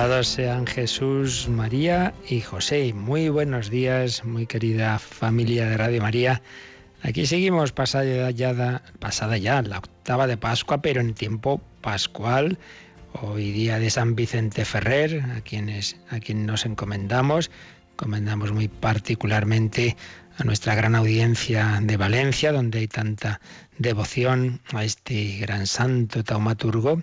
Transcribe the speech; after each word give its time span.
Alabados 0.00 0.28
sean 0.28 0.66
Jesús, 0.66 1.46
María 1.50 2.14
y 2.26 2.40
José. 2.40 2.94
Muy 2.94 3.28
buenos 3.28 3.68
días, 3.68 4.24
muy 4.24 4.46
querida 4.46 4.98
familia 4.98 5.66
de 5.66 5.76
Radio 5.76 6.00
María. 6.00 6.40
Aquí 7.02 7.26
seguimos 7.26 7.72
pasada 7.72 8.30
ya, 8.30 9.62
la 9.62 9.78
octava 9.78 10.26
de 10.26 10.38
Pascua, 10.38 10.80
pero 10.80 11.02
en 11.02 11.12
tiempo 11.12 11.60
pascual. 11.82 12.58
Hoy 13.12 13.52
día 13.52 13.78
de 13.78 13.90
San 13.90 14.14
Vicente 14.14 14.64
Ferrer, 14.64 15.20
a 15.36 15.42
quienes 15.42 15.98
a 16.08 16.18
quien 16.18 16.46
nos 16.46 16.64
encomendamos. 16.64 17.50
Encomendamos 17.92 18.52
muy 18.52 18.68
particularmente 18.68 19.98
a 20.38 20.44
nuestra 20.44 20.74
gran 20.74 20.94
audiencia 20.94 21.78
de 21.82 21.98
Valencia, 21.98 22.52
donde 22.52 22.78
hay 22.78 22.88
tanta 22.88 23.42
devoción 23.76 24.62
a 24.72 24.82
este 24.82 25.36
gran 25.40 25.66
santo 25.66 26.24
taumaturgo 26.24 27.02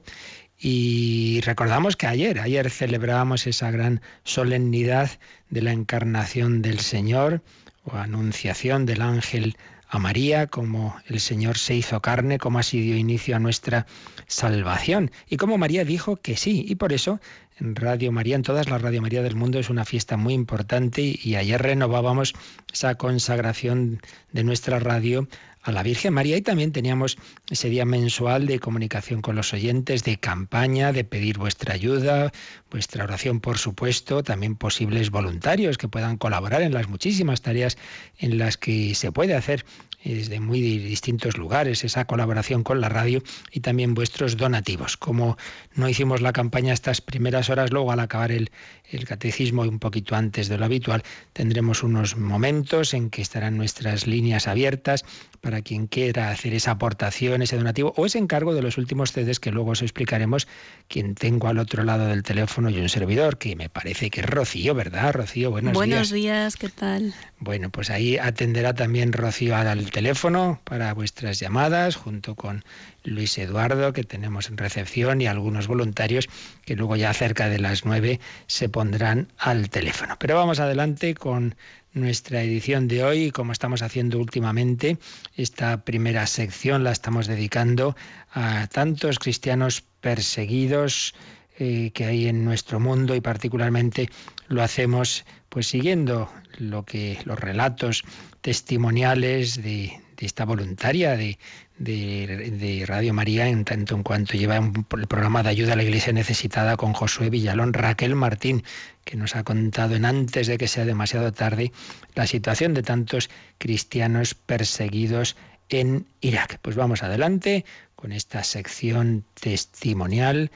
y 0.59 1.41
recordamos 1.41 1.95
que 1.95 2.07
ayer, 2.07 2.39
ayer 2.39 2.69
celebrábamos 2.69 3.45
esa 3.47 3.69
gran 3.71 4.01
solemnidad 4.23 5.11
de 5.49 5.61
la 5.61 5.71
encarnación 5.71 6.61
del 6.61 6.79
Señor 6.79 7.41
o 7.83 7.95
anunciación 7.95 8.85
del 8.85 9.01
ángel 9.01 9.55
a 9.89 9.99
María, 9.99 10.47
como 10.47 10.97
el 11.07 11.19
Señor 11.19 11.57
se 11.57 11.75
hizo 11.75 12.01
carne, 12.01 12.39
como 12.39 12.59
así 12.59 12.81
dio 12.81 12.97
inicio 12.97 13.35
a 13.35 13.39
nuestra 13.39 13.85
salvación. 14.27 15.11
Y 15.29 15.37
como 15.37 15.57
María 15.57 15.85
dijo 15.85 16.17
que 16.17 16.35
sí, 16.35 16.65
y 16.67 16.75
por 16.75 16.91
eso 16.91 17.21
en 17.59 17.75
Radio 17.75 18.11
María, 18.11 18.35
en 18.35 18.43
todas 18.43 18.69
las 18.69 18.81
Radio 18.81 19.01
María 19.01 19.23
del 19.23 19.35
mundo, 19.35 19.59
es 19.59 19.69
una 19.69 19.85
fiesta 19.85 20.17
muy 20.17 20.33
importante 20.33 21.01
y 21.01 21.35
ayer 21.35 21.61
renovábamos 21.61 22.33
esa 22.71 22.95
consagración 22.95 24.01
de 24.31 24.43
nuestra 24.43 24.79
radio 24.79 25.27
a 25.67 25.71
la 25.73 25.83
Virgen 25.83 26.13
María. 26.13 26.37
Y 26.37 26.41
también 26.41 26.71
teníamos 26.71 27.17
ese 27.49 27.69
día 27.69 27.83
mensual 27.83 28.47
de 28.47 28.59
comunicación 28.59 29.21
con 29.21 29.35
los 29.35 29.53
oyentes, 29.53 30.03
de 30.05 30.17
campaña, 30.17 30.93
de 30.93 31.03
pedir 31.03 31.37
vuestra 31.37 31.73
ayuda, 31.73 32.31
vuestra 32.71 33.03
oración, 33.03 33.41
por 33.41 33.57
supuesto, 33.57 34.23
también 34.23 34.55
posibles 34.55 35.11
voluntarios 35.11 35.77
que 35.77 35.89
puedan 35.89 36.15
colaborar 36.17 36.61
en 36.61 36.73
las 36.73 36.87
muchísimas 36.87 37.41
tareas 37.41 37.77
en 38.17 38.37
las 38.37 38.55
que 38.55 38.95
se 38.95 39.11
puede 39.11 39.35
hacer 39.35 39.65
desde 40.03 40.39
muy 40.39 40.61
distintos 40.77 41.37
lugares, 41.37 41.83
esa 41.83 42.05
colaboración 42.05 42.63
con 42.63 42.81
la 42.81 42.89
radio 42.89 43.21
y 43.51 43.59
también 43.59 43.93
vuestros 43.93 44.37
donativos. 44.37 44.97
Como 44.97 45.37
no 45.75 45.89
hicimos 45.89 46.21
la 46.21 46.33
campaña 46.33 46.73
estas 46.73 47.01
primeras 47.01 47.49
horas, 47.49 47.71
luego 47.71 47.91
al 47.91 47.99
acabar 47.99 48.31
el, 48.31 48.51
el 48.89 49.05
catecismo 49.05 49.65
y 49.65 49.67
un 49.67 49.79
poquito 49.79 50.15
antes 50.15 50.47
de 50.49 50.57
lo 50.57 50.65
habitual, 50.65 51.03
tendremos 51.33 51.83
unos 51.83 52.15
momentos 52.15 52.93
en 52.93 53.09
que 53.09 53.21
estarán 53.21 53.57
nuestras 53.57 54.07
líneas 54.07 54.47
abiertas 54.47 55.03
para 55.41 55.61
quien 55.61 55.87
quiera 55.87 56.31
hacer 56.31 56.53
esa 56.53 56.71
aportación, 56.71 57.41
ese 57.41 57.57
donativo 57.57 57.93
o 57.97 58.05
ese 58.05 58.17
encargo 58.17 58.53
de 58.53 58.61
los 58.61 58.77
últimos 58.77 59.11
CDs 59.11 59.39
que 59.39 59.51
luego 59.51 59.71
os 59.71 59.81
explicaremos 59.81 60.47
quien 60.87 61.15
tengo 61.15 61.47
al 61.47 61.59
otro 61.59 61.83
lado 61.83 62.07
del 62.07 62.23
teléfono 62.23 62.69
y 62.69 62.79
un 62.79 62.89
servidor, 62.89 63.37
que 63.37 63.55
me 63.55 63.69
parece 63.69 64.09
que 64.09 64.21
es 64.21 64.25
Rocío, 64.25 64.73
¿verdad? 64.73 65.13
Rocío, 65.13 65.51
buenos, 65.51 65.73
días. 65.73 65.75
Buenos 65.75 66.11
días, 66.11 66.55
¿qué 66.55 66.69
tal? 66.69 67.13
Bueno, 67.39 67.69
pues 67.69 67.89
ahí 67.89 68.17
atenderá 68.17 68.73
también 68.73 69.13
Rocío 69.13 69.55
al 69.55 69.86
teléfono 69.91 70.61
para 70.63 70.93
vuestras 70.93 71.39
llamadas, 71.39 71.95
junto 71.95 72.35
con 72.35 72.63
Luis 73.03 73.37
Eduardo, 73.37 73.93
que 73.93 74.03
tenemos 74.03 74.49
en 74.49 74.57
recepción, 74.57 75.21
y 75.21 75.27
algunos 75.27 75.67
voluntarios 75.67 76.27
que 76.65 76.75
luego 76.75 76.95
ya 76.95 77.13
cerca 77.13 77.49
de 77.49 77.59
las 77.59 77.85
nueve 77.85 78.19
se 78.47 78.69
pondrán 78.69 79.27
al 79.37 79.69
teléfono. 79.69 80.15
Pero 80.19 80.35
vamos 80.35 80.59
adelante 80.59 81.15
con 81.15 81.55
nuestra 81.93 82.41
edición 82.41 82.87
de 82.87 83.03
hoy, 83.03 83.31
como 83.31 83.51
estamos 83.51 83.81
haciendo 83.81 84.19
últimamente, 84.19 84.97
esta 85.35 85.83
primera 85.83 86.27
sección 86.27 86.83
la 86.83 86.91
estamos 86.91 87.27
dedicando 87.27 87.95
a 88.31 88.67
tantos 88.67 89.19
cristianos 89.19 89.83
perseguidos 90.01 91.15
eh, 91.59 91.89
que 91.91 92.05
hay 92.05 92.27
en 92.27 92.45
nuestro 92.45 92.79
mundo 92.79 93.15
y 93.15 93.21
particularmente 93.21 94.09
lo 94.47 94.61
hacemos 94.61 95.25
pues 95.49 95.65
siguiendo 95.65 96.31
lo 96.59 96.85
que 96.85 97.17
los 97.25 97.39
relatos 97.39 98.03
testimoniales 98.41 99.63
de, 99.63 99.99
esta 100.19 100.45
voluntaria 100.45 101.17
de, 101.17 102.85
Radio 102.87 103.13
María, 103.13 103.47
en 103.47 103.65
tanto 103.65 103.95
en 103.95 104.03
cuanto 104.03 104.37
lleva 104.37 104.59
un, 104.59 104.85
el 104.97 105.07
programa 105.07 105.41
de 105.41 105.49
ayuda 105.49 105.73
a 105.73 105.75
la 105.75 105.83
Iglesia 105.83 106.13
necesitada 106.13 106.77
con 106.77 106.93
Josué 106.93 107.31
Villalón, 107.31 107.73
Raquel 107.73 108.13
Martín, 108.13 108.63
que 109.03 109.17
nos 109.17 109.35
ha 109.35 109.43
contado 109.43 109.95
en 109.95 110.05
antes 110.05 110.45
de 110.45 110.59
que 110.59 110.67
sea 110.67 110.85
demasiado 110.85 111.33
tarde 111.33 111.71
la 112.13 112.27
situación 112.27 112.75
de 112.75 112.83
tantos 112.83 113.31
cristianos 113.57 114.35
perseguidos 114.35 115.35
en 115.69 116.05
Irak. 116.21 116.59
Pues 116.61 116.75
vamos 116.75 117.01
adelante 117.01 117.65
con 117.95 118.11
esta 118.11 118.43
sección 118.43 119.25
testimonial 119.39 120.51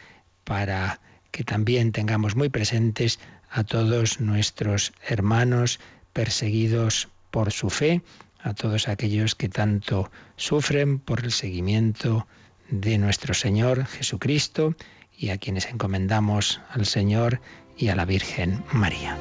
para 0.52 1.00
que 1.32 1.46
también 1.46 1.94
tengamos 1.94 2.36
muy 2.36 2.50
presentes 2.50 3.20
a 3.50 3.64
todos 3.64 4.20
nuestros 4.20 4.92
hermanos 5.08 5.80
perseguidos 6.12 7.08
por 7.32 7.54
su 7.54 7.70
fe, 7.70 8.02
a 8.44 8.54
todos 8.54 8.90
aquellos 8.90 9.34
que 9.34 9.48
tanto 9.48 10.12
sufren 10.36 11.00
por 11.00 11.24
el 11.24 11.32
seguimiento 11.32 12.28
de 12.70 12.98
nuestro 12.98 13.34
Señor 13.34 13.86
Jesucristo 13.86 14.76
y 15.18 15.30
a 15.30 15.38
quienes 15.38 15.68
encomendamos 15.68 16.60
al 16.70 16.86
Señor 16.86 17.40
y 17.78 17.88
a 17.88 17.96
la 17.96 18.04
Virgen 18.04 18.62
María. 18.74 19.18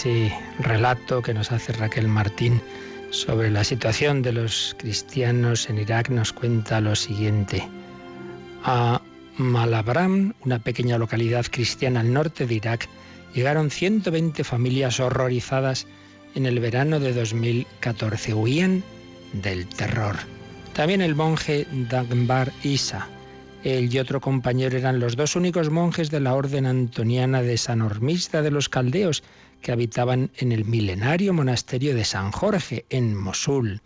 Ese 0.00 0.32
relato 0.60 1.20
que 1.20 1.34
nos 1.34 1.52
hace 1.52 1.74
Raquel 1.74 2.08
Martín 2.08 2.62
sobre 3.10 3.50
la 3.50 3.64
situación 3.64 4.22
de 4.22 4.32
los 4.32 4.74
cristianos 4.78 5.68
en 5.68 5.76
Irak 5.76 6.08
nos 6.08 6.32
cuenta 6.32 6.80
lo 6.80 6.96
siguiente. 6.96 7.68
A 8.64 9.02
Malabram, 9.36 10.32
una 10.42 10.58
pequeña 10.58 10.96
localidad 10.96 11.44
cristiana 11.50 12.00
al 12.00 12.14
norte 12.14 12.46
de 12.46 12.54
Irak, 12.54 12.88
llegaron 13.34 13.70
120 13.70 14.42
familias 14.42 15.00
horrorizadas 15.00 15.86
en 16.34 16.46
el 16.46 16.60
verano 16.60 16.98
de 16.98 17.12
2014. 17.12 18.32
Huían 18.32 18.82
del 19.34 19.66
terror. 19.66 20.16
También 20.72 21.02
el 21.02 21.14
monje 21.14 21.66
Dagmar 21.90 22.50
Isa. 22.62 23.06
Él 23.64 23.94
y 23.94 23.98
otro 23.98 24.22
compañero 24.22 24.78
eran 24.78 24.98
los 24.98 25.14
dos 25.14 25.36
únicos 25.36 25.68
monjes 25.68 26.10
de 26.10 26.20
la 26.20 26.32
orden 26.32 26.64
antoniana 26.64 27.42
de 27.42 27.58
San 27.58 27.82
Hormista 27.82 28.40
de 28.40 28.50
los 28.50 28.70
Caldeos 28.70 29.22
que 29.60 29.72
habitaban 29.72 30.30
en 30.36 30.52
el 30.52 30.64
milenario 30.64 31.32
monasterio 31.32 31.94
de 31.94 32.04
San 32.04 32.32
Jorge, 32.32 32.84
en 32.90 33.16
Mosul. 33.16 33.80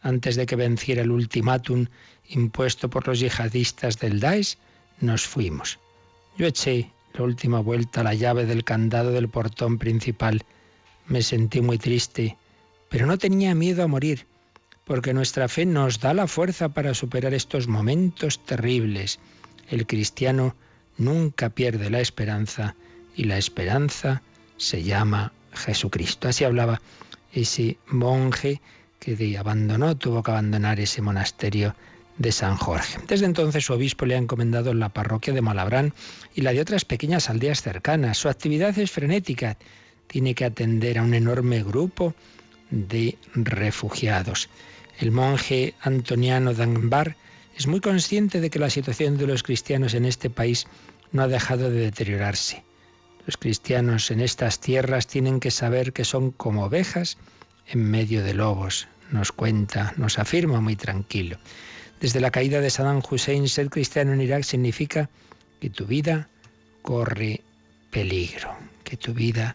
Antes 0.00 0.36
de 0.36 0.46
que 0.46 0.56
venciera 0.56 1.02
el 1.02 1.10
ultimátum 1.10 1.86
impuesto 2.28 2.88
por 2.90 3.06
los 3.06 3.20
yihadistas 3.20 3.98
del 3.98 4.20
Daesh, 4.20 4.56
nos 5.00 5.26
fuimos. 5.26 5.78
Yo 6.38 6.46
eché 6.46 6.90
la 7.14 7.24
última 7.24 7.60
vuelta 7.60 8.00
a 8.00 8.04
la 8.04 8.14
llave 8.14 8.46
del 8.46 8.64
candado 8.64 9.12
del 9.12 9.28
portón 9.28 9.78
principal. 9.78 10.42
Me 11.06 11.22
sentí 11.22 11.60
muy 11.60 11.78
triste, 11.78 12.36
pero 12.88 13.06
no 13.06 13.18
tenía 13.18 13.54
miedo 13.54 13.82
a 13.82 13.88
morir, 13.88 14.26
porque 14.84 15.12
nuestra 15.12 15.48
fe 15.48 15.66
nos 15.66 16.00
da 16.00 16.14
la 16.14 16.26
fuerza 16.26 16.70
para 16.70 16.94
superar 16.94 17.34
estos 17.34 17.68
momentos 17.68 18.44
terribles. 18.44 19.18
El 19.68 19.86
cristiano 19.86 20.56
nunca 20.96 21.50
pierde 21.50 21.90
la 21.90 22.00
esperanza 22.00 22.74
y 23.14 23.24
la 23.24 23.38
esperanza 23.38 24.22
se 24.62 24.84
llama 24.84 25.32
Jesucristo. 25.52 26.28
Así 26.28 26.44
hablaba 26.44 26.80
ese 27.32 27.78
monje 27.88 28.60
que 29.00 29.36
abandonó, 29.36 29.96
tuvo 29.96 30.22
que 30.22 30.30
abandonar 30.30 30.78
ese 30.78 31.02
monasterio 31.02 31.74
de 32.18 32.30
San 32.30 32.56
Jorge. 32.56 32.98
Desde 33.08 33.26
entonces 33.26 33.64
su 33.64 33.72
obispo 33.72 34.06
le 34.06 34.14
ha 34.14 34.18
encomendado 34.18 34.72
la 34.72 34.90
parroquia 34.90 35.34
de 35.34 35.42
Malabrán 35.42 35.92
y 36.34 36.42
la 36.42 36.52
de 36.52 36.60
otras 36.60 36.84
pequeñas 36.84 37.28
aldeas 37.28 37.62
cercanas. 37.62 38.18
Su 38.18 38.28
actividad 38.28 38.78
es 38.78 38.92
frenética. 38.92 39.56
Tiene 40.06 40.36
que 40.36 40.44
atender 40.44 40.98
a 40.98 41.02
un 41.02 41.14
enorme 41.14 41.64
grupo 41.64 42.14
de 42.70 43.18
refugiados. 43.34 44.48
El 45.00 45.10
monje 45.10 45.74
Antoniano 45.80 46.54
Danbar 46.54 47.16
es 47.56 47.66
muy 47.66 47.80
consciente 47.80 48.40
de 48.40 48.48
que 48.48 48.60
la 48.60 48.70
situación 48.70 49.18
de 49.18 49.26
los 49.26 49.42
cristianos 49.42 49.94
en 49.94 50.04
este 50.04 50.30
país 50.30 50.68
no 51.10 51.22
ha 51.22 51.28
dejado 51.28 51.68
de 51.68 51.80
deteriorarse. 51.80 52.62
Los 53.26 53.36
cristianos 53.36 54.10
en 54.10 54.20
estas 54.20 54.58
tierras 54.60 55.06
tienen 55.06 55.38
que 55.38 55.50
saber 55.50 55.92
que 55.92 56.04
son 56.04 56.32
como 56.32 56.64
ovejas 56.64 57.18
en 57.66 57.88
medio 57.90 58.24
de 58.24 58.34
lobos, 58.34 58.88
nos 59.10 59.30
cuenta, 59.30 59.94
nos 59.96 60.18
afirma 60.18 60.60
muy 60.60 60.74
tranquilo. 60.74 61.38
Desde 62.00 62.20
la 62.20 62.32
caída 62.32 62.60
de 62.60 62.70
Saddam 62.70 63.00
Hussein, 63.08 63.48
ser 63.48 63.70
cristiano 63.70 64.12
en 64.12 64.20
Irak 64.20 64.42
significa 64.42 65.08
que 65.60 65.70
tu 65.70 65.86
vida 65.86 66.28
corre 66.82 67.42
peligro, 67.92 68.56
que 68.82 68.96
tu 68.96 69.14
vida 69.14 69.54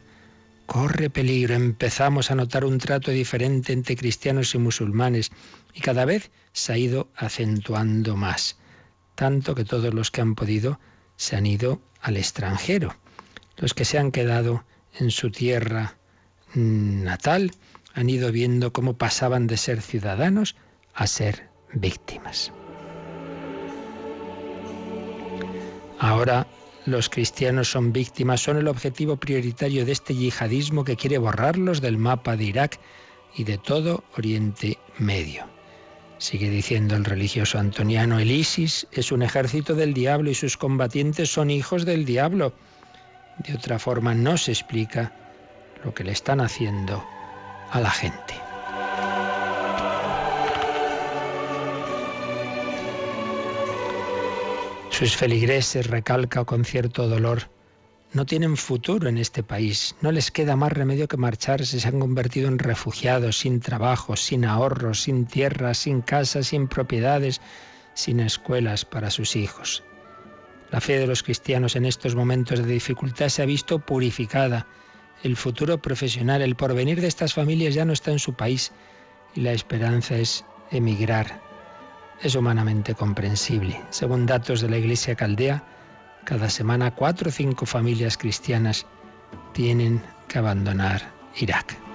corre 0.66 1.10
peligro. 1.10 1.56
Empezamos 1.56 2.32
a 2.32 2.36
notar 2.36 2.64
un 2.64 2.78
trato 2.78 3.12
diferente 3.12 3.74
entre 3.74 3.98
cristianos 3.98 4.56
y 4.56 4.60
musulmanes 4.60 5.32
y 5.74 5.82
cada 5.82 6.06
vez 6.06 6.32
se 6.54 6.72
ha 6.72 6.78
ido 6.78 7.10
acentuando 7.18 8.16
más, 8.16 8.58
tanto 9.16 9.54
que 9.56 9.66
todos 9.66 9.94
los 9.94 10.10
que 10.10 10.22
han 10.22 10.36
podido 10.36 10.80
se 11.18 11.36
han 11.36 11.46
ido 11.46 11.82
al 12.00 12.16
extranjero. 12.16 12.96
Los 13.58 13.74
que 13.74 13.86
se 13.86 13.98
han 13.98 14.12
quedado 14.12 14.64
en 15.00 15.12
su 15.12 15.32
tierra 15.32 15.98
natal 16.54 17.52
han 17.94 18.10
ido 18.10 18.32
viendo 18.32 18.72
cómo 18.72 18.94
pasaban 18.98 19.48
de 19.48 19.58
ser 19.58 19.82
ciudadanos 19.82 20.56
a 20.94 21.08
ser 21.08 21.50
víctimas. 21.74 22.52
Ahora 26.00 26.48
los 26.86 27.10
cristianos 27.10 27.70
son 27.70 27.92
víctimas, 27.92 28.42
son 28.42 28.58
el 28.58 28.68
objetivo 28.68 29.18
prioritario 29.18 29.86
de 29.86 29.92
este 29.92 30.16
yihadismo 30.16 30.84
que 30.84 30.96
quiere 30.96 31.18
borrarlos 31.18 31.82
del 31.82 31.98
mapa 31.98 32.38
de 32.38 32.46
Irak 32.46 32.80
y 33.36 33.44
de 33.44 33.58
todo 33.58 34.04
Oriente 34.16 34.78
Medio. 34.98 35.46
Sigue 36.20 36.50
diciendo 36.50 36.96
el 36.96 37.06
religioso 37.06 37.60
antoniano, 37.60 38.20
el 38.20 38.32
ISIS 38.32 38.88
es 38.92 39.12
un 39.12 39.22
ejército 39.22 39.76
del 39.76 39.94
diablo 39.94 40.30
y 40.30 40.36
sus 40.36 40.56
combatientes 40.58 41.30
son 41.30 41.50
hijos 41.50 41.86
del 41.86 42.06
diablo. 42.06 42.54
De 43.40 43.54
otra 43.54 43.80
forma 43.80 44.14
no 44.14 44.38
se 44.38 44.52
explica 44.52 45.12
lo 45.84 45.94
que 45.94 46.04
le 46.04 46.12
están 46.12 46.42
haciendo 46.42 47.06
a 47.72 47.80
la 47.80 47.92
gente. 47.92 48.34
Sus 54.90 55.16
feligreses, 55.16 55.88
recalca 55.88 56.44
con 56.44 56.66
cierto 56.66 57.08
dolor, 57.08 57.50
no 58.14 58.26
tienen 58.26 58.58
futuro 58.58 59.10
en 59.10 59.18
este 59.18 59.44
país. 59.44 59.96
No 60.02 60.12
les 60.12 60.32
queda 60.32 60.56
más 60.56 60.72
remedio 60.72 61.08
que 61.08 61.18
marcharse. 61.18 61.80
Se 61.80 61.88
han 61.88 62.00
convertido 62.00 62.48
en 62.48 62.58
refugiados, 62.58 63.38
sin 63.38 63.60
trabajo, 63.60 64.16
sin 64.16 64.46
ahorros, 64.46 65.02
sin 65.02 65.28
tierra, 65.28 65.74
sin 65.74 66.02
casas, 66.02 66.48
sin 66.48 66.68
propiedades, 66.68 67.42
sin 67.94 68.20
escuelas 68.20 68.86
para 68.86 69.12
sus 69.12 69.36
hijos. 69.36 69.84
La 70.72 70.82
fe 70.82 71.00
de 71.00 71.08
los 71.08 71.24
cristianos 71.24 71.76
en 71.76 71.86
estos 71.86 72.16
momentos 72.16 72.60
de 72.60 72.66
dificultad 72.66 73.30
se 73.30 73.42
ha 73.42 73.46
visto 73.46 73.80
purificada. 73.80 74.68
El 75.24 75.36
futuro 75.36 75.82
profesional, 75.82 76.42
el 76.42 76.56
porvenir 76.56 77.02
de 77.02 77.08
estas 77.08 77.34
familias 77.34 77.74
ya 77.74 77.86
no 77.86 77.94
está 77.94 78.12
en 78.12 78.20
su 78.20 78.34
país 78.34 78.72
y 79.36 79.42
la 79.42 79.54
esperanza 79.54 80.16
es 80.18 80.46
emigrar 80.72 81.48
es 82.22 82.36
humanamente 82.36 82.96
comprensible. 82.96 83.80
Según 83.90 84.26
datos 84.26 84.62
de 84.62 84.70
la 84.70 84.78
Iglesia 84.78 85.16
Caldea, 85.16 85.64
cada 86.24 86.50
semana 86.50 86.94
cuatro 86.94 87.30
o 87.30 87.32
cinco 87.32 87.66
familias 87.66 88.18
cristianas 88.18 88.86
tienen 89.54 90.02
que 90.28 90.40
abandonar 90.40 91.12
Irak. 91.38 91.87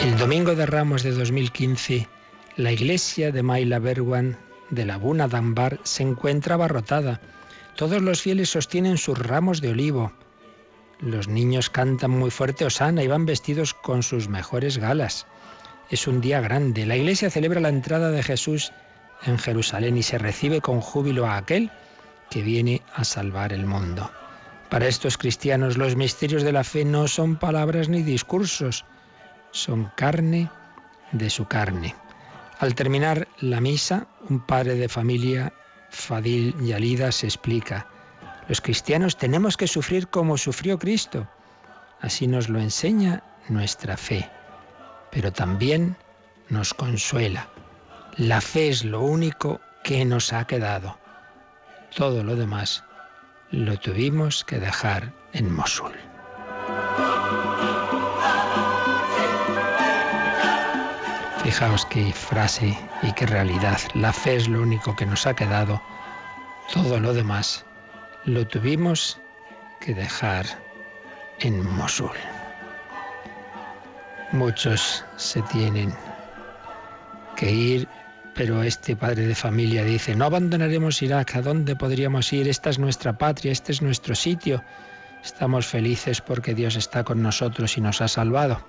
El 0.00 0.16
domingo 0.16 0.54
de 0.54 0.66
Ramos 0.66 1.02
de 1.02 1.12
2015, 1.12 2.08
la 2.56 2.72
iglesia 2.72 3.32
de 3.32 3.42
Maila 3.42 3.78
Berwan 3.78 4.36
de 4.70 4.84
la 4.84 4.96
Buna 4.96 5.28
Dambar 5.28 5.80
se 5.82 6.02
encuentra 6.02 6.54
abarrotada. 6.54 7.20
Todos 7.76 8.02
los 8.02 8.22
fieles 8.22 8.50
sostienen 8.50 8.98
sus 8.98 9.18
ramos 9.18 9.60
de 9.60 9.70
olivo 9.70 10.12
los 11.00 11.28
niños 11.28 11.70
cantan 11.70 12.10
muy 12.10 12.30
fuerte 12.30 12.64
Osana 12.64 13.04
y 13.04 13.06
van 13.06 13.24
vestidos 13.24 13.72
con 13.72 14.02
sus 14.02 14.28
mejores 14.28 14.78
galas. 14.78 15.26
Es 15.90 16.08
un 16.08 16.20
día 16.20 16.40
grande. 16.40 16.86
La 16.86 16.96
iglesia 16.96 17.30
celebra 17.30 17.60
la 17.60 17.68
entrada 17.68 18.10
de 18.10 18.22
Jesús 18.22 18.72
en 19.24 19.38
Jerusalén 19.38 19.96
y 19.96 20.02
se 20.02 20.18
recibe 20.18 20.60
con 20.60 20.80
júbilo 20.80 21.26
a 21.26 21.36
aquel 21.36 21.70
que 22.30 22.42
viene 22.42 22.82
a 22.94 23.04
salvar 23.04 23.52
el 23.52 23.64
mundo. 23.64 24.10
Para 24.70 24.88
estos 24.88 25.16
cristianos 25.16 25.78
los 25.78 25.94
misterios 25.94 26.42
de 26.42 26.52
la 26.52 26.64
fe 26.64 26.84
no 26.84 27.06
son 27.06 27.36
palabras 27.36 27.88
ni 27.88 28.02
discursos, 28.02 28.84
son 29.50 29.90
carne 29.96 30.50
de 31.12 31.30
su 31.30 31.46
carne. 31.46 31.94
Al 32.58 32.74
terminar 32.74 33.28
la 33.40 33.60
misa, 33.60 34.08
un 34.28 34.40
padre 34.40 34.74
de 34.74 34.88
familia, 34.88 35.52
Fadil 35.90 36.54
Yalida, 36.60 37.12
se 37.12 37.26
explica. 37.26 37.86
Los 38.48 38.60
cristianos 38.60 39.16
tenemos 39.16 39.56
que 39.56 39.68
sufrir 39.68 40.08
como 40.08 40.36
sufrió 40.36 40.78
Cristo. 40.78 41.28
Así 42.00 42.26
nos 42.26 42.48
lo 42.48 42.60
enseña 42.60 43.22
nuestra 43.48 43.96
fe. 43.96 44.28
Pero 45.10 45.32
también 45.32 45.96
nos 46.48 46.74
consuela. 46.74 47.48
La 48.16 48.40
fe 48.40 48.68
es 48.68 48.84
lo 48.84 49.02
único 49.02 49.60
que 49.84 50.04
nos 50.04 50.32
ha 50.32 50.46
quedado. 50.46 50.98
Todo 51.94 52.22
lo 52.22 52.36
demás 52.36 52.84
lo 53.50 53.78
tuvimos 53.78 54.44
que 54.44 54.58
dejar 54.58 55.12
en 55.32 55.54
Mosul. 55.54 56.07
Fijaos 61.48 61.86
qué 61.86 62.12
frase 62.12 62.76
y 63.02 63.10
qué 63.12 63.24
realidad. 63.24 63.80
La 63.94 64.12
fe 64.12 64.36
es 64.36 64.48
lo 64.48 64.60
único 64.60 64.94
que 64.94 65.06
nos 65.06 65.26
ha 65.26 65.34
quedado. 65.34 65.80
Todo 66.74 67.00
lo 67.00 67.14
demás 67.14 67.64
lo 68.26 68.46
tuvimos 68.46 69.18
que 69.80 69.94
dejar 69.94 70.44
en 71.40 71.66
Mosul. 71.74 72.10
Muchos 74.30 75.06
se 75.16 75.40
tienen 75.40 75.94
que 77.34 77.50
ir, 77.50 77.88
pero 78.34 78.62
este 78.62 78.94
padre 78.94 79.26
de 79.26 79.34
familia 79.34 79.84
dice, 79.84 80.14
no 80.14 80.26
abandonaremos 80.26 81.00
Irak, 81.00 81.34
¿a 81.34 81.40
dónde 81.40 81.76
podríamos 81.76 82.30
ir? 82.30 82.46
Esta 82.46 82.68
es 82.68 82.78
nuestra 82.78 83.16
patria, 83.16 83.52
este 83.52 83.72
es 83.72 83.80
nuestro 83.80 84.14
sitio. 84.14 84.62
Estamos 85.24 85.64
felices 85.66 86.20
porque 86.20 86.54
Dios 86.54 86.76
está 86.76 87.04
con 87.04 87.22
nosotros 87.22 87.78
y 87.78 87.80
nos 87.80 88.02
ha 88.02 88.08
salvado. 88.08 88.60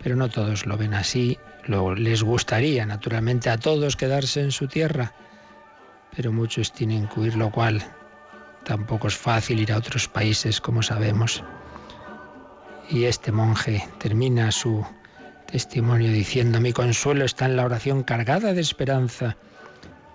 Pero 0.00 0.14
no 0.14 0.28
todos 0.28 0.66
lo 0.66 0.76
ven 0.76 0.94
así, 0.94 1.36
les 1.66 2.22
gustaría 2.22 2.86
naturalmente 2.86 3.50
a 3.50 3.58
todos 3.58 3.96
quedarse 3.96 4.40
en 4.40 4.52
su 4.52 4.66
tierra, 4.66 5.12
pero 6.14 6.32
muchos 6.32 6.72
tienen 6.72 7.06
que 7.08 7.20
huir, 7.20 7.36
lo 7.36 7.50
cual 7.50 7.82
Tampoco 8.64 9.08
es 9.08 9.16
fácil 9.16 9.60
ir 9.60 9.72
a 9.72 9.78
otros 9.78 10.08
países, 10.08 10.60
como 10.60 10.82
sabemos. 10.82 11.42
Y 12.90 13.04
este 13.04 13.32
monje 13.32 13.86
termina 13.98 14.52
su 14.52 14.84
testimonio 15.50 16.12
diciendo, 16.12 16.60
mi 16.60 16.72
consuelo 16.72 17.24
está 17.24 17.46
en 17.46 17.56
la 17.56 17.64
oración 17.64 18.02
cargada 18.02 18.52
de 18.52 18.60
esperanza, 18.60 19.36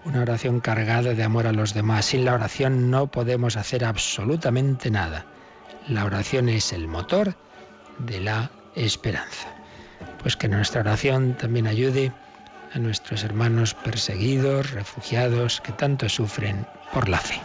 una 0.04 0.22
oración 0.22 0.60
cargada 0.60 1.14
de 1.14 1.24
amor 1.24 1.48
a 1.48 1.52
los 1.52 1.74
demás. 1.74 2.06
Sin 2.06 2.26
la 2.26 2.34
oración 2.34 2.92
no 2.92 3.08
podemos 3.08 3.58
hacer 3.58 3.84
absolutamente 3.84 4.92
nada. 4.92 5.26
La 5.88 6.06
oración 6.06 6.50
es 6.50 6.74
el 6.74 6.88
motor 6.88 7.36
de 8.00 8.22
la 8.22 8.52
esperanza. 8.76 9.48
Pues 10.26 10.36
que 10.36 10.48
nuestra 10.48 10.82
oración 10.82 11.36
también 11.36 11.68
ayude 11.68 12.12
a 12.74 12.80
nuestros 12.80 13.24
hermanos 13.24 13.76
perseguidos, 13.76 14.72
refugiados, 14.72 15.62
que 15.62 15.72
tanto 15.72 16.10
sufren 16.10 16.66
por 16.92 17.10
la 17.10 17.20
fe. 17.20 17.40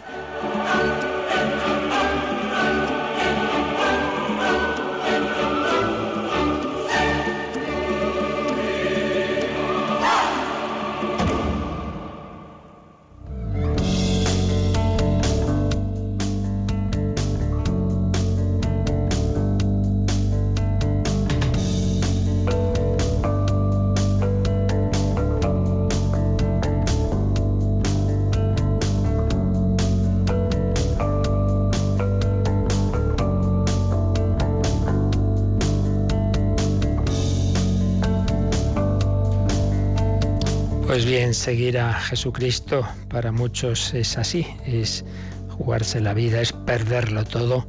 Seguir 41.41 41.79
a 41.79 41.95
Jesucristo 41.95 42.87
para 43.09 43.33
muchos 43.33 43.95
es 43.95 44.19
así, 44.19 44.47
es 44.67 45.07
jugarse 45.49 45.99
la 45.99 46.13
vida, 46.13 46.43
es 46.43 46.53
perderlo 46.53 47.25
todo, 47.25 47.67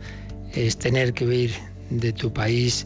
es 0.53 0.77
tener 0.77 1.13
que 1.13 1.25
huir 1.25 1.51
de 1.89 2.11
tu 2.11 2.33
país, 2.33 2.85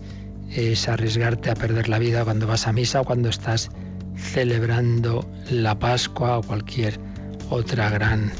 es 0.51 0.87
arriesgarte 0.87 1.49
a 1.49 1.55
perder 1.55 1.89
la 1.89 1.97
vida 1.97 2.23
cuando 2.23 2.45
vas 2.45 2.67
a 2.67 2.71
misa 2.71 3.01
o 3.01 3.03
cuando 3.03 3.29
estás 3.29 3.71
celebrando 4.15 5.27
la 5.49 5.77
Pascua 5.79 6.37
o 6.37 6.43
cualquier 6.43 6.99
otra 7.49 7.89
gran 7.89 8.31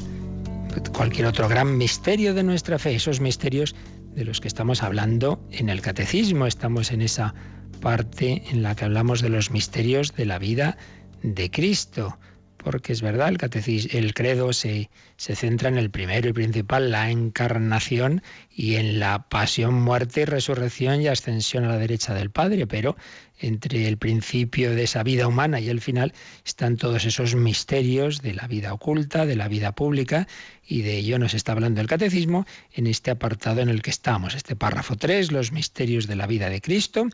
cualquier 0.96 1.26
otro 1.26 1.50
gran 1.50 1.76
misterio 1.76 2.36
de 2.36 2.44
nuestra 2.44 2.78
fe, 2.78 2.94
esos 2.94 3.22
misterios 3.22 3.74
de 4.14 4.24
los 4.24 4.40
que 4.40 4.48
estamos 4.48 4.84
hablando 4.84 5.44
en 5.50 5.70
el 5.70 5.82
catecismo, 5.82 6.46
estamos 6.46 6.92
en 6.92 7.02
esa 7.02 7.34
parte 7.82 8.44
en 8.52 8.62
la 8.62 8.76
que 8.76 8.86
hablamos 8.86 9.22
de 9.22 9.30
los 9.30 9.50
misterios 9.50 10.14
de 10.14 10.26
la 10.26 10.38
vida 10.38 10.78
de 11.24 11.50
Cristo, 11.50 12.20
porque 12.66 12.94
es 12.94 13.04
verdad, 13.04 13.30
el, 13.30 13.90
el 13.92 14.14
credo 14.16 14.52
se, 14.52 14.90
se 15.18 15.36
centra 15.36 15.70
en 15.70 15.78
el 15.78 15.92
primero 15.92 16.28
y 16.28 16.34
principal, 16.34 16.90
la 16.90 17.12
encarnación, 17.12 18.24
y 18.50 18.76
en 18.76 19.00
la 19.00 19.30
pasión, 19.30 19.76
muerte 19.76 20.22
y 20.22 20.26
resurrección 20.26 21.00
y 21.00 21.08
ascensión 21.08 21.66
a 21.66 21.70
la 21.70 21.78
derecha 21.78 22.16
del 22.16 22.32
Padre, 22.32 22.66
pero 22.66 22.96
entre 23.40 23.88
el 23.88 23.98
principio 23.98 24.72
de 24.72 24.84
esa 24.84 25.04
vida 25.04 25.28
humana 25.28 25.60
y 25.60 25.70
el 25.70 25.82
final 25.82 26.14
están 26.46 26.78
todos 26.78 27.06
esos 27.06 27.36
misterios 27.36 28.22
de 28.22 28.34
la 28.34 28.48
vida 28.48 28.74
oculta, 28.74 29.26
de 29.26 29.36
la 29.36 29.48
vida 29.48 29.74
pública, 29.74 30.28
y 30.68 30.82
de 30.82 30.98
ello 30.98 31.20
nos 31.20 31.34
está 31.34 31.52
hablando 31.52 31.82
el 31.82 31.88
catecismo 31.88 32.46
en 32.74 32.88
este 32.88 33.12
apartado 33.12 33.62
en 33.62 33.70
el 33.70 33.82
que 33.82 33.92
estamos, 33.92 34.36
este 34.36 34.56
párrafo 34.56 34.96
3, 34.96 35.32
los 35.32 35.52
misterios 35.52 36.08
de 36.08 36.16
la 36.16 36.28
vida 36.28 36.50
de 36.50 36.62
Cristo. 36.62 37.08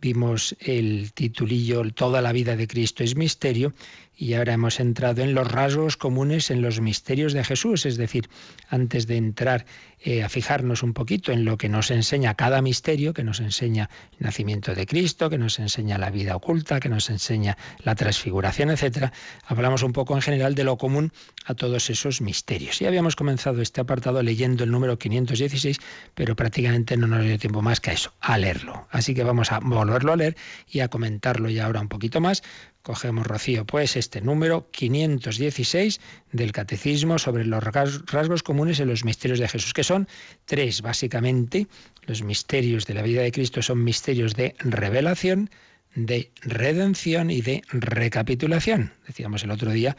Vimos 0.00 0.56
el 0.60 1.12
titulillo 1.12 1.82
Toda 1.92 2.22
la 2.22 2.32
vida 2.32 2.56
de 2.56 2.68
Cristo 2.68 3.02
es 3.02 3.16
misterio 3.16 3.72
y 4.16 4.34
ahora 4.34 4.52
hemos 4.52 4.80
entrado 4.80 5.22
en 5.22 5.32
los 5.32 5.50
rasgos 5.50 5.96
comunes 5.96 6.50
en 6.50 6.60
los 6.60 6.80
misterios 6.80 7.32
de 7.32 7.44
Jesús, 7.44 7.86
es 7.86 7.96
decir, 7.96 8.28
antes 8.68 9.06
de 9.06 9.16
entrar 9.16 9.64
eh, 10.00 10.22
a 10.22 10.28
fijarnos 10.28 10.82
un 10.82 10.94
poquito 10.94 11.32
en 11.32 11.44
lo 11.44 11.56
que 11.56 11.68
nos 11.68 11.90
enseña 11.90 12.34
cada 12.34 12.62
misterio, 12.62 13.12
que 13.12 13.24
nos 13.24 13.40
enseña 13.40 13.90
el 14.18 14.26
nacimiento 14.26 14.74
de 14.74 14.86
Cristo, 14.86 15.30
que 15.30 15.38
nos 15.38 15.58
enseña 15.58 15.98
la 15.98 16.10
vida 16.10 16.36
oculta, 16.36 16.80
que 16.80 16.88
nos 16.88 17.10
enseña 17.10 17.56
la 17.82 17.94
transfiguración, 17.94 18.70
etcétera, 18.70 19.12
hablamos 19.44 19.82
un 19.82 19.92
poco 19.92 20.14
en 20.14 20.22
general 20.22 20.54
de 20.54 20.64
lo 20.64 20.76
común 20.76 21.12
a 21.44 21.54
todos 21.54 21.90
esos 21.90 22.20
misterios. 22.20 22.80
Y 22.80 22.86
habíamos 22.86 23.16
comenzado 23.16 23.60
este 23.60 23.80
apartado 23.80 24.22
leyendo 24.22 24.64
el 24.64 24.70
número 24.70 24.98
516, 24.98 25.78
pero 26.14 26.36
prácticamente 26.36 26.96
no 26.96 27.06
nos 27.06 27.24
dio 27.24 27.38
tiempo 27.38 27.62
más 27.62 27.80
que 27.80 27.90
a 27.90 27.94
eso, 27.94 28.12
a 28.20 28.38
leerlo. 28.38 28.86
Así 28.90 29.14
que 29.14 29.24
vamos 29.24 29.52
a 29.52 29.60
volverlo 29.60 30.12
a 30.12 30.16
leer 30.16 30.36
y 30.68 30.80
a 30.80 30.88
comentarlo 30.88 31.48
ya 31.48 31.66
ahora 31.66 31.80
un 31.80 31.88
poquito 31.88 32.20
más 32.20 32.42
Cogemos, 32.82 33.26
Rocío, 33.26 33.66
pues 33.66 33.96
este 33.96 34.20
número 34.20 34.70
516 34.70 36.00
del 36.32 36.52
Catecismo 36.52 37.18
sobre 37.18 37.44
los 37.44 37.62
rasgos 37.62 38.42
comunes 38.42 38.80
en 38.80 38.88
los 38.88 39.04
misterios 39.04 39.38
de 39.38 39.48
Jesús, 39.48 39.74
que 39.74 39.84
son 39.84 40.08
tres, 40.46 40.80
básicamente. 40.80 41.66
Los 42.06 42.22
misterios 42.22 42.86
de 42.86 42.94
la 42.94 43.02
vida 43.02 43.22
de 43.22 43.32
Cristo 43.32 43.60
son 43.60 43.84
misterios 43.84 44.34
de 44.34 44.54
revelación, 44.60 45.50
de 45.94 46.30
redención 46.42 47.30
y 47.30 47.40
de 47.40 47.62
recapitulación. 47.68 48.92
Decíamos 49.06 49.42
el 49.42 49.50
otro 49.50 49.70
día 49.70 49.96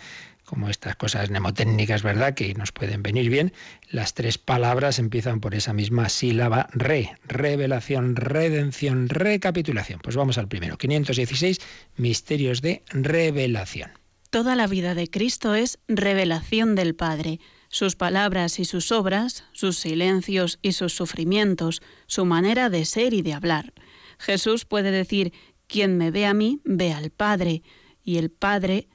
como 0.50 0.68
estas 0.68 0.96
cosas 0.96 1.30
mnemotécnicas, 1.30 2.02
¿verdad?, 2.02 2.34
que 2.34 2.56
nos 2.56 2.72
pueden 2.72 3.04
venir 3.04 3.30
bien, 3.30 3.54
las 3.92 4.16
tres 4.16 4.40
palabras 4.40 4.98
empiezan 4.98 5.42
por 5.42 5.54
esa 5.54 5.74
misma 5.74 6.10
sílaba 6.10 6.68
re, 6.72 7.12
revelación, 7.28 8.16
redención, 8.16 9.10
recapitulación. 9.10 10.00
Pues 10.02 10.16
vamos 10.16 10.40
al 10.40 10.48
primero, 10.48 10.80
516, 10.80 11.60
misterios 11.98 12.64
de 12.64 12.82
revelación. 12.90 13.92
Toda 14.32 14.56
la 14.56 14.66
vida 14.66 14.96
de 14.96 15.08
Cristo 15.08 15.54
es 15.54 15.78
revelación 15.88 16.74
del 16.74 16.96
Padre. 16.96 17.40
Sus 17.68 17.96
palabras 17.96 18.60
y 18.60 18.66
sus 18.66 18.92
obras, 18.92 19.44
sus 19.52 19.78
silencios 19.78 20.58
y 20.64 20.72
sus 20.72 20.94
sufrimientos, 20.94 21.84
su 22.08 22.26
manera 22.26 22.72
de 22.72 22.86
ser 22.86 23.14
y 23.14 23.22
de 23.22 23.34
hablar. 23.34 23.74
Jesús 24.18 24.66
puede 24.66 24.90
decir, 24.90 25.32
quien 25.68 25.96
me 25.98 26.10
ve 26.10 26.26
a 26.26 26.34
mí, 26.34 26.60
ve 26.64 26.92
al 26.92 27.12
Padre, 27.12 27.62
y 28.04 28.18
el 28.18 28.32
Padre 28.32 28.88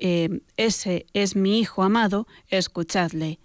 eh, 0.00 0.40
ese 0.56 1.06
es 1.12 1.36
mi 1.36 1.60
Hijo 1.60 1.82
amado, 1.82 2.26
escuchadle. 2.48 3.38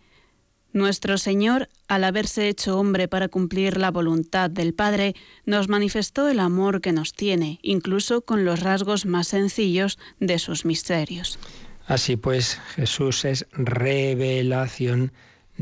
Nuestro 0.74 1.18
Señor, 1.18 1.68
al 1.90 2.06
haberse 2.06 2.48
hecho 2.48 2.80
hombre 2.80 3.10
para 3.10 3.28
cumplir 3.28 3.78
la 3.78 3.92
voluntad 3.92 4.50
del 4.50 4.74
Padre, 4.74 5.16
nos 5.46 5.68
manifestó 5.68 6.30
el 6.30 6.40
amor 6.40 6.80
que 6.80 6.94
nos 6.94 7.12
tiene, 7.12 7.60
incluso 7.62 8.22
con 8.22 8.46
los 8.46 8.62
rasgos 8.62 9.06
más 9.06 9.28
sencillos 9.28 10.00
de 10.20 10.40
sus 10.40 10.64
misterios. 10.64 11.40
Así 11.88 12.16
pues, 12.16 12.58
Jesús 12.76 13.26
es 13.26 13.46
revelación 13.52 15.12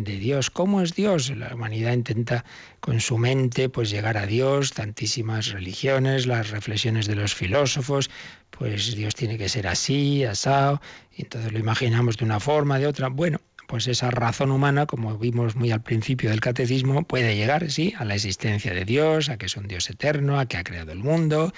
de 0.03 0.18
Dios. 0.18 0.50
¿Cómo 0.50 0.82
es 0.82 0.96
Dios? 0.96 1.29
La 1.36 1.53
humanidad 1.53 1.94
intenta 1.94 2.46
con 2.79 3.00
su 3.00 3.18
mente 3.18 3.70
pues 3.70 3.89
llegar 3.89 4.18
a 4.18 4.25
Dios, 4.25 4.74
tantísimas 4.74 5.51
religiones, 5.51 6.25
las 6.25 6.50
reflexiones 6.50 7.08
de 7.08 7.15
los 7.15 7.36
filósofos, 7.36 8.10
pues 8.51 8.96
Dios 8.96 9.15
tiene 9.15 9.38
que 9.38 9.50
ser 9.50 9.68
así, 9.68 10.24
asado, 10.24 10.82
y 11.15 11.24
entonces 11.24 11.51
lo 11.51 11.60
imaginamos 11.60 12.18
de 12.18 12.25
una 12.25 12.39
forma, 12.39 12.79
de 12.79 12.88
otra. 12.88 13.10
Bueno, 13.10 13.39
pues 13.68 13.88
esa 13.88 14.10
razón 14.10 14.51
humana, 14.51 14.86
como 14.86 15.18
vimos 15.18 15.56
muy 15.56 15.72
al 15.72 15.84
principio 15.84 16.29
del 16.29 16.39
catecismo, 16.39 17.03
puede 17.03 17.36
llegar, 17.36 17.70
sí, 17.70 17.94
a 17.98 18.06
la 18.06 18.15
existencia 18.15 18.74
de 18.74 18.86
Dios, 18.86 19.29
a 19.29 19.38
que 19.38 19.46
es 19.46 19.56
un 19.58 19.68
Dios 19.68 19.89
eterno, 19.89 20.39
a 20.39 20.48
que 20.48 20.58
ha 20.58 20.63
creado 20.63 20.91
el 20.91 21.00
mundo 21.00 21.53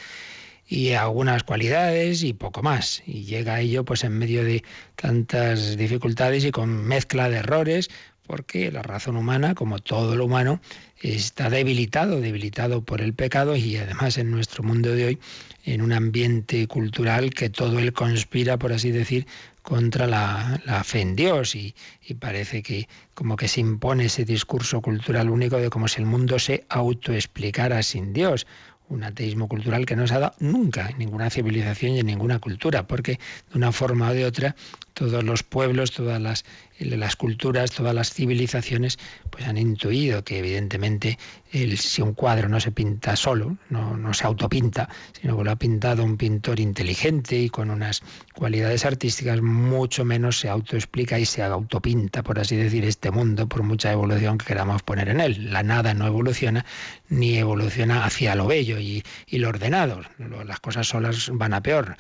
y 0.72 0.94
algunas 0.94 1.44
cualidades 1.44 2.24
y 2.24 2.32
poco 2.34 2.64
más. 2.64 3.04
Y 3.06 3.26
llega 3.26 3.56
a 3.56 3.60
ello 3.60 3.84
pues 3.84 4.06
en 4.06 4.18
medio 4.18 4.44
de 4.44 4.64
tantas 4.96 5.76
dificultades 5.76 6.46
y 6.46 6.52
con 6.52 6.86
mezcla 6.86 7.30
de 7.30 7.38
errores, 7.38 7.90
porque 8.32 8.72
la 8.72 8.82
razón 8.82 9.18
humana, 9.18 9.56
como 9.56 9.80
todo 9.80 10.16
lo 10.16 10.24
humano, 10.24 10.62
está 11.02 11.50
debilitado, 11.50 12.22
debilitado 12.22 12.82
por 12.82 13.02
el 13.02 13.14
pecado 13.14 13.58
y 13.58 13.76
además 13.76 14.18
en 14.18 14.32
nuestro 14.32 14.64
mundo 14.64 14.96
de 14.96 15.06
hoy, 15.06 15.20
en 15.66 15.82
un 15.82 15.92
ambiente 15.92 16.66
cultural 16.68 17.32
que 17.32 17.50
todo 17.50 17.78
él 17.78 17.92
conspira, 17.92 18.58
por 18.58 18.72
así 18.72 18.90
decir, 18.90 19.28
contra 19.64 20.08
la, 20.08 20.82
fe 20.86 21.02
en 21.02 21.18
Dios. 21.18 21.56
Y, 21.56 21.76
y, 22.08 22.14
parece 22.14 22.64
que 22.64 22.88
como 23.16 23.36
que 23.36 23.50
se 23.50 23.60
impone 23.60 24.06
ese 24.06 24.24
discurso 24.24 24.80
cultural 24.80 25.30
único 25.30 25.58
de 25.58 25.70
como 25.70 25.90
si 25.90 26.00
el 26.00 26.06
mundo 26.06 26.40
se 26.40 26.64
autoexplicara 26.70 27.84
sin 27.84 28.14
Dios 28.14 28.48
un 28.92 29.04
ateísmo 29.04 29.48
cultural 29.48 29.86
que 29.86 29.96
no 29.96 30.06
se 30.06 30.16
ha 30.16 30.20
dado 30.20 30.36
nunca 30.40 30.90
en 30.90 30.98
ninguna 31.00 31.30
civilización 31.30 31.94
y 31.94 32.00
en 32.00 32.06
ninguna 32.06 32.40
cultura, 32.40 32.88
porque 32.88 33.20
de 33.52 33.58
una 33.58 33.72
forma 33.72 34.10
o 34.10 34.14
de 34.14 34.26
otra 34.26 34.56
todos 34.94 35.24
los 35.24 35.44
pueblos, 35.44 35.92
todas 35.92 36.22
las, 36.22 37.16
culturas, 37.16 37.72
todas 37.72 37.94
las 37.94 38.14
civilizaciones, 38.14 38.98
pues 39.30 39.48
han 39.48 39.58
intuido 39.58 40.24
que 40.24 40.40
evidentemente 40.40 41.18
el, 41.52 41.78
si 41.78 42.02
un 42.02 42.14
cuadro 42.14 42.50
no 42.50 42.60
se 42.60 42.72
pinta 42.72 43.16
solo, 43.16 43.58
no, 43.70 43.98
no 43.98 44.14
se 44.14 44.26
autopinta, 44.26 44.90
sino 45.20 45.38
que 45.38 45.44
lo 45.44 45.52
ha 45.52 45.56
pintado 45.56 46.04
un 46.04 46.18
pintor 46.18 46.60
inteligente 46.60 47.38
y 47.38 47.50
con 47.50 47.70
unas 47.70 48.02
cualidades 48.34 48.86
artísticas, 48.86 49.42
mucho 49.42 50.06
menos 50.06 50.40
se 50.40 50.50
autoexplica 50.50 51.20
y 51.20 51.26
se 51.26 51.44
autopinta, 51.44 52.24
por 52.24 52.40
así 52.40 52.56
decir, 52.56 52.86
este 52.86 53.12
mundo, 53.12 53.48
por 53.48 53.64
mucha 53.64 53.92
evolución 53.92 54.38
que 54.38 54.46
queramos 54.46 54.84
poner 54.84 55.10
en 55.10 55.20
él. 55.20 55.52
La 55.52 55.64
nada 55.64 55.94
no 55.94 56.08
evoluciona, 56.08 56.66
ni 57.10 57.38
evoluciona 57.38 58.06
hacia 58.06 58.36
lo 58.36 58.48
bello 58.48 58.80
y 58.80 59.04
lo 59.32 59.50
ordenado. 59.50 60.02
Las 60.46 60.60
cosas 60.60 60.88
solas 60.88 61.30
van 61.34 61.54
a 61.54 61.62
peor 61.62 61.96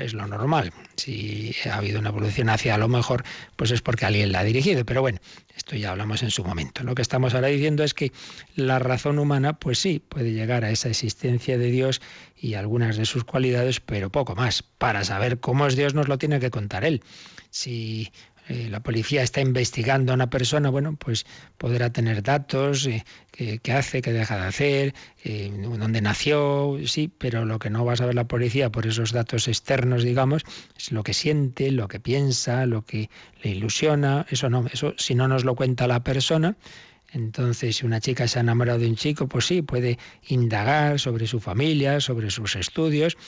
es 0.00 0.14
lo 0.14 0.26
normal. 0.26 0.72
Si 0.96 1.54
ha 1.70 1.76
habido 1.76 2.00
una 2.00 2.08
evolución 2.08 2.48
hacia 2.48 2.78
lo 2.78 2.88
mejor, 2.88 3.24
pues 3.56 3.70
es 3.70 3.82
porque 3.82 4.06
alguien 4.06 4.32
la 4.32 4.40
ha 4.40 4.44
dirigido. 4.44 4.84
Pero 4.84 5.00
bueno, 5.02 5.18
esto 5.56 5.76
ya 5.76 5.90
hablamos 5.90 6.22
en 6.22 6.30
su 6.30 6.44
momento. 6.44 6.82
Lo 6.84 6.94
que 6.94 7.02
estamos 7.02 7.34
ahora 7.34 7.48
diciendo 7.48 7.84
es 7.84 7.94
que 7.94 8.12
la 8.56 8.78
razón 8.78 9.18
humana, 9.18 9.54
pues 9.54 9.78
sí, 9.78 9.98
puede 10.00 10.32
llegar 10.32 10.64
a 10.64 10.70
esa 10.70 10.88
existencia 10.88 11.58
de 11.58 11.70
Dios 11.70 12.00
y 12.36 12.54
algunas 12.54 12.96
de 12.96 13.04
sus 13.04 13.24
cualidades, 13.24 13.80
pero 13.80 14.10
poco 14.10 14.34
más. 14.34 14.62
Para 14.62 15.04
saber 15.04 15.40
cómo 15.40 15.66
es 15.66 15.76
Dios 15.76 15.94
nos 15.94 16.08
lo 16.08 16.18
tiene 16.18 16.40
que 16.40 16.50
contar 16.50 16.84
Él. 16.84 17.02
Si 17.50 18.10
eh, 18.48 18.68
la 18.68 18.80
policía 18.80 19.22
está 19.22 19.40
investigando 19.40 20.12
a 20.12 20.14
una 20.16 20.28
persona, 20.28 20.68
bueno, 20.68 20.96
pues 20.96 21.26
podrá 21.58 21.90
tener 21.90 22.22
datos, 22.22 22.86
eh, 22.86 23.04
qué 23.62 23.72
hace, 23.72 24.02
qué 24.02 24.12
deja 24.12 24.36
de 24.36 24.46
hacer, 24.46 24.94
eh, 25.24 25.52
dónde 25.78 26.00
nació, 26.00 26.76
sí, 26.86 27.10
pero 27.16 27.44
lo 27.44 27.58
que 27.58 27.70
no 27.70 27.84
va 27.84 27.92
a 27.92 27.96
saber 27.96 28.14
la 28.14 28.26
policía 28.26 28.70
por 28.70 28.86
esos 28.86 29.12
datos 29.12 29.46
externos, 29.46 30.02
digamos, 30.02 30.42
es 30.76 30.90
lo 30.90 31.04
que 31.04 31.14
siente, 31.14 31.70
lo 31.70 31.86
que 31.86 32.00
piensa, 32.00 32.66
lo 32.66 32.84
que 32.84 33.10
le 33.42 33.50
ilusiona, 33.50 34.26
eso 34.28 34.50
no, 34.50 34.66
eso 34.72 34.94
si 34.98 35.14
no 35.14 35.28
nos 35.28 35.44
lo 35.44 35.54
cuenta 35.54 35.86
la 35.86 36.02
persona, 36.02 36.56
entonces, 37.12 37.76
si 37.76 37.84
una 37.84 38.00
chica 38.00 38.26
se 38.26 38.38
ha 38.38 38.42
enamorado 38.42 38.78
de 38.78 38.86
un 38.86 38.96
chico, 38.96 39.28
pues 39.28 39.44
sí, 39.44 39.60
puede 39.60 39.98
indagar 40.28 40.98
sobre 40.98 41.26
su 41.26 41.40
familia, 41.40 42.00
sobre 42.00 42.30
sus 42.30 42.56
estudios, 42.56 43.18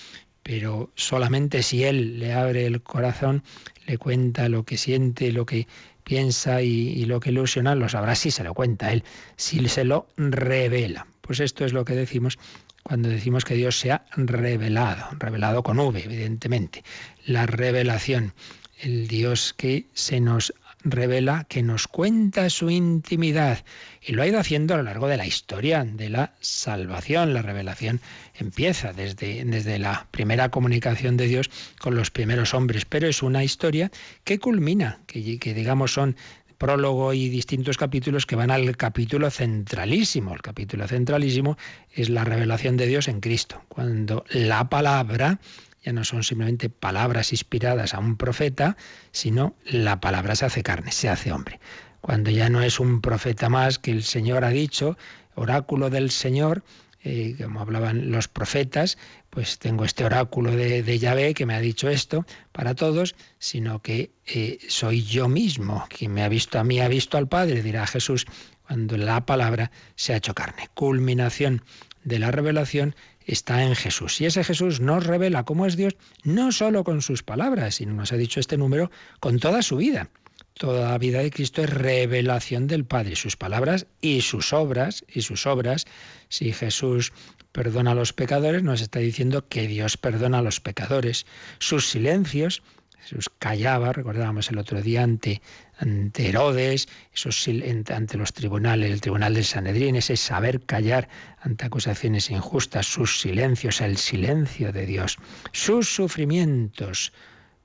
pero 0.44 0.92
solamente 0.94 1.62
si 1.62 1.84
él 1.84 2.20
le 2.20 2.34
abre 2.34 2.66
el 2.66 2.82
corazón, 2.82 3.42
le 3.86 3.98
cuenta 3.98 4.48
lo 4.48 4.64
que 4.64 4.76
siente, 4.76 5.32
lo 5.32 5.46
que 5.46 5.66
piensa 6.04 6.60
y, 6.60 7.06
lo 7.06 7.18
que 7.18 7.30
ilusiona, 7.30 7.74
lo 7.74 7.88
sabrá 7.88 8.14
si 8.14 8.30
se 8.30 8.44
lo 8.44 8.54
cuenta 8.54 8.92
él, 8.92 9.02
si 9.36 9.66
se 9.68 9.84
lo 9.84 10.06
revela. 10.18 11.06
Pues 11.22 11.40
esto 11.40 11.64
es 11.64 11.72
lo 11.72 11.84
que 11.86 11.94
decimos 11.94 12.38
cuando 12.82 13.08
decimos 13.08 13.46
que 13.46 13.54
Dios 13.54 13.80
se 13.80 13.92
ha 13.92 14.04
revelado, 14.14 15.06
revelado 15.18 15.62
con 15.62 15.78
V, 15.78 16.04
evidentemente. 16.04 16.84
La 17.24 17.46
revelación, 17.46 18.34
el 18.78 19.08
Dios 19.08 19.54
que 19.56 19.86
se 19.94 20.20
nos 20.20 20.52
revela, 20.84 21.44
que 21.48 21.62
nos 21.62 21.88
cuenta 21.88 22.50
su 22.50 22.68
intimidad. 22.68 23.64
Y 24.06 24.12
lo 24.12 24.23
ha 24.23 24.26
ido 24.26 24.38
haciendo 24.38 24.75
a 24.75 24.76
lo 24.76 24.82
largo 24.82 25.08
de 25.08 25.16
la 25.16 25.26
historia 25.26 25.84
de 25.84 26.11
la 26.11 26.34
salvación. 26.40 27.32
La 27.32 27.40
revelación 27.40 28.00
empieza 28.34 28.92
desde, 28.92 29.44
desde 29.44 29.78
la 29.78 30.08
primera 30.11 30.50
comunicación 30.50 31.16
de 31.16 31.26
Dios 31.26 31.50
con 31.80 31.94
los 31.94 32.11
primeros 32.11 32.52
hombres, 32.52 32.84
pero 32.84 33.08
es 33.08 33.23
una 33.23 33.44
historia 33.44 33.90
que 34.25 34.38
culmina, 34.38 35.00
que, 35.06 35.38
que 35.38 35.54
digamos 35.54 35.92
son 35.92 36.16
prólogo 36.58 37.12
y 37.12 37.28
distintos 37.28 37.76
capítulos 37.76 38.26
que 38.26 38.37
van 38.37 38.50
al 38.50 38.76
capítulo 38.76 39.30
centralísimo. 39.30 40.34
El 40.34 40.42
capítulo 40.42 40.87
centralísimo 40.87 41.56
es 41.92 42.08
la 42.08 42.25
revelación 42.25 42.76
de 42.76 42.87
Dios 42.87 43.08
en 43.08 43.20
Cristo, 43.20 43.62
cuando 43.68 44.25
la 44.30 44.68
palabra 44.68 45.40
ya 45.84 45.92
no 45.92 46.04
son 46.04 46.23
simplemente 46.23 46.70
palabras 46.70 47.32
inspiradas 47.32 47.92
a 47.92 47.99
un 47.99 48.16
profeta, 48.16 48.76
sino 49.12 49.54
la 49.66 50.00
palabra 50.00 50.34
se 50.34 50.46
hace 50.46 50.62
carne, 50.62 50.92
se 50.92 51.11
hace 51.11 51.32
hombre. 51.32 51.61
Cuando 52.04 52.30
ya 52.30 52.50
no 52.50 52.61
es 52.61 52.80
un 52.80 53.00
profeta 53.00 53.49
más 53.49 53.78
que 53.78 53.90
el 53.90 54.02
Señor 54.02 54.44
ha 54.44 54.50
dicho, 54.50 54.99
oráculo 55.37 55.88
del 55.88 56.11
Señor, 56.11 56.62
eh, 57.02 57.34
como 57.42 57.61
hablaban 57.61 58.11
los 58.11 58.28
profetas, 58.28 58.99
pues 59.30 59.58
tengo 59.58 59.87
este 59.87 60.04
oráculo 60.04 60.54
de, 60.54 60.99
Yahvé 60.99 61.32
que 61.32 61.46
me 61.46 61.54
ha 61.54 61.61
dicho 61.61 61.88
esto 61.88 62.26
para 62.52 62.75
todos, 62.75 63.14
sino 63.38 63.80
que 63.80 64.11
eh, 64.26 64.58
soy 64.68 65.02
yo 65.02 65.28
mismo, 65.28 65.87
quien 65.88 66.12
me 66.12 66.23
ha 66.23 66.28
visto 66.28 66.58
a 66.58 66.64
mí 66.64 66.78
ha 66.78 66.88
visto 66.88 67.16
al 67.16 67.26
Padre, 67.26 67.62
dirá 67.62 67.87
Jesús, 67.87 68.26
cuando 68.66 68.99
la 68.99 69.25
palabra 69.25 69.70
se 69.94 70.12
ha 70.12 70.18
hecho 70.18 70.34
carne. 70.34 70.68
Culminación 70.75 71.62
de 72.02 72.18
la 72.18 72.30
revelación 72.30 72.94
está 73.25 73.62
en 73.62 73.75
Jesús. 73.75 74.20
Y 74.20 74.26
ese 74.26 74.44
Jesús 74.44 74.78
nos 74.78 75.06
revela 75.06 75.44
cómo 75.44 75.64
es 75.64 75.75
Dios, 75.75 75.96
no 76.23 76.52
solo 76.52 76.84
con 76.84 77.00
sus 77.00 77.23
palabras, 77.23 77.76
sino 77.76 77.94
nos 77.94 78.12
ha 78.12 78.18
dicho 78.18 78.40
este 78.40 78.58
número, 78.58 78.90
con 79.20 79.38
toda 79.38 79.62
su 79.62 79.78
vida. 79.78 80.11
Toda 80.56 80.88
la 80.88 80.99
vida 80.99 81.18
de 81.18 81.32
Cristo 81.32 81.64
es 81.64 81.70
revelación 81.70 82.68
del 82.68 82.84
Padre, 82.84 83.16
sus 83.16 83.37
palabras 83.37 83.88
y 84.00 84.20
sus 84.20 84.52
obras, 84.52 85.04
y 85.12 85.23
sus 85.23 85.49
obras. 85.49 85.84
Si 86.28 86.52
Jesús 86.52 87.12
perdona 87.50 87.90
a 87.90 87.94
los 87.96 88.12
pecadores, 88.12 88.62
nos 88.62 88.80
está 88.80 89.00
diciendo 89.00 89.49
que 89.49 89.66
Dios 89.66 89.96
perdona 89.96 90.38
a 90.38 90.42
los 90.42 90.61
pecadores. 90.61 91.26
Sus 91.58 91.90
silencios, 91.90 92.62
Jesús 93.02 93.32
callaba, 93.37 93.92
recordábamos 93.92 94.49
el 94.49 94.58
otro 94.58 94.80
día 94.80 95.02
ante, 95.02 95.42
ante 95.76 96.28
Herodes, 96.28 96.87
ante 97.90 98.16
los 98.16 98.32
tribunales, 98.32 98.92
el 98.92 99.00
tribunal 99.00 99.34
del 99.34 99.44
Sanedrín, 99.44 99.96
ese 99.96 100.16
saber 100.16 100.61
callar 100.61 101.08
ante 101.40 101.66
acusaciones 101.66 102.30
injustas, 102.30 102.87
sus 102.87 103.20
silencios, 103.20 103.80
el 103.80 103.96
silencio 103.96 104.70
de 104.70 104.87
Dios, 104.87 105.18
sus 105.50 105.92
sufrimientos, 105.92 107.12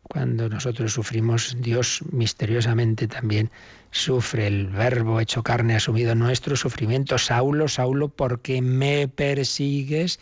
cuando 0.09 0.49
nosotros 0.49 0.91
sufrimos, 0.91 1.55
Dios 1.59 2.01
misteriosamente 2.11 3.07
también 3.07 3.51
sufre 3.91 4.47
el 4.47 4.65
verbo 4.65 5.19
hecho 5.19 5.43
carne, 5.43 5.75
asumido 5.75 6.15
nuestro 6.15 6.55
sufrimiento. 6.55 7.19
Saulo, 7.19 7.67
Saulo, 7.67 8.09
¿por 8.09 8.41
qué 8.41 8.59
me 8.59 9.07
persigues? 9.07 10.19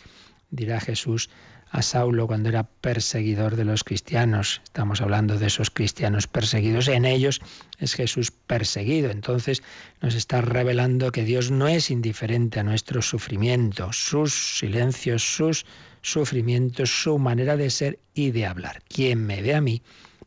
Dirá 0.50 0.78
Jesús 0.78 1.30
a 1.70 1.80
Saulo 1.80 2.26
cuando 2.26 2.50
era 2.50 2.64
perseguidor 2.64 3.56
de 3.56 3.64
los 3.64 3.82
cristianos. 3.82 4.60
Estamos 4.64 5.00
hablando 5.00 5.38
de 5.38 5.46
esos 5.46 5.70
cristianos 5.70 6.26
perseguidos. 6.26 6.88
En 6.88 7.06
ellos 7.06 7.40
es 7.78 7.94
Jesús 7.94 8.30
perseguido. 8.30 9.10
Entonces 9.10 9.62
nos 10.02 10.14
está 10.14 10.42
revelando 10.42 11.12
que 11.12 11.24
Dios 11.24 11.50
no 11.50 11.66
es 11.66 11.90
indiferente 11.90 12.60
a 12.60 12.62
nuestro 12.62 13.00
sufrimiento, 13.00 13.90
sus 13.94 14.58
silencios, 14.58 15.22
sus 15.22 15.64
sufrimientos, 16.10 17.02
su 17.02 17.18
manera 17.18 17.56
de 17.56 17.70
ser 17.70 17.98
y 18.14 18.30
de 18.30 18.46
hablar. 18.46 18.82
Quien 18.88 19.26
me 19.26 19.42
ve 19.42 19.54
a 19.54 19.60
mí, 19.60 19.82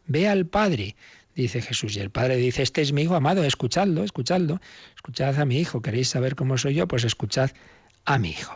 ve 0.08 0.28
al 0.28 0.46
Padre, 0.46 0.96
dice 1.36 1.62
Jesús. 1.62 1.96
Y 1.96 2.00
el 2.00 2.10
Padre 2.10 2.38
dice, 2.38 2.62
este 2.62 2.82
es 2.82 2.94
mi 2.94 3.04
Hijo 3.04 3.15
amado, 3.15 3.44
escuchadlo, 3.44 4.04
escuchadlo, 4.04 4.62
escuchad 4.96 5.39
a 5.39 5.46
mi 5.46 5.58
Hijo. 5.58 5.82
¿Queréis 5.82 6.10
saber 6.10 6.36
cómo 6.36 6.58
soy 6.58 6.76
yo? 6.76 6.88
Pues 6.88 7.04
escuchad 7.04 7.52
a 8.06 8.17
mi 8.17 8.30
Hijo. 8.30 8.54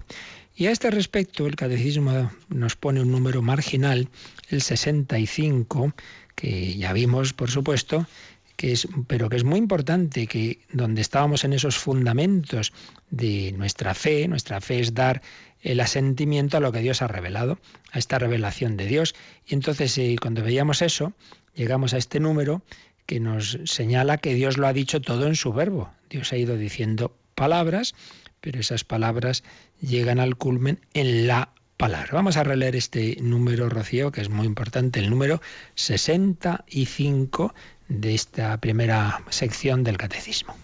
Y 0.55 0.67
a 0.67 0.71
este 0.71 0.89
respecto, 0.89 1.47
el 1.47 1.57
Catecismo 1.57 2.31
nos 2.47 2.77
pone 2.77 3.01
un 3.01 3.11
número 3.11 3.41
marginal, 3.41 4.07
el 4.49 4.61
65, 4.61 5.93
que 6.33 6.77
ya 6.77 6.93
vimos, 6.93 7.33
por 7.33 7.51
supuesto, 7.51 8.07
que 8.55 8.71
es, 8.71 8.87
pero 9.07 9.27
que 9.27 9.35
es 9.35 9.43
muy 9.43 9.59
importante, 9.59 10.27
que 10.27 10.59
donde 10.71 11.01
estábamos 11.01 11.43
en 11.43 11.51
esos 11.51 11.77
fundamentos 11.77 12.71
de 13.09 13.53
nuestra 13.57 13.93
fe, 13.93 14.29
nuestra 14.29 14.61
fe 14.61 14.79
es 14.79 14.93
dar 14.93 15.21
el 15.65 15.79
asentimiento 15.79 16.57
a 16.57 16.59
lo 16.59 16.71
que 16.71 16.79
Dios 16.79 17.01
ha 17.01 17.07
revelado, 17.07 17.57
a 17.91 17.97
esta 17.97 18.19
revelación 18.19 18.77
de 18.77 18.85
Dios. 18.85 19.15
Y 19.47 19.55
entonces 19.55 19.97
eh, 19.97 20.15
cuando 20.21 20.43
veíamos 20.43 20.81
eso, 20.83 21.13
llegamos 21.55 21.93
a 21.93 21.97
este 21.97 22.19
número 22.19 22.61
que 23.07 23.19
nos 23.19 23.59
señala 23.65 24.19
que 24.19 24.35
Dios 24.35 24.57
lo 24.57 24.67
ha 24.67 24.73
dicho 24.73 25.01
todo 25.01 25.25
en 25.27 25.35
su 25.35 25.53
verbo. 25.53 25.91
Dios 26.09 26.31
ha 26.31 26.37
ido 26.37 26.55
diciendo 26.55 27.17
palabras, 27.33 27.95
pero 28.41 28.59
esas 28.59 28.83
palabras 28.83 29.43
llegan 29.81 30.19
al 30.19 30.37
culmen 30.37 30.79
en 30.93 31.25
la 31.25 31.49
palabra. 31.77 32.09
Vamos 32.13 32.37
a 32.37 32.43
releer 32.43 32.75
este 32.75 33.17
número, 33.19 33.67
Rocío, 33.67 34.11
que 34.11 34.21
es 34.21 34.29
muy 34.29 34.45
importante, 34.45 34.99
el 34.99 35.09
número 35.09 35.41
65 35.73 37.55
de 37.87 38.13
esta 38.13 38.59
primera 38.61 39.23
sección 39.29 39.83
del 39.83 39.97
Catecismo. 39.97 40.55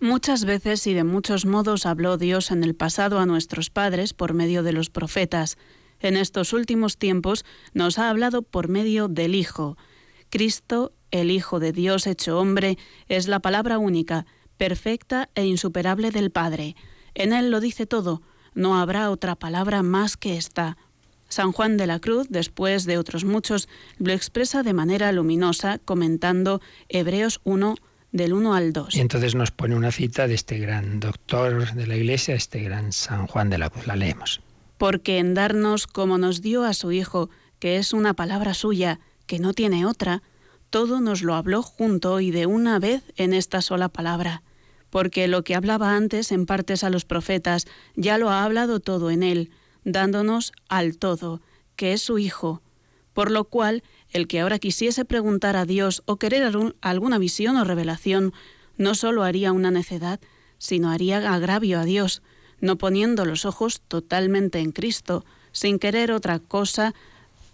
Muchas 0.00 0.44
veces 0.44 0.86
y 0.86 0.94
de 0.94 1.02
muchos 1.02 1.44
modos 1.44 1.84
habló 1.84 2.18
Dios 2.18 2.52
en 2.52 2.62
el 2.62 2.76
pasado 2.76 3.18
a 3.18 3.26
nuestros 3.26 3.68
padres 3.68 4.14
por 4.14 4.32
medio 4.32 4.62
de 4.62 4.72
los 4.72 4.90
profetas. 4.90 5.58
En 5.98 6.16
estos 6.16 6.52
últimos 6.52 6.98
tiempos 6.98 7.44
nos 7.74 7.98
ha 7.98 8.08
hablado 8.08 8.42
por 8.42 8.68
medio 8.68 9.08
del 9.08 9.34
Hijo. 9.34 9.76
Cristo, 10.30 10.92
el 11.10 11.32
Hijo 11.32 11.58
de 11.58 11.72
Dios 11.72 12.06
hecho 12.06 12.38
hombre, 12.38 12.78
es 13.08 13.26
la 13.26 13.40
palabra 13.40 13.78
única, 13.78 14.24
perfecta 14.56 15.30
e 15.34 15.46
insuperable 15.46 16.12
del 16.12 16.30
Padre. 16.30 16.76
En 17.14 17.32
Él 17.32 17.50
lo 17.50 17.58
dice 17.58 17.84
todo, 17.84 18.22
no 18.54 18.78
habrá 18.78 19.10
otra 19.10 19.34
palabra 19.34 19.82
más 19.82 20.16
que 20.16 20.36
esta. 20.36 20.76
San 21.28 21.50
Juan 21.50 21.76
de 21.76 21.88
la 21.88 21.98
Cruz, 21.98 22.28
después 22.30 22.84
de 22.84 22.98
otros 22.98 23.24
muchos, 23.24 23.68
lo 23.98 24.12
expresa 24.12 24.62
de 24.62 24.74
manera 24.74 25.10
luminosa 25.10 25.78
comentando 25.78 26.60
Hebreos 26.88 27.40
1, 27.42 27.74
del 28.12 28.32
1 28.32 28.54
al 28.54 28.72
2. 28.72 28.96
Y 28.96 29.00
entonces 29.00 29.34
nos 29.34 29.50
pone 29.50 29.74
una 29.74 29.92
cita 29.92 30.26
de 30.26 30.34
este 30.34 30.58
gran 30.58 31.00
doctor 31.00 31.72
de 31.74 31.86
la 31.86 31.96
Iglesia, 31.96 32.34
este 32.34 32.62
gran 32.62 32.92
San 32.92 33.26
Juan 33.26 33.50
de 33.50 33.58
la 33.58 33.70
Cruz. 33.70 33.86
La 33.86 33.96
leemos. 33.96 34.40
Porque 34.78 35.18
en 35.18 35.34
darnos 35.34 35.86
como 35.86 36.18
nos 36.18 36.40
dio 36.40 36.64
a 36.64 36.74
su 36.74 36.92
Hijo, 36.92 37.30
que 37.58 37.76
es 37.76 37.92
una 37.92 38.14
palabra 38.14 38.54
suya, 38.54 39.00
que 39.26 39.38
no 39.38 39.52
tiene 39.52 39.84
otra, 39.84 40.22
todo 40.70 41.00
nos 41.00 41.22
lo 41.22 41.34
habló 41.34 41.62
junto 41.62 42.20
y 42.20 42.30
de 42.30 42.46
una 42.46 42.78
vez 42.78 43.02
en 43.16 43.32
esta 43.32 43.62
sola 43.62 43.88
palabra. 43.88 44.42
Porque 44.90 45.28
lo 45.28 45.44
que 45.44 45.54
hablaba 45.54 45.96
antes 45.96 46.32
en 46.32 46.46
partes 46.46 46.84
a 46.84 46.90
los 46.90 47.04
profetas, 47.04 47.66
ya 47.94 48.18
lo 48.18 48.30
ha 48.30 48.44
hablado 48.44 48.80
todo 48.80 49.10
en 49.10 49.22
él, 49.22 49.50
dándonos 49.84 50.52
al 50.68 50.96
todo, 50.96 51.42
que 51.76 51.92
es 51.92 52.02
su 52.02 52.18
Hijo. 52.18 52.62
Por 53.12 53.30
lo 53.30 53.44
cual 53.44 53.82
el 54.10 54.26
que 54.26 54.40
ahora 54.40 54.58
quisiese 54.58 55.04
preguntar 55.04 55.56
a 55.56 55.64
Dios 55.64 56.02
o 56.06 56.16
querer 56.16 56.50
alguna 56.80 57.18
visión 57.18 57.56
o 57.56 57.64
revelación, 57.64 58.32
no 58.76 58.94
sólo 58.94 59.24
haría 59.24 59.52
una 59.52 59.70
necedad, 59.70 60.20
sino 60.58 60.90
haría 60.90 61.32
agravio 61.32 61.80
a 61.80 61.84
Dios, 61.84 62.22
no 62.60 62.76
poniendo 62.78 63.24
los 63.24 63.44
ojos 63.44 63.82
totalmente 63.86 64.60
en 64.60 64.72
Cristo, 64.72 65.24
sin 65.52 65.78
querer 65.78 66.12
otra 66.12 66.38
cosa 66.38 66.94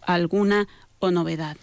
alguna 0.00 0.68
o 0.98 1.10
novedad. 1.10 1.56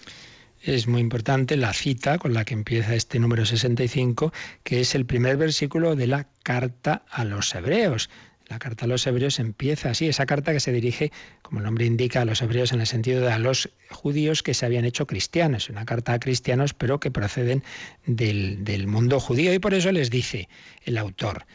Es 0.61 0.87
muy 0.87 1.01
importante 1.01 1.57
la 1.57 1.73
cita 1.73 2.19
con 2.19 2.33
la 2.33 2.45
que 2.45 2.53
empieza 2.53 2.93
este 2.93 3.17
número 3.17 3.45
65, 3.45 4.31
que 4.63 4.81
es 4.81 4.93
el 4.93 5.05
primer 5.05 5.37
versículo 5.37 5.95
de 5.95 6.05
la 6.05 6.27
carta 6.43 7.03
a 7.09 7.25
los 7.25 7.55
hebreos. 7.55 8.11
La 8.51 8.59
carta 8.59 8.83
a 8.83 8.87
los 8.89 9.07
hebreos 9.07 9.39
empieza 9.39 9.91
así, 9.91 10.09
esa 10.09 10.25
carta 10.25 10.51
que 10.51 10.59
se 10.59 10.73
dirige, 10.73 11.13
como 11.41 11.59
el 11.59 11.63
nombre 11.63 11.85
indica, 11.85 12.19
a 12.19 12.25
los 12.25 12.41
hebreos 12.41 12.73
en 12.73 12.81
el 12.81 12.85
sentido 12.87 13.21
de 13.21 13.31
a 13.31 13.39
los 13.39 13.69
judíos 13.89 14.43
que 14.43 14.53
se 14.53 14.65
habían 14.65 14.83
hecho 14.83 15.07
cristianos, 15.07 15.69
una 15.69 15.85
carta 15.85 16.11
a 16.11 16.19
cristianos 16.19 16.73
pero 16.73 16.99
que 16.99 17.11
proceden 17.11 17.63
del, 18.05 18.87
mundo 18.87 19.21
judío. 19.21 19.53
Y 19.53 19.59
por 19.59 19.73
eso 19.73 19.93
les 19.93 20.09
dice 20.09 20.49
el 20.83 20.97
autor, 20.97 21.45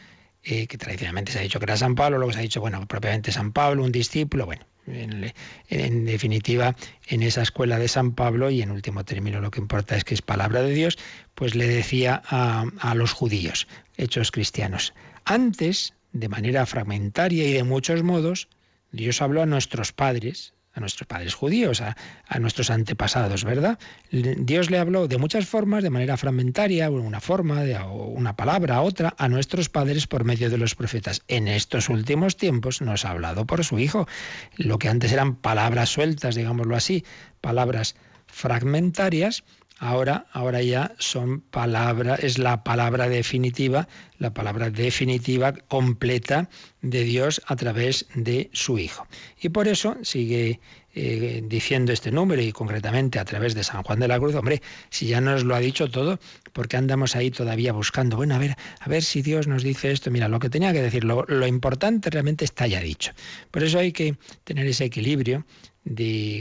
eh, 0.43 0.65
que 0.65 0.79
tradicionalmente 0.79 1.31
se 1.31 1.37
ha 1.37 1.43
dicho 1.43 1.59
que 1.59 1.65
era 1.65 1.77
San 1.77 1.93
Pablo, 1.93 2.17
luego 2.17 2.33
se 2.33 2.39
ha 2.39 2.41
dicho, 2.41 2.61
bueno, 2.61 2.83
propiamente 2.87 3.31
San 3.31 3.51
Pablo, 3.51 3.83
un 3.83 3.91
discípulo, 3.91 4.47
bueno, 4.47 4.65
en, 4.87 6.05
definitiva, 6.05 6.75
en 7.05 7.21
esa 7.21 7.43
escuela 7.43 7.77
de 7.77 7.89
San 7.89 8.13
Pablo, 8.13 8.49
y 8.49 8.63
en 8.63 8.71
último 8.71 9.05
término 9.05 9.39
lo 9.39 9.51
que 9.51 9.59
importa 9.59 9.95
es 9.95 10.03
que 10.03 10.15
es 10.15 10.23
palabra 10.23 10.63
de 10.63 10.73
Dios, 10.73 10.97
pues 11.35 11.53
le 11.53 11.67
decía 11.67 12.23
a, 12.25 12.65
a 12.79 12.95
los 12.95 13.11
judíos, 13.11 13.67
hechos 13.97 14.31
cristianos, 14.31 14.95
antes 15.25 15.93
de 16.13 16.29
manera 16.29 16.65
fragmentaria 16.65 17.47
y 17.47 17.53
de 17.53 17.63
muchos 17.63 18.03
modos, 18.03 18.47
Dios 18.91 19.21
habló 19.21 19.41
a 19.41 19.45
nuestros 19.45 19.93
padres, 19.93 20.53
a 20.77 20.79
nuestros 20.79 21.07
padres 21.07 21.33
judíos, 21.33 21.81
a, 21.81 21.95
nuestros 22.39 22.69
antepasados, 22.69 23.43
¿verdad? 23.43 23.79
Dios 24.11 24.69
le 24.69 24.77
habló 24.77 25.07
de 25.07 25.17
muchas 25.17 25.47
formas, 25.47 25.83
de 25.83 25.89
manera 25.89 26.17
fragmentaria, 26.17 26.89
una 26.89 27.19
forma, 27.19 27.63
de, 27.63 27.79
una 27.79 28.35
palabra, 28.35 28.81
otra, 28.81 29.15
a 29.17 29.27
nuestros 29.27 29.69
padres 29.69 30.05
por 30.05 30.23
medio 30.23 30.49
de 30.49 30.57
los 30.57 30.75
profetas. 30.75 31.23
En 31.27 31.47
estos 31.47 31.89
últimos 31.89 32.37
tiempos 32.37 32.81
nos 32.81 33.05
ha 33.05 33.11
hablado 33.11 33.45
por 33.45 33.63
su 33.63 33.79
Hijo. 33.79 34.07
Lo 34.55 34.77
que 34.77 34.89
antes 34.89 35.11
eran 35.11 35.35
palabras 35.35 35.89
sueltas, 35.89 36.35
digámoslo 36.35 36.75
así, 36.75 37.03
palabras 37.41 37.95
fragmentarias, 38.27 39.43
Ahora, 39.79 40.25
ahora 40.31 40.61
ya 40.63 40.95
son 40.97 41.41
palabras, 41.41 42.23
es 42.23 42.39
la 42.39 42.63
palabra 42.63 43.09
definitiva, 43.09 43.87
la 44.17 44.33
palabra 44.33 44.71
definitiva 44.71 45.53
completa 45.53 46.49
de 46.81 47.03
Dios 47.03 47.41
a 47.45 47.55
través 47.55 48.07
de 48.15 48.49
su 48.53 48.79
Hijo. 48.79 49.07
Y 49.39 49.49
por 49.49 49.67
eso 49.67 49.95
sigue 50.01 50.59
eh, 50.99 51.43
diciendo 51.45 51.93
este 51.93 52.09
número 52.09 52.41
y 52.41 52.51
concretamente 52.51 53.19
a 53.19 53.25
través 53.25 53.53
de 53.53 53.63
San 53.63 53.83
Juan 53.83 53.99
de 53.99 54.07
la 54.07 54.17
Cruz, 54.17 54.33
hombre, 54.33 54.63
si 54.89 55.05
ya 55.05 55.21
nos 55.21 55.43
lo 55.43 55.53
ha 55.53 55.59
dicho 55.59 55.91
todo, 55.91 56.19
¿por 56.53 56.67
qué 56.67 56.77
andamos 56.77 57.15
ahí 57.15 57.29
todavía 57.29 57.71
buscando? 57.71 58.17
Bueno, 58.17 58.33
a 58.33 58.39
ver, 58.39 58.55
a 58.79 58.89
ver 58.89 59.03
si 59.03 59.21
Dios 59.21 59.45
nos 59.45 59.61
dice 59.61 59.91
esto. 59.91 60.09
Mira, 60.09 60.27
lo 60.27 60.39
que 60.39 60.49
tenía 60.49 60.73
que 60.73 60.81
decir, 60.81 61.03
lo, 61.03 61.45
importante 61.45 62.09
realmente 62.09 62.45
está 62.45 62.65
ya 62.65 62.81
dicho. 62.81 63.11
Por 63.51 63.63
eso 63.63 63.77
hay 63.77 63.91
que 63.91 64.17
tener 64.43 64.65
ese 64.65 64.85
equilibrio 64.85 65.45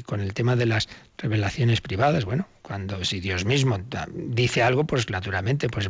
con 0.07 0.21
el 0.23 0.33
tema 0.33 0.57
de 0.57 0.65
las 0.65 0.89
revelaciones 1.19 1.83
privadas. 1.83 2.25
Bueno, 2.25 2.49
cuando 2.67 3.05
si 3.05 3.21
Dios 3.21 3.45
mismo 3.45 3.79
dice 4.13 4.61
algo, 4.61 4.85
pues 4.85 5.09
naturalmente, 5.09 5.69
pues 5.69 5.89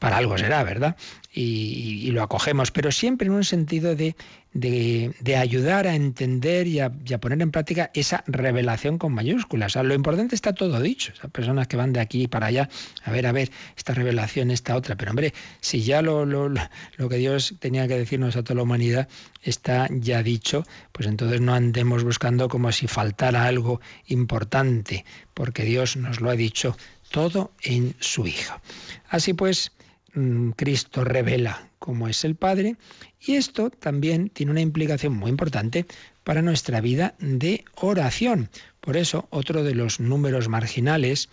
para 0.00 0.16
algo 0.16 0.36
será, 0.36 0.64
¿verdad? 0.64 0.96
Y, 1.32 2.10
lo 2.10 2.24
acogemos, 2.24 2.72
pero 2.72 2.90
siempre 2.90 3.28
en 3.28 3.34
un 3.34 3.44
sentido 3.44 3.94
de, 3.94 4.16
de, 4.60 5.36
ayudar 5.36 5.86
a 5.86 5.94
entender 5.94 6.66
y 6.66 6.80
a, 6.80 6.90
poner 7.20 7.40
en 7.42 7.50
práctica 7.50 7.90
esa 7.94 8.24
revelación 8.26 8.98
con 8.98 9.12
mayúsculas. 9.12 9.76
lo 9.76 9.94
importante 9.94 10.34
está 10.34 10.52
todo 10.52 10.80
dicho. 10.80 11.12
Personas 11.32 11.68
que 11.68 11.76
van 11.76 11.92
de 11.92 12.00
aquí 12.00 12.28
para 12.28 12.46
allá, 12.46 12.68
a 13.04 13.10
ver, 13.10 13.26
a 13.26 13.32
ver, 13.32 13.50
esta 13.76 13.94
revelación, 13.94 14.50
esta 14.50 14.76
otra. 14.76 14.96
Pero 14.96 15.10
hombre, 15.10 15.32
si 15.60 15.82
ya 15.82 16.02
lo, 16.02 16.24
lo, 16.24 16.48
lo 16.48 17.08
que 17.08 17.16
Dios 17.16 17.54
tenía 17.58 17.86
que 17.88 17.98
decirnos 17.98 18.36
a 18.36 18.42
toda 18.42 18.56
la 18.56 18.62
humanidad 18.62 19.08
está 19.42 19.88
ya 19.90 20.22
dicho, 20.22 20.64
pues 20.92 21.08
entonces 21.08 21.40
no 21.40 21.54
andemos 21.54 22.04
buscando 22.04 22.48
como 22.48 22.72
si 22.72 22.86
faltara 22.86 23.44
algo 23.44 23.80
importante, 24.06 25.04
porque 25.34 25.64
Dios 25.64 25.96
nos 25.96 26.20
lo 26.20 26.30
ha 26.30 26.34
dicho 26.34 26.76
todo 27.10 27.52
en 27.62 27.94
su 28.00 28.26
Hijo. 28.26 28.60
Así 29.08 29.32
pues, 29.32 29.72
mm, 30.14 30.50
Cristo 30.50 31.04
revela 31.04 31.68
cómo 31.78 32.08
es 32.08 32.24
el 32.24 32.34
Padre 32.34 32.76
y 33.20 33.34
esto 33.34 33.70
también 33.70 34.30
tiene 34.30 34.52
una 34.52 34.60
implicación 34.60 35.14
muy 35.14 35.30
importante 35.30 35.86
para 36.24 36.42
nuestra 36.42 36.80
vida 36.80 37.14
de 37.18 37.64
oración. 37.74 38.50
Por 38.80 38.96
eso, 38.96 39.26
otro 39.30 39.64
de 39.64 39.74
los 39.74 40.00
números 40.00 40.48
marginales 40.48 41.28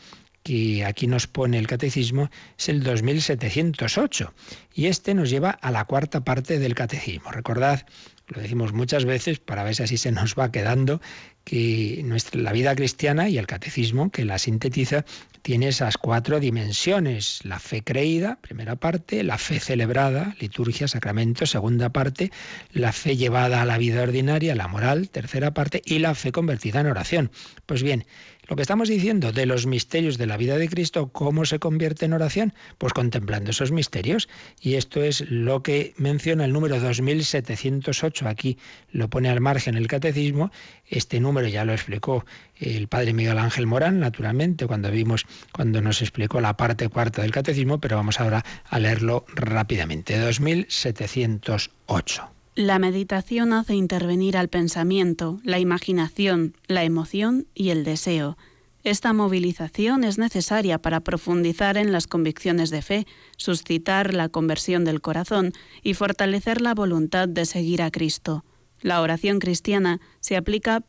que 0.45 0.85
aquí 0.85 1.07
nos 1.07 1.25
pone 1.25 1.57
el 1.57 1.65
catecismo 1.65 2.29
es 2.57 2.69
el 2.69 2.83
2708 2.83 4.33
y 4.75 4.85
este 4.85 5.15
nos 5.15 5.31
lleva 5.31 5.49
a 5.49 5.71
la 5.71 5.85
cuarta 5.85 6.23
parte 6.23 6.59
del 6.59 6.75
catecismo. 6.75 7.31
Recordad, 7.31 7.87
lo 8.27 8.41
decimos 8.41 8.71
muchas 8.71 9.05
veces 9.05 9.39
para 9.39 9.63
ver 9.63 9.75
si 9.75 9.83
así 9.83 9.97
se 9.97 10.11
nos 10.11 10.35
va 10.35 10.51
quedando, 10.51 11.01
que 11.43 12.05
la 12.33 12.51
vida 12.51 12.75
cristiana 12.75 13.27
y 13.27 13.39
el 13.39 13.47
catecismo 13.47 14.11
que 14.11 14.23
la 14.23 14.37
sintetiza 14.37 15.03
tiene 15.45 15.67
esas 15.67 15.99
cuatro 15.99 16.39
dimensiones. 16.39 17.41
La 17.43 17.59
fe 17.59 17.83
creída, 17.83 18.39
primera 18.41 18.77
parte, 18.77 19.23
la 19.23 19.37
fe 19.37 19.59
celebrada, 19.59 20.35
liturgia, 20.39 20.87
sacramento, 20.87 21.45
segunda 21.45 21.89
parte, 21.89 22.31
la 22.71 22.91
fe 22.91 23.15
llevada 23.15 23.61
a 23.61 23.65
la 23.65 23.77
vida 23.77 24.01
ordinaria, 24.01 24.55
la 24.55 24.67
moral, 24.67 25.07
tercera 25.11 25.53
parte, 25.53 25.83
y 25.85 25.99
la 25.99 26.15
fe 26.15 26.31
convertida 26.31 26.79
en 26.79 26.87
oración. 26.87 27.31
Pues 27.67 27.83
bien, 27.83 28.07
lo 28.47 28.55
que 28.55 28.61
estamos 28.61 28.89
diciendo 28.89 29.31
de 29.31 29.45
los 29.45 29.65
misterios 29.65 30.17
de 30.17 30.27
la 30.27 30.37
vida 30.37 30.57
de 30.57 30.69
Cristo, 30.69 31.09
¿cómo 31.11 31.45
se 31.45 31.59
convierte 31.59 32.05
en 32.05 32.13
oración? 32.13 32.53
Pues 32.77 32.93
contemplando 32.93 33.51
esos 33.51 33.71
misterios. 33.71 34.29
Y 34.61 34.75
esto 34.75 35.03
es 35.03 35.29
lo 35.29 35.63
que 35.63 35.93
menciona 35.97 36.45
el 36.45 36.53
número 36.53 36.79
2708. 36.79 38.27
Aquí 38.27 38.57
lo 38.91 39.09
pone 39.09 39.29
al 39.29 39.41
margen 39.41 39.75
el 39.75 39.87
catecismo. 39.87 40.51
Este 40.87 41.19
número 41.19 41.47
ya 41.47 41.65
lo 41.65 41.73
explicó 41.73 42.25
el 42.57 42.87
padre 42.87 43.13
Miguel 43.13 43.39
Ángel 43.39 43.67
Morán, 43.67 43.99
naturalmente, 43.99 44.67
cuando 44.67 44.91
vimos, 44.91 45.25
cuando 45.51 45.81
nos 45.81 46.01
explicó 46.01 46.39
la 46.39 46.55
parte 46.55 46.87
cuarta 46.87 47.23
del 47.23 47.31
catecismo, 47.31 47.79
pero 47.79 47.97
vamos 47.97 48.19
ahora 48.19 48.45
a 48.69 48.79
leerlo 48.79 49.25
rápidamente. 49.33 50.19
2708. 50.19 52.34
La 52.57 52.79
meditación 52.79 53.51
hace 53.51 53.75
intervenir 53.75 54.37
al 54.37 54.47
pensamiento, 54.47 55.41
la 55.43 55.59
imaginación, 55.59 56.55
la 56.67 56.85
emoción 56.85 57.47
y 57.53 57.71
el 57.71 57.83
deseo. 57.83 58.37
Esta 58.85 59.11
movilización 59.11 60.05
es 60.05 60.17
necesaria 60.17 60.77
para 60.77 61.01
profundizar 61.01 61.75
en 61.75 61.91
las 61.91 62.07
convicciones 62.07 62.69
de 62.69 62.81
fe, 62.81 63.07
suscitar 63.35 64.13
la 64.13 64.29
conversión 64.29 64.85
del 64.85 65.01
corazón 65.01 65.51
y 65.83 65.95
fortalecer 65.95 66.61
la 66.61 66.73
voluntad 66.73 67.27
de 67.27 67.43
seguir 67.43 67.81
a 67.81 67.91
Cristo. 67.91 68.45
La 68.79 69.01
oración 69.01 69.39
cristiana 69.39 69.99
se 70.21 70.37
aplica 70.37 70.85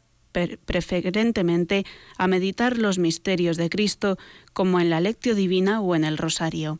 preferentemente 0.66 1.84
a 2.16 2.28
meditar 2.28 2.78
los 2.78 3.00
misterios 3.00 3.56
de 3.56 3.70
Cristo 3.70 4.18
como 4.52 4.78
en 4.78 4.88
la 4.88 5.00
lectio 5.00 5.34
divina 5.34 5.80
o 5.80 5.96
en 5.96 6.04
el 6.04 6.16
rosario. 6.16 6.78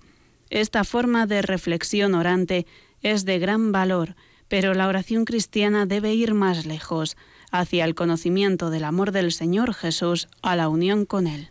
Esta 0.49 0.85
forma 0.85 1.27
de 1.27 1.43
reflexión 1.43 2.15
orante 2.15 2.69
es 3.03 3.25
de 3.25 3.41
gran 3.41 3.73
valor 3.73 4.15
pero 4.49 4.75
la 4.75 4.89
oración 4.89 5.25
cristiana 5.25 5.87
debe 5.87 6.15
ir 6.15 6.35
más 6.35 6.67
lejos, 6.67 7.17
hacia 7.51 7.85
el 7.85 7.95
conocimiento 7.95 8.71
del 8.71 8.85
amor 8.85 9.13
del 9.13 9.33
Señor 9.33 9.75
Jesús 9.75 10.29
a 10.43 10.57
la 10.57 10.69
unión 10.69 11.05
con 11.07 11.27
Él. 11.27 11.51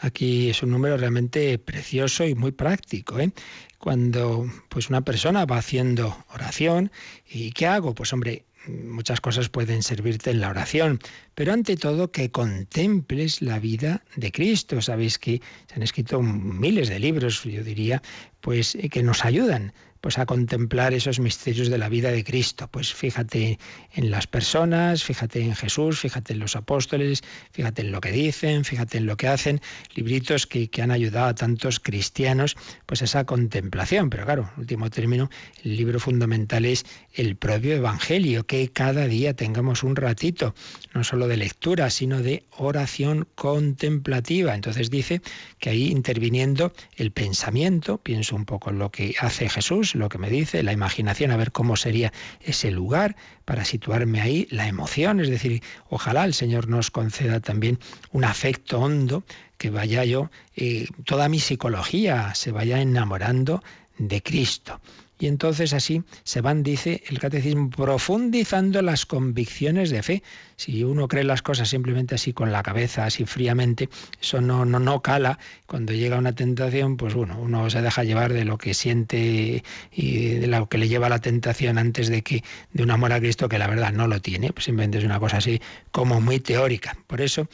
Aquí 0.00 0.48
es 0.48 0.62
un 0.62 0.70
número 0.70 0.96
realmente 0.96 1.58
precioso 1.58 2.24
y 2.24 2.34
muy 2.34 2.52
práctico. 2.52 3.18
¿eh? 3.18 3.32
Cuando 3.78 4.46
pues 4.68 4.90
una 4.90 5.00
persona 5.00 5.44
va 5.44 5.58
haciendo 5.58 6.16
oración, 6.32 6.92
¿y 7.28 7.50
qué 7.52 7.66
hago? 7.66 7.94
Pues 7.94 8.12
hombre, 8.12 8.44
muchas 8.68 9.20
cosas 9.20 9.48
pueden 9.48 9.82
servirte 9.82 10.30
en 10.30 10.40
la 10.40 10.50
oración, 10.50 11.00
pero 11.34 11.52
ante 11.52 11.76
todo 11.76 12.12
que 12.12 12.30
contemples 12.30 13.42
la 13.42 13.58
vida 13.58 14.04
de 14.14 14.30
Cristo. 14.30 14.80
Sabéis 14.80 15.18
que 15.18 15.40
se 15.66 15.74
han 15.74 15.82
escrito 15.82 16.22
miles 16.22 16.88
de 16.88 17.00
libros, 17.00 17.42
yo 17.42 17.64
diría, 17.64 18.02
pues 18.40 18.76
eh, 18.76 18.88
que 18.88 19.02
nos 19.02 19.24
ayudan 19.24 19.72
pues 20.00 20.18
a 20.18 20.26
contemplar 20.26 20.94
esos 20.94 21.20
misterios 21.20 21.68
de 21.68 21.78
la 21.78 21.88
vida 21.88 22.10
de 22.10 22.24
Cristo. 22.24 22.68
Pues 22.70 22.92
fíjate 22.92 23.58
en 23.94 24.10
las 24.10 24.26
personas, 24.26 25.04
fíjate 25.04 25.40
en 25.40 25.54
Jesús, 25.54 26.00
fíjate 26.00 26.32
en 26.32 26.38
los 26.38 26.56
apóstoles, 26.56 27.22
fíjate 27.52 27.82
en 27.82 27.92
lo 27.92 28.00
que 28.00 28.12
dicen, 28.12 28.64
fíjate 28.64 28.98
en 28.98 29.06
lo 29.06 29.16
que 29.16 29.28
hacen, 29.28 29.60
libritos 29.94 30.46
que, 30.46 30.68
que 30.68 30.82
han 30.82 30.90
ayudado 30.90 31.26
a 31.26 31.34
tantos 31.34 31.80
cristianos, 31.80 32.56
pues 32.86 33.02
esa 33.02 33.24
contemplación. 33.24 34.10
Pero 34.10 34.24
claro, 34.24 34.50
último 34.56 34.90
término, 34.90 35.30
el 35.64 35.76
libro 35.76 36.00
fundamental 36.00 36.64
es 36.64 36.84
el 37.14 37.36
propio 37.36 37.76
Evangelio, 37.76 38.46
que 38.46 38.68
cada 38.68 39.06
día 39.06 39.34
tengamos 39.34 39.82
un 39.82 39.96
ratito, 39.96 40.54
no 40.94 41.04
solo 41.04 41.28
de 41.28 41.36
lectura, 41.36 41.90
sino 41.90 42.22
de 42.22 42.44
oración 42.56 43.26
contemplativa. 43.34 44.54
Entonces 44.54 44.90
dice 44.90 45.20
que 45.58 45.70
ahí 45.70 45.88
interviniendo 45.88 46.72
el 46.96 47.10
pensamiento, 47.10 47.98
pienso 47.98 48.36
un 48.36 48.44
poco 48.44 48.70
en 48.70 48.78
lo 48.78 48.90
que 48.90 49.14
hace 49.20 49.48
Jesús, 49.48 49.94
lo 49.98 50.08
que 50.08 50.18
me 50.18 50.30
dice, 50.30 50.62
la 50.62 50.72
imaginación, 50.72 51.30
a 51.30 51.36
ver 51.36 51.52
cómo 51.52 51.76
sería 51.76 52.12
ese 52.40 52.70
lugar 52.70 53.16
para 53.44 53.64
situarme 53.64 54.20
ahí, 54.20 54.46
la 54.50 54.66
emoción, 54.68 55.20
es 55.20 55.28
decir, 55.28 55.62
ojalá 55.90 56.24
el 56.24 56.34
Señor 56.34 56.68
nos 56.68 56.90
conceda 56.90 57.40
también 57.40 57.78
un 58.12 58.24
afecto 58.24 58.80
hondo, 58.80 59.24
que 59.58 59.70
vaya 59.70 60.04
yo, 60.04 60.30
eh, 60.56 60.86
toda 61.04 61.28
mi 61.28 61.40
psicología 61.40 62.34
se 62.34 62.52
vaya 62.52 62.80
enamorando 62.80 63.62
de 63.98 64.22
Cristo. 64.22 64.80
Y 65.18 65.26
entonces 65.26 65.72
así 65.72 66.02
se 66.24 66.40
van, 66.40 66.62
dice 66.62 67.02
el 67.08 67.18
catecismo, 67.18 67.70
profundizando 67.70 68.82
las 68.82 69.06
convicciones 69.06 69.90
de 69.90 70.02
fe. 70.02 70.22
Si 70.56 70.84
uno 70.84 71.08
cree 71.08 71.24
las 71.24 71.42
cosas 71.42 71.68
simplemente 71.68 72.14
así 72.14 72.32
con 72.32 72.52
la 72.52 72.62
cabeza, 72.62 73.04
así 73.04 73.24
fríamente, 73.24 73.88
eso 74.20 74.40
no, 74.40 74.64
no, 74.64 74.78
no 74.78 75.02
cala. 75.02 75.38
Cuando 75.66 75.92
llega 75.92 76.18
una 76.18 76.34
tentación, 76.34 76.96
pues 76.96 77.14
bueno, 77.14 77.38
uno 77.40 77.68
se 77.70 77.82
deja 77.82 78.04
llevar 78.04 78.32
de 78.32 78.44
lo 78.44 78.58
que 78.58 78.74
siente 78.74 79.62
y 79.92 80.34
de 80.34 80.46
lo 80.46 80.68
que 80.68 80.78
le 80.78 80.88
lleva 80.88 81.06
a 81.06 81.10
la 81.10 81.20
tentación 81.20 81.78
antes 81.78 82.08
de 82.08 82.22
que 82.22 82.44
de 82.72 82.82
un 82.82 82.90
amor 82.90 83.12
a 83.12 83.20
Cristo 83.20 83.48
que 83.48 83.58
la 83.58 83.66
verdad 83.66 83.92
no 83.92 84.06
lo 84.06 84.20
tiene. 84.20 84.52
Pues 84.52 84.66
simplemente 84.66 84.98
es 84.98 85.04
una 85.04 85.18
cosa 85.20 85.38
así 85.38 85.60
como 85.90 86.20
muy 86.20 86.40
teórica. 86.40 86.96
Por 87.06 87.20
eso 87.20 87.48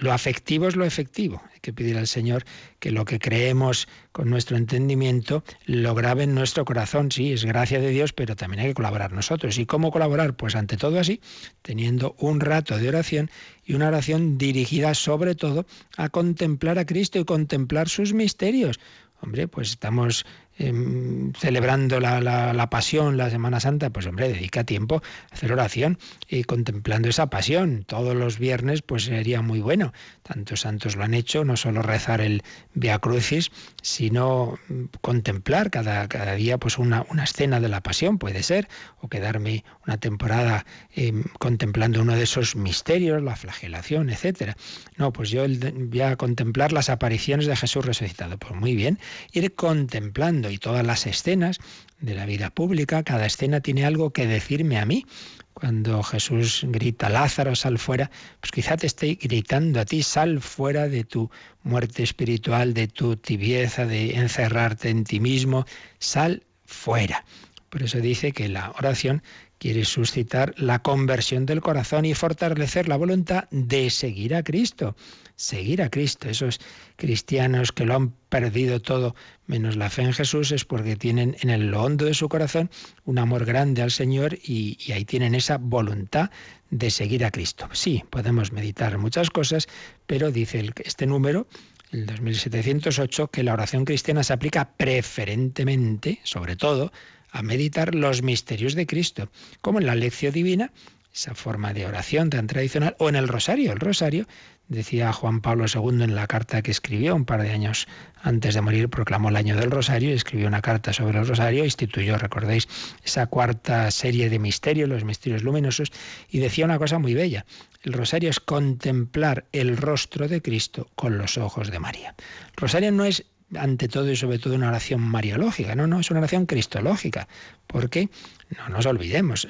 lo 0.00 0.12
afectivo 0.12 0.68
es 0.68 0.76
lo 0.76 0.84
efectivo. 0.84 1.42
Hay 1.52 1.60
que 1.60 1.72
pedir 1.72 1.96
al 1.96 2.06
Señor 2.06 2.44
que 2.80 2.90
lo 2.90 3.04
que 3.04 3.18
creemos 3.18 3.88
con 4.12 4.28
nuestro 4.28 4.56
entendimiento 4.56 5.42
lo 5.64 5.94
grabe 5.94 6.24
en 6.24 6.34
nuestro 6.34 6.64
corazón. 6.64 7.10
Sí, 7.10 7.32
es 7.32 7.44
gracia 7.44 7.80
de 7.80 7.90
Dios, 7.90 8.12
pero 8.12 8.36
también 8.36 8.60
hay 8.60 8.68
que 8.68 8.74
colaborar 8.74 9.12
nosotros. 9.12 9.58
¿Y 9.58 9.66
cómo 9.66 9.90
colaborar? 9.90 10.34
Pues 10.34 10.54
ante 10.54 10.76
todo 10.76 10.98
así, 10.98 11.20
teniendo 11.62 12.14
un 12.18 12.40
rato 12.40 12.76
de 12.76 12.88
oración 12.88 13.30
y 13.64 13.74
una 13.74 13.88
oración 13.88 14.36
dirigida 14.36 14.94
sobre 14.94 15.34
todo 15.34 15.66
a 15.96 16.10
contemplar 16.10 16.78
a 16.78 16.84
Cristo 16.84 17.18
y 17.18 17.24
contemplar 17.24 17.88
sus 17.88 18.12
misterios. 18.12 18.80
Hombre, 19.22 19.48
pues 19.48 19.70
estamos 19.70 20.24
em, 20.60 21.32
celebrando 21.32 22.00
la, 22.00 22.20
la, 22.20 22.70
pasión, 22.70 23.16
la 23.16 23.30
Semana 23.30 23.60
Santa, 23.60 23.90
pues 23.90 24.06
hombre, 24.06 24.28
dedica 24.28 24.64
tiempo 24.64 25.02
a 25.30 25.34
hacer 25.34 25.52
oración 25.52 25.98
y 26.28 26.44
contemplando 26.44 27.08
esa 27.08 27.30
pasión. 27.30 27.84
Todos 27.86 28.14
los 28.14 28.38
viernes, 28.38 28.82
pues 28.82 29.04
sería 29.04 29.42
muy 29.42 29.60
bueno. 29.60 29.92
Tantos 30.22 30.60
santos 30.60 30.96
lo 30.96 31.04
han 31.04 31.14
hecho, 31.14 31.44
no 31.44 31.56
solo 31.56 31.82
rezar 31.82 32.20
el 32.20 32.42
Via 32.74 32.98
Crucis, 32.98 33.50
sino 33.82 34.58
mm, 34.68 34.84
contemplar 35.00 35.70
cada, 35.70 36.06
día 36.34 36.58
pues 36.58 36.78
una, 36.78 37.06
una 37.08 37.24
escena 37.24 37.58
de 37.58 37.68
la 37.68 37.82
pasión, 37.82 38.18
puede 38.18 38.42
ser, 38.42 38.68
o 39.00 39.08
quedarme 39.08 39.64
una 39.86 39.96
temporada 39.96 40.66
em, 40.94 41.24
contemplando 41.38 42.02
uno 42.02 42.14
de 42.14 42.24
esos 42.24 42.54
misterios, 42.54 43.22
la 43.22 43.36
flagelación, 43.36 44.10
etcétera. 44.10 44.56
No, 44.96 45.12
pues 45.12 45.30
yo 45.30 45.44
voy 45.48 46.00
a 46.02 46.16
contemplar 46.16 46.72
las 46.72 46.90
apariciones 46.90 47.46
de 47.46 47.56
Jesús 47.56 47.84
resucitado. 47.84 48.38
Pues 48.38 48.54
muy 48.54 48.76
bien, 48.76 48.98
ir 49.32 49.54
contemplando 49.54 50.49
y 50.50 50.58
todas 50.58 50.86
las 50.86 51.06
escenas 51.06 51.58
de 52.00 52.14
la 52.14 52.26
vida 52.26 52.50
pública, 52.50 53.02
cada 53.02 53.26
escena 53.26 53.60
tiene 53.60 53.84
algo 53.84 54.10
que 54.12 54.26
decirme 54.26 54.78
a 54.78 54.86
mí. 54.86 55.06
Cuando 55.54 56.02
Jesús 56.02 56.62
grita, 56.68 57.08
Lázaro, 57.08 57.54
sal 57.54 57.78
fuera, 57.78 58.10
pues 58.40 58.50
quizá 58.52 58.76
te 58.76 58.86
esté 58.86 59.14
gritando 59.20 59.80
a 59.80 59.84
ti, 59.84 60.02
sal 60.02 60.40
fuera 60.40 60.88
de 60.88 61.04
tu 61.04 61.30
muerte 61.62 62.02
espiritual, 62.02 62.72
de 62.72 62.88
tu 62.88 63.16
tibieza, 63.16 63.84
de 63.84 64.16
encerrarte 64.16 64.88
en 64.88 65.04
ti 65.04 65.20
mismo, 65.20 65.66
sal 65.98 66.44
fuera. 66.64 67.24
Por 67.68 67.82
eso 67.82 67.98
dice 68.00 68.32
que 68.32 68.48
la 68.48 68.72
oración 68.78 69.22
quiere 69.60 69.84
suscitar 69.84 70.54
la 70.56 70.80
conversión 70.80 71.44
del 71.44 71.60
corazón 71.60 72.06
y 72.06 72.14
fortalecer 72.14 72.88
la 72.88 72.96
voluntad 72.96 73.44
de 73.50 73.90
seguir 73.90 74.34
a 74.34 74.42
Cristo. 74.42 74.96
Seguir 75.36 75.82
a 75.82 75.90
Cristo. 75.90 76.30
Esos 76.30 76.60
cristianos 76.96 77.70
que 77.70 77.84
lo 77.84 77.94
han 77.94 78.10
perdido 78.30 78.80
todo 78.80 79.14
menos 79.46 79.76
la 79.76 79.90
fe 79.90 80.02
en 80.02 80.14
Jesús 80.14 80.50
es 80.50 80.64
porque 80.64 80.96
tienen 80.96 81.36
en 81.42 81.50
el 81.50 81.74
hondo 81.74 82.06
de 82.06 82.14
su 82.14 82.30
corazón 82.30 82.70
un 83.04 83.18
amor 83.18 83.44
grande 83.44 83.82
al 83.82 83.90
Señor 83.90 84.38
y, 84.42 84.78
ahí 84.92 85.04
tienen 85.04 85.34
esa 85.34 85.58
voluntad 85.58 86.30
de 86.70 86.90
seguir 86.90 87.26
a 87.26 87.30
Cristo. 87.30 87.68
Sí, 87.72 88.02
podemos 88.08 88.52
meditar 88.52 88.96
muchas 88.96 89.28
cosas, 89.28 89.68
pero 90.06 90.30
dice 90.30 90.72
este 90.84 91.06
número 91.06 91.46
el 91.92 92.06
2708, 92.06 93.28
que 93.28 93.42
la 93.42 93.52
oración 93.52 93.84
cristiana 93.84 94.22
se 94.22 94.32
aplica 94.32 94.72
preferentemente, 94.76 96.20
sobre 96.22 96.56
todo, 96.56 96.92
a 97.32 97.42
meditar 97.42 97.94
los 97.94 98.22
misterios 98.22 98.74
de 98.74 98.86
Cristo, 98.86 99.30
como 99.60 99.78
en 99.78 99.86
la 99.86 99.94
lección 99.94 100.32
divina, 100.32 100.72
esa 101.12 101.34
forma 101.34 101.72
de 101.72 101.86
oración 101.86 102.30
tan 102.30 102.46
tradicional, 102.46 102.94
o 102.98 103.08
en 103.08 103.16
el 103.16 103.28
rosario. 103.28 103.72
El 103.72 103.80
rosario, 103.80 104.26
decía 104.68 105.12
Juan 105.12 105.40
Pablo 105.40 105.64
II 105.72 106.04
en 106.04 106.14
la 106.14 106.28
carta 106.28 106.62
que 106.62 106.70
escribió 106.70 107.16
un 107.16 107.24
par 107.24 107.42
de 107.42 107.50
años 107.50 107.88
antes 108.22 108.54
de 108.54 108.60
morir, 108.60 108.88
proclamó 108.88 109.28
el 109.28 109.36
año 109.36 109.56
del 109.56 109.72
rosario 109.72 110.10
y 110.10 110.12
escribió 110.12 110.46
una 110.46 110.62
carta 110.62 110.92
sobre 110.92 111.18
el 111.18 111.26
rosario, 111.26 111.64
instituyó, 111.64 112.16
recordéis, 112.16 112.68
esa 113.04 113.26
cuarta 113.26 113.90
serie 113.90 114.30
de 114.30 114.38
misterios, 114.38 114.88
los 114.88 115.04
misterios 115.04 115.42
luminosos, 115.42 115.90
y 116.30 116.38
decía 116.38 116.64
una 116.64 116.78
cosa 116.78 116.98
muy 116.98 117.14
bella. 117.14 117.44
El 117.82 117.94
rosario 117.94 118.30
es 118.30 118.38
contemplar 118.38 119.46
el 119.52 119.76
rostro 119.76 120.28
de 120.28 120.40
Cristo 120.40 120.88
con 120.94 121.18
los 121.18 121.38
ojos 121.38 121.70
de 121.70 121.80
María. 121.80 122.14
El 122.50 122.56
rosario 122.56 122.92
no 122.92 123.04
es 123.04 123.24
ante 123.56 123.88
todo 123.88 124.10
y 124.10 124.16
sobre 124.16 124.38
todo 124.38 124.54
una 124.54 124.68
oración 124.68 125.00
mariológica, 125.00 125.74
no, 125.74 125.86
no, 125.86 126.00
es 126.00 126.10
una 126.10 126.20
oración 126.20 126.46
cristológica, 126.46 127.28
porque 127.66 128.08
no 128.56 128.68
nos 128.68 128.86
olvidemos, 128.86 129.48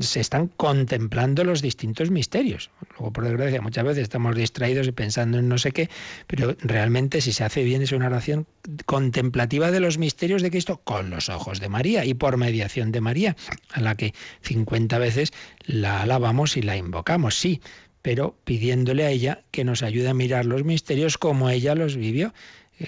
se 0.00 0.20
están 0.20 0.48
contemplando 0.48 1.44
los 1.44 1.62
distintos 1.62 2.10
misterios. 2.10 2.70
Luego, 2.90 3.12
por 3.12 3.24
desgracia, 3.24 3.60
muchas 3.60 3.84
veces 3.84 4.02
estamos 4.04 4.36
distraídos 4.36 4.86
y 4.86 4.92
pensando 4.92 5.38
en 5.38 5.48
no 5.48 5.58
sé 5.58 5.72
qué, 5.72 5.90
pero 6.26 6.56
realmente 6.60 7.20
si 7.20 7.32
se 7.32 7.44
hace 7.44 7.62
bien 7.62 7.82
es 7.82 7.92
una 7.92 8.06
oración 8.06 8.46
contemplativa 8.86 9.70
de 9.70 9.80
los 9.80 9.98
misterios 9.98 10.42
de 10.42 10.50
Cristo 10.50 10.80
con 10.84 11.10
los 11.10 11.28
ojos 11.28 11.60
de 11.60 11.68
María 11.68 12.04
y 12.04 12.14
por 12.14 12.36
mediación 12.36 12.92
de 12.92 13.00
María, 13.00 13.36
a 13.72 13.80
la 13.80 13.94
que 13.94 14.14
50 14.42 14.98
veces 14.98 15.32
la 15.66 16.02
alabamos 16.02 16.56
y 16.56 16.62
la 16.62 16.76
invocamos, 16.76 17.34
sí, 17.36 17.60
pero 18.02 18.36
pidiéndole 18.44 19.04
a 19.04 19.10
ella 19.10 19.44
que 19.50 19.64
nos 19.64 19.82
ayude 19.82 20.10
a 20.10 20.14
mirar 20.14 20.44
los 20.44 20.62
misterios 20.62 21.16
como 21.16 21.48
ella 21.48 21.74
los 21.74 21.96
vivió 21.96 22.34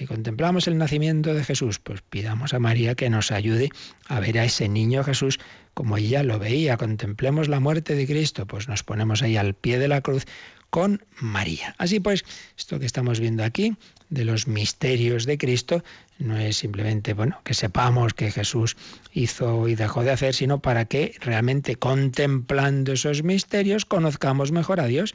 contemplamos 0.07 0.67
el 0.67 0.77
nacimiento 0.77 1.33
de 1.33 1.43
Jesús, 1.43 1.79
pues 1.79 2.01
pidamos 2.01 2.53
a 2.53 2.59
María 2.59 2.95
que 2.95 3.09
nos 3.09 3.31
ayude 3.31 3.69
a 4.07 4.19
ver 4.19 4.37
a 4.39 4.45
ese 4.45 4.67
niño 4.67 5.03
Jesús 5.03 5.39
como 5.73 5.97
ella 5.97 6.23
lo 6.23 6.39
veía. 6.39 6.77
Contemplemos 6.77 7.47
la 7.47 7.59
muerte 7.59 7.95
de 7.95 8.05
Cristo, 8.05 8.45
pues 8.45 8.67
nos 8.67 8.83
ponemos 8.83 9.21
ahí 9.21 9.37
al 9.37 9.53
pie 9.53 9.79
de 9.79 9.87
la 9.87 10.01
cruz 10.01 10.25
con 10.69 11.05
María. 11.19 11.75
Así 11.77 11.99
pues, 11.99 12.25
esto 12.57 12.79
que 12.79 12.85
estamos 12.85 13.19
viendo 13.19 13.43
aquí 13.43 13.75
de 14.09 14.25
los 14.25 14.47
misterios 14.47 15.25
de 15.25 15.37
Cristo 15.37 15.83
no 16.19 16.37
es 16.37 16.57
simplemente, 16.57 17.13
bueno, 17.13 17.39
que 17.43 17.53
sepamos 17.53 18.13
que 18.13 18.31
Jesús 18.31 18.75
hizo 19.13 19.67
y 19.67 19.75
dejó 19.75 20.03
de 20.03 20.11
hacer, 20.11 20.33
sino 20.33 20.59
para 20.59 20.85
que 20.85 21.15
realmente 21.21 21.75
contemplando 21.75 22.93
esos 22.93 23.23
misterios 23.23 23.85
conozcamos 23.85 24.51
mejor 24.51 24.79
a 24.79 24.87
Dios. 24.87 25.13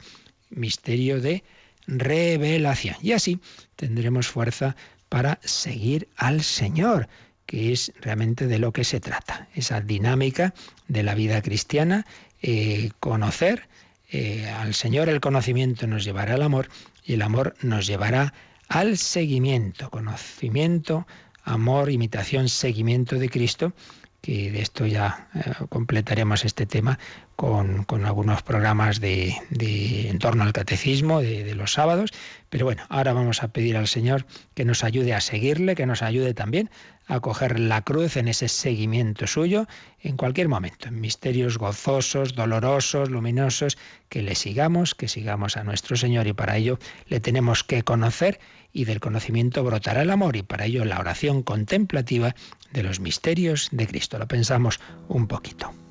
Misterio 0.49 1.19
de 1.19 1.43
revelación. 1.87 2.95
Y 3.01 3.11
así 3.11 3.39
tendremos 3.75 4.27
fuerza 4.27 4.75
para 5.09 5.39
seguir 5.43 6.07
al 6.15 6.43
Señor, 6.43 7.07
que 7.45 7.71
es 7.71 7.91
realmente 8.01 8.47
de 8.47 8.59
lo 8.59 8.71
que 8.71 8.83
se 8.83 8.99
trata, 8.99 9.47
esa 9.53 9.81
dinámica 9.81 10.53
de 10.87 11.03
la 11.03 11.13
vida 11.13 11.41
cristiana, 11.41 12.05
eh, 12.41 12.91
conocer 12.99 13.67
eh, 14.09 14.47
al 14.47 14.73
Señor, 14.73 15.09
el 15.09 15.21
conocimiento 15.21 15.87
nos 15.87 16.03
llevará 16.03 16.35
al 16.35 16.43
amor 16.43 16.69
y 17.03 17.13
el 17.13 17.23
amor 17.23 17.55
nos 17.61 17.87
llevará 17.87 18.33
al 18.67 18.97
seguimiento, 18.97 19.89
conocimiento, 19.89 21.07
amor, 21.43 21.89
imitación, 21.91 22.47
seguimiento 22.47 23.17
de 23.17 23.29
Cristo 23.29 23.73
que 24.23 24.51
de 24.51 24.61
esto 24.61 24.85
ya 24.85 25.27
eh, 25.35 25.51
completaremos 25.67 26.45
este 26.45 26.65
tema 26.65 26.97
con, 27.35 27.85
algunos 28.05 28.41
programas 28.41 29.01
de, 29.01 29.35
en 29.51 30.17
torno 30.17 30.43
al 30.43 30.53
catecismo 30.53 31.19
de, 31.19 31.43
de, 31.43 31.55
los 31.55 31.73
sábados. 31.73 32.11
Pero 32.49 32.63
bueno, 32.65 32.83
ahora 32.87 33.11
vamos 33.11 33.43
a 33.43 33.49
pedir 33.49 33.75
al 33.75 33.89
Señor 33.89 34.25
que 34.53 34.63
nos 34.63 34.85
ayude 34.85 35.13
a 35.13 35.19
seguirle, 35.19 35.75
que 35.75 35.85
nos 35.85 36.01
ayude 36.01 36.33
también 36.33 36.69
a 37.07 37.19
coger 37.19 37.59
la 37.59 37.81
cruz 37.81 38.15
en 38.15 38.29
ese 38.29 38.47
seguimiento 38.47 39.27
suyo 39.27 39.67
en 39.99 40.15
cualquier 40.15 40.47
momento, 40.47 40.87
en 40.87 41.01
misterios 41.01 41.57
gozosos, 41.57 42.33
dolorosos, 42.33 43.09
luminosos, 43.09 43.77
que 44.07 44.21
le 44.21 44.35
sigamos, 44.35 44.95
que 44.95 45.09
sigamos 45.09 45.57
a 45.57 45.65
nuestro 45.65 45.97
Señor 45.97 46.27
y 46.27 46.33
para 46.33 46.55
ello 46.55 46.79
le 47.07 47.19
tenemos 47.19 47.63
que 47.63 47.83
conocer 47.83 48.39
y 48.71 48.85
del 48.85 48.99
conocimiento 48.99 49.63
brotará 49.63 50.01
el 50.01 50.11
amor 50.11 50.35
y 50.35 50.43
para 50.43 50.65
ello 50.65 50.85
la 50.85 50.99
oración 50.99 51.43
contemplativa 51.43 52.35
de 52.73 52.83
los 52.83 52.99
misterios 52.99 53.69
de 53.71 53.87
Cristo. 53.87 54.17
Lo 54.17 54.27
pensamos 54.27 54.79
un 55.07 55.27
poquito. 55.27 55.82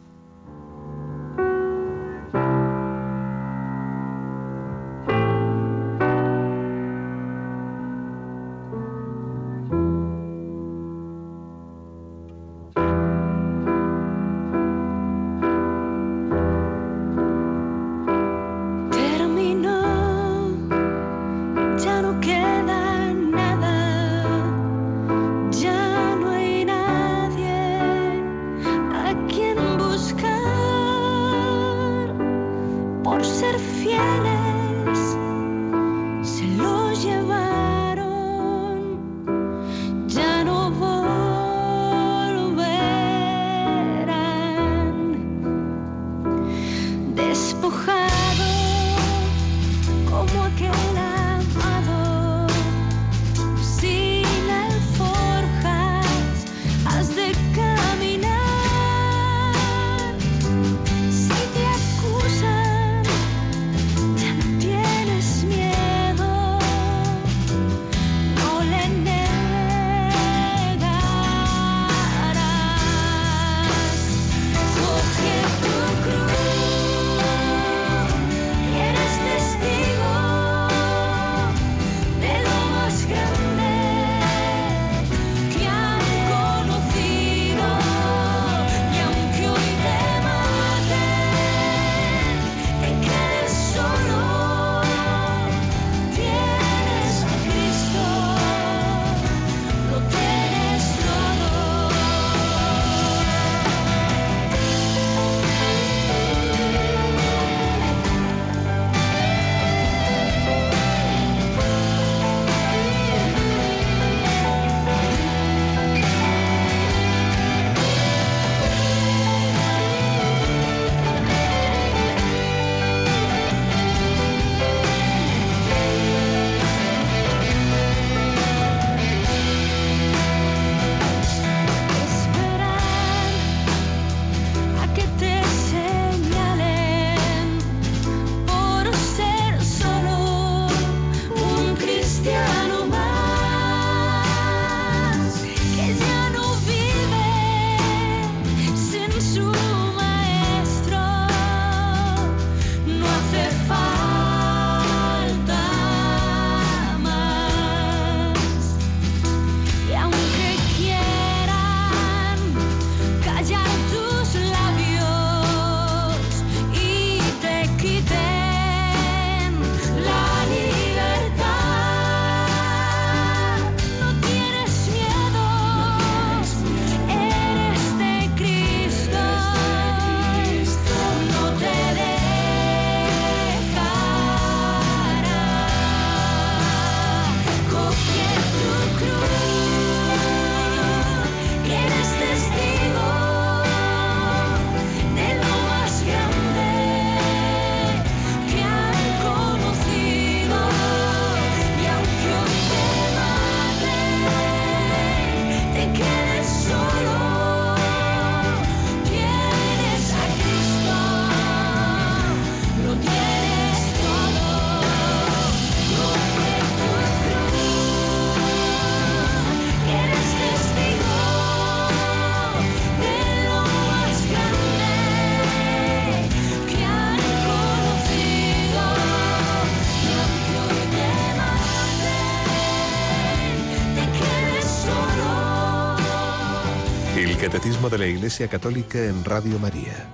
De 237.91 237.99
la 237.99 238.07
Iglesia 238.07 238.47
Católica 238.47 239.05
en 239.05 239.25
Radio 239.25 239.59
María. 239.59 240.07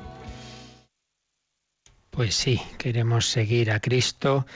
Pues 2.09 2.35
sí, 2.35 2.62
queremos 2.78 3.26
seguir 3.26 3.70
a 3.70 3.78
Cristo. 3.78 4.46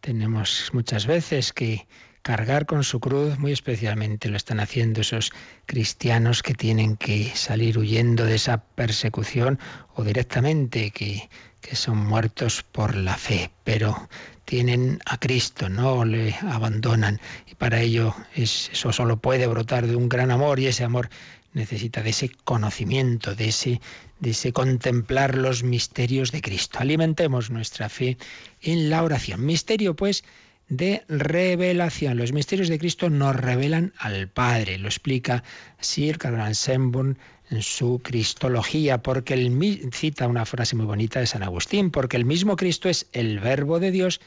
Tenemos 0.00 0.70
muchas 0.72 1.06
veces 1.06 1.52
que 1.52 1.88
cargar 2.22 2.66
con 2.66 2.84
su 2.84 3.00
cruz, 3.00 3.36
muy 3.38 3.50
especialmente 3.50 4.28
lo 4.28 4.36
están 4.36 4.60
haciendo 4.60 5.00
esos 5.00 5.32
cristianos 5.66 6.44
que 6.44 6.54
tienen 6.54 6.96
que 6.96 7.32
salir 7.34 7.78
huyendo 7.78 8.24
de 8.24 8.36
esa 8.36 8.62
persecución 8.62 9.58
o 9.94 10.04
directamente 10.04 10.92
que, 10.92 11.28
que 11.60 11.74
son 11.74 11.98
muertos 11.98 12.62
por 12.62 12.94
la 12.94 13.16
fe, 13.16 13.50
pero 13.64 14.08
tienen 14.52 14.98
a 15.06 15.16
Cristo, 15.16 15.70
no 15.70 16.04
le 16.04 16.34
abandonan 16.42 17.22
y 17.50 17.54
para 17.54 17.80
ello 17.80 18.14
eso 18.34 18.92
solo 18.92 19.16
puede 19.16 19.46
brotar 19.46 19.86
de 19.86 19.96
un 19.96 20.10
gran 20.10 20.30
amor 20.30 20.60
y 20.60 20.66
ese 20.66 20.84
amor 20.84 21.08
necesita 21.54 22.02
de 22.02 22.10
ese 22.10 22.30
conocimiento, 22.44 23.34
de 23.34 23.48
ese, 23.48 23.80
de 24.20 24.30
ese 24.32 24.52
contemplar 24.52 25.38
los 25.38 25.62
misterios 25.62 26.32
de 26.32 26.42
Cristo. 26.42 26.80
Alimentemos 26.80 27.48
nuestra 27.48 27.88
fe 27.88 28.18
en 28.60 28.90
la 28.90 29.02
oración. 29.02 29.42
Misterio, 29.46 29.96
pues, 29.96 30.22
de 30.68 31.02
revelación. 31.08 32.18
Los 32.18 32.32
misterios 32.32 32.68
de 32.68 32.78
Cristo 32.78 33.08
nos 33.08 33.34
revelan 33.34 33.94
al 33.96 34.28
Padre. 34.28 34.76
Lo 34.76 34.88
explica 34.88 35.44
Sir 35.80 36.18
Carl 36.18 36.54
Sanborn 36.54 37.16
en 37.48 37.62
su 37.62 38.02
Cristología, 38.04 39.02
porque 39.02 39.32
el, 39.32 39.90
cita 39.94 40.28
una 40.28 40.44
frase 40.44 40.76
muy 40.76 40.84
bonita 40.84 41.20
de 41.20 41.26
San 41.26 41.42
Agustín, 41.42 41.90
porque 41.90 42.18
el 42.18 42.26
mismo 42.26 42.56
Cristo 42.56 42.90
es 42.90 43.06
el 43.12 43.40
verbo 43.40 43.80
de 43.80 43.90
Dios, 43.90 44.20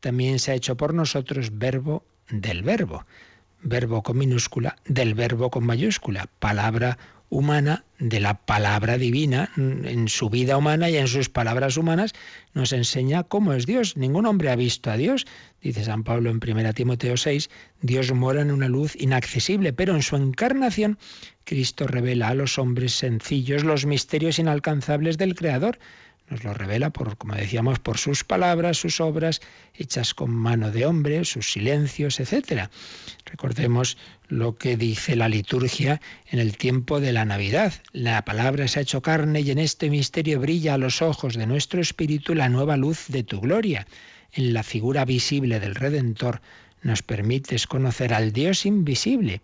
también 0.00 0.38
se 0.38 0.52
ha 0.52 0.54
hecho 0.54 0.76
por 0.76 0.94
nosotros 0.94 1.58
verbo 1.58 2.04
del 2.30 2.62
verbo. 2.62 3.06
Verbo 3.62 4.02
con 4.02 4.18
minúscula, 4.18 4.76
del 4.84 5.14
verbo 5.14 5.50
con 5.50 5.64
mayúscula, 5.64 6.28
palabra 6.38 6.98
humana 7.28 7.84
de 7.98 8.20
la 8.20 8.34
palabra 8.34 8.98
divina. 8.98 9.50
En 9.56 10.08
su 10.08 10.30
vida 10.30 10.56
humana 10.56 10.90
y 10.90 10.96
en 10.96 11.08
sus 11.08 11.28
palabras 11.28 11.76
humanas 11.76 12.12
nos 12.54 12.72
enseña 12.72 13.24
cómo 13.24 13.52
es 13.52 13.66
Dios. 13.66 13.96
Ningún 13.96 14.26
hombre 14.26 14.50
ha 14.50 14.56
visto 14.56 14.90
a 14.90 14.96
Dios, 14.96 15.26
dice 15.60 15.84
San 15.84 16.04
Pablo 16.04 16.30
en 16.30 16.40
1 16.42 16.72
Timoteo 16.74 17.16
6, 17.16 17.50
Dios 17.82 18.12
mora 18.12 18.42
en 18.42 18.50
una 18.50 18.68
luz 18.68 18.94
inaccesible, 18.96 19.72
pero 19.72 19.94
en 19.94 20.02
su 20.02 20.16
encarnación 20.16 20.98
Cristo 21.44 21.86
revela 21.86 22.28
a 22.28 22.34
los 22.34 22.58
hombres 22.58 22.92
sencillos 22.92 23.64
los 23.64 23.86
misterios 23.86 24.38
inalcanzables 24.38 25.18
del 25.18 25.34
Creador 25.34 25.78
nos 26.28 26.44
lo 26.44 26.54
revela 26.54 26.90
por, 26.90 27.16
como 27.16 27.34
decíamos, 27.34 27.78
por 27.78 27.98
sus 27.98 28.24
palabras, 28.24 28.78
sus 28.78 29.00
obras 29.00 29.40
hechas 29.74 30.14
con 30.14 30.30
mano 30.30 30.70
de 30.70 30.86
hombre, 30.86 31.24
sus 31.24 31.52
silencios, 31.52 32.18
etc. 32.20 32.68
Recordemos 33.24 33.96
lo 34.28 34.56
que 34.56 34.76
dice 34.76 35.16
la 35.16 35.28
liturgia 35.28 36.00
en 36.28 36.38
el 36.38 36.56
tiempo 36.56 37.00
de 37.00 37.12
la 37.12 37.24
Navidad. 37.24 37.72
La 37.92 38.24
palabra 38.24 38.66
se 38.68 38.80
ha 38.80 38.82
hecho 38.82 39.02
carne 39.02 39.40
y 39.40 39.50
en 39.50 39.58
este 39.58 39.88
misterio 39.88 40.40
brilla 40.40 40.74
a 40.74 40.78
los 40.78 41.02
ojos 41.02 41.34
de 41.34 41.46
nuestro 41.46 41.80
espíritu 41.80 42.34
la 42.34 42.48
nueva 42.48 42.76
luz 42.76 43.06
de 43.08 43.22
tu 43.22 43.40
gloria. 43.40 43.86
En 44.32 44.52
la 44.52 44.62
figura 44.62 45.04
visible 45.04 45.60
del 45.60 45.74
Redentor 45.74 46.40
nos 46.82 47.02
permites 47.02 47.66
conocer 47.66 48.12
al 48.12 48.32
Dios 48.32 48.66
invisible 48.66 49.40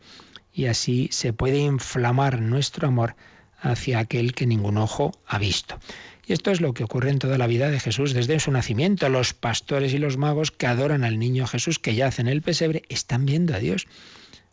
y 0.53 0.67
así 0.67 1.09
se 1.13 1.33
puede 1.33 1.59
inflamar 1.59 2.41
nuestro 2.41 2.89
amor 2.89 3.17
hacia 3.59 4.01
aquel 4.01 4.35
que 4.35 4.47
ningún 4.47 4.77
ojo 4.77 5.13
ha 5.27 5.39
visto. 5.39 5.79
Y 6.27 6.33
esto 6.33 6.53
es 6.53 6.61
lo 6.61 6.73
que 6.73 6.85
ocurre 6.85 7.11
en 7.11 7.19
toda 7.19 7.37
la 7.37 7.49
vida 7.49 7.71
de 7.71 7.81
Jesús 7.81 8.15
desde 8.15 8.39
su 8.39 8.53
nacimiento. 8.53 9.09
Los 9.09 9.35
pastores 9.35 9.93
y 9.93 9.99
los 9.99 10.17
magos 10.17 10.53
que 10.53 10.67
adoran 10.67 11.03
al 11.03 11.19
niño 11.19 11.47
Jesús 11.47 11.79
que 11.79 11.95
yace 11.95 12.23
en 12.23 12.29
el 12.29 12.43
pesebre 12.43 12.83
están 12.89 13.27
viendo 13.27 13.55
a 13.55 13.59
Dios. 13.59 13.87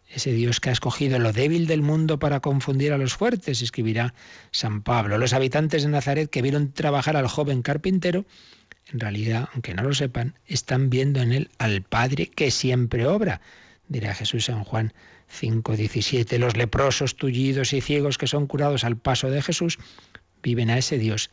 Ese 0.07 0.33
Dios 0.33 0.59
que 0.59 0.69
ha 0.69 0.73
escogido 0.73 1.19
lo 1.19 1.31
débil 1.31 1.67
del 1.67 1.83
mundo 1.83 2.17
para 2.17 2.39
confundir 2.39 2.93
a 2.93 2.97
los 2.97 3.13
fuertes, 3.13 3.61
escribirá 3.61 4.15
San 4.49 4.81
Pablo. 4.81 5.19
Los 5.19 5.33
habitantes 5.33 5.83
de 5.83 5.89
Nazaret 5.89 6.31
que 6.31 6.41
vieron 6.41 6.71
trabajar 6.71 7.15
al 7.15 7.27
joven 7.27 7.61
carpintero, 7.61 8.25
en 8.91 8.99
realidad, 8.99 9.49
aunque 9.53 9.75
no 9.75 9.83
lo 9.83 9.93
sepan, 9.93 10.33
están 10.47 10.89
viendo 10.89 11.21
en 11.21 11.31
él 11.31 11.51
al 11.59 11.83
Padre 11.83 12.25
que 12.25 12.49
siempre 12.49 13.05
obra, 13.05 13.41
dirá 13.87 14.15
Jesús 14.15 14.49
en 14.49 14.63
Juan 14.63 14.93
5:17. 15.27 16.39
Los 16.39 16.57
leprosos, 16.57 17.15
tullidos 17.15 17.73
y 17.73 17.81
ciegos 17.81 18.17
que 18.17 18.25
son 18.25 18.47
curados 18.47 18.83
al 18.83 18.97
paso 18.97 19.29
de 19.29 19.43
Jesús 19.43 19.77
viven 20.41 20.71
a 20.71 20.79
ese 20.79 20.97
Dios 20.97 21.29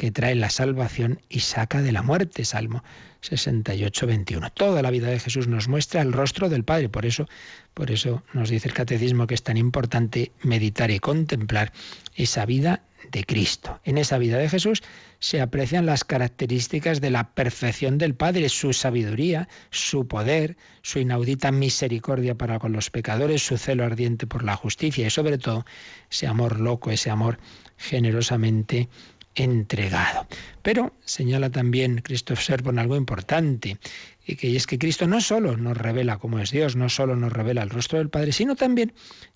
que 0.00 0.10
trae 0.10 0.34
la 0.34 0.48
salvación 0.48 1.20
y 1.28 1.40
saca 1.40 1.82
de 1.82 1.92
la 1.92 2.00
muerte. 2.00 2.46
Salmo 2.46 2.82
68, 3.20 4.06
21. 4.06 4.48
Toda 4.48 4.80
la 4.80 4.90
vida 4.90 5.08
de 5.08 5.20
Jesús 5.20 5.46
nos 5.46 5.68
muestra 5.68 6.00
el 6.00 6.14
rostro 6.14 6.48
del 6.48 6.64
Padre. 6.64 6.88
Por 6.88 7.04
eso, 7.04 7.28
por 7.74 7.90
eso 7.90 8.22
nos 8.32 8.48
dice 8.48 8.66
el 8.66 8.72
catecismo 8.72 9.26
que 9.26 9.34
es 9.34 9.42
tan 9.42 9.58
importante 9.58 10.32
meditar 10.42 10.90
y 10.90 11.00
contemplar 11.00 11.74
esa 12.14 12.46
vida 12.46 12.80
de 13.12 13.24
Cristo. 13.24 13.78
En 13.84 13.98
esa 13.98 14.16
vida 14.16 14.38
de 14.38 14.48
Jesús 14.48 14.82
se 15.18 15.42
aprecian 15.42 15.84
las 15.84 16.04
características 16.04 17.02
de 17.02 17.10
la 17.10 17.34
perfección 17.34 17.98
del 17.98 18.14
Padre, 18.14 18.48
su 18.48 18.72
sabiduría, 18.72 19.50
su 19.68 20.08
poder, 20.08 20.56
su 20.80 20.98
inaudita 20.98 21.52
misericordia 21.52 22.36
para 22.36 22.58
con 22.58 22.72
los 22.72 22.88
pecadores, 22.88 23.44
su 23.44 23.58
celo 23.58 23.84
ardiente 23.84 24.26
por 24.26 24.44
la 24.44 24.56
justicia 24.56 25.06
y 25.06 25.10
sobre 25.10 25.36
todo 25.36 25.66
ese 26.10 26.26
amor 26.26 26.58
loco, 26.58 26.90
ese 26.90 27.10
amor 27.10 27.38
generosamente 27.76 28.88
entregado. 29.34 30.26
Pero 30.62 30.92
señala 31.04 31.50
también 31.50 32.00
Christoph 32.02 32.40
Servon 32.40 32.78
algo 32.78 32.96
importante, 32.96 33.78
y 34.26 34.36
que 34.36 34.56
es 34.56 34.66
que 34.66 34.78
Cristo 34.78 35.06
no 35.06 35.20
solo 35.20 35.56
nos 35.56 35.76
revela 35.76 36.18
cómo 36.18 36.38
es 36.38 36.50
Dios, 36.50 36.76
no 36.76 36.88
solo 36.88 37.16
nos 37.16 37.32
revela 37.32 37.62
el 37.62 37.70
rostro 37.70 37.98
del 37.98 38.10
Padre, 38.10 38.32
sino 38.32 38.56
también 38.56 38.92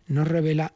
nos 0.07 0.29
revela 0.29 0.73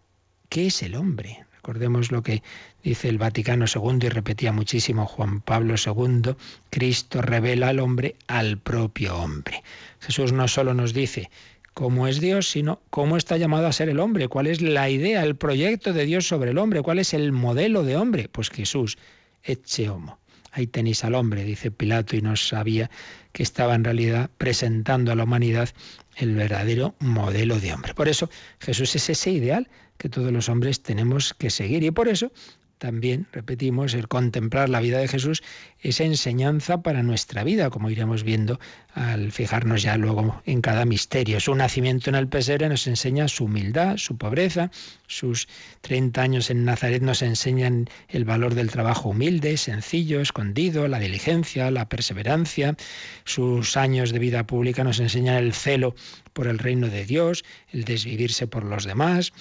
qué 0.49 0.67
es 0.67 0.83
el 0.83 0.95
hombre. 0.95 1.45
Recordemos 1.55 2.11
lo 2.11 2.23
que 2.23 2.43
dice 2.83 3.09
el 3.09 3.19
Vaticano 3.19 3.67
II 3.67 3.99
y 4.07 4.09
repetía 4.09 4.53
muchísimo 4.53 5.07
Juan 5.07 5.41
Pablo 5.41 5.75
II, 5.75 6.35
Cristo 6.71 7.21
revela 7.21 7.69
al 7.69 7.81
hombre 7.81 8.17
al 8.27 8.59
propio 8.59 9.19
hombre. 9.19 9.63
Jesús 10.01 10.33
no 10.33 10.49
solo 10.49 10.73
nos 10.73 10.95
dice 10.95 11.31
cómo 11.79 12.09
es 12.09 12.21
Dios, 12.21 12.51
sino 12.51 12.81
cómo 12.91 13.17
está 13.17 13.37
llamado 13.37 13.69
a 13.69 13.73
ser 13.73 13.89
el 13.89 14.01
hombre, 14.01 14.27
cuál 14.27 14.49
es 14.49 14.61
la 14.61 14.91
idea, 14.91 15.23
el 15.23 15.37
proyecto 15.37 15.93
de 15.93 16.07
Dios 16.07 16.27
sobre 16.27 16.51
el 16.51 16.59
hombre, 16.59 16.83
cuál 16.83 16.99
es 16.99 17.15
el 17.15 17.31
modelo 17.31 17.85
de 17.85 17.97
hombre. 17.97 18.29
Pues 18.29 18.51
Jesús, 18.51 18.99
etche 19.45 19.89
homo. 19.89 20.19
Ahí 20.51 20.67
tenéis 20.67 21.05
al 21.05 21.15
hombre, 21.15 21.45
dice 21.45 21.71
Pilato, 21.71 22.17
y 22.17 22.21
no 22.21 22.35
sabía 22.35 22.91
que 23.31 23.45
estaba 23.45 23.77
en 23.77 23.85
realidad 23.85 24.29
presentando 24.39 25.13
a 25.13 25.15
la 25.15 25.23
humanidad 25.23 25.69
el 26.17 26.35
verdadero 26.35 26.97
modelo 26.99 27.61
de 27.61 27.73
hombre. 27.73 27.95
Por 27.95 28.09
eso 28.09 28.29
Jesús 28.59 28.97
es 28.97 29.09
ese 29.09 29.31
ideal 29.31 29.69
que 29.99 30.09
todos 30.09 30.33
los 30.33 30.49
hombres 30.49 30.83
tenemos 30.83 31.33
que 31.33 31.49
seguir 31.49 31.85
y 31.85 31.93
por 31.93 32.09
eso 32.09 32.33
también, 32.79 33.27
repetimos, 33.33 33.95
el 33.95 34.09
contemplar 34.09 34.69
la 34.69 34.81
vida 34.81 34.99
de 34.99 35.09
Jesús 35.09 35.43
es 35.81 36.01
enseñanza 36.01 36.83
para 36.83 37.03
nuestra 37.03 37.45
vida, 37.45 37.71
como 37.71 37.91
iremos 37.91 38.23
viendo 38.23 38.59
al 38.95 39.31
fijarnos 39.33 39.83
ya 39.83 39.97
luego 39.97 40.43
en 40.47 40.61
cada 40.61 40.85
misterio. 40.85 41.41
Su 41.41 41.55
nacimiento 41.55 42.11
en 42.11 42.17
el 42.17 42.29
pesebre 42.29 42.69
nos 42.69 42.87
enseña 42.87 43.29
su 43.29 43.45
humildad, 43.45 43.97
su 43.97 44.17
pobreza, 44.17 44.71
sus 45.07 45.49
30 45.83 46.23
años 46.23 46.51
en 46.51 46.65
Nazaret 46.65 47.03
nos 47.03 47.23
enseñan 47.23 47.89
el 48.09 48.25
valor 48.25 48.55
del 48.55 48.71
trabajo 48.71 49.11
humilde, 49.11 49.57
sencillo, 49.57 50.21
escondido, 50.21 50.89
la 50.89 50.99
diligencia, 50.99 51.71
la 51.71 51.89
perseverancia, 51.89 52.77
sus 53.25 53.77
años 53.77 54.13
de 54.13 54.19
vida 54.19 54.47
pública 54.47 54.85
nos 54.85 55.01
enseñan 55.01 55.37
el 55.37 55.53
celo 55.53 55.95
por 56.33 56.47
el 56.47 56.59
reino 56.59 56.89
de 56.89 57.05
Dios, 57.05 57.45
el 57.73 57.85
desvivirse 57.85 58.47
por 58.47 58.65
los 58.65 58.85
demás, 58.85 59.33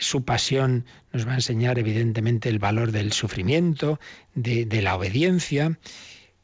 su 0.00 0.24
pasión 0.24 0.84
nos 1.12 1.26
va 1.26 1.32
a 1.32 1.36
enseñar 1.36 1.78
evidentemente 1.78 2.48
el 2.48 2.58
valor 2.58 2.92
del 2.92 3.12
sufrimiento, 3.12 3.98
de, 4.34 4.66
la 4.82 4.96
obediencia. 4.96 5.78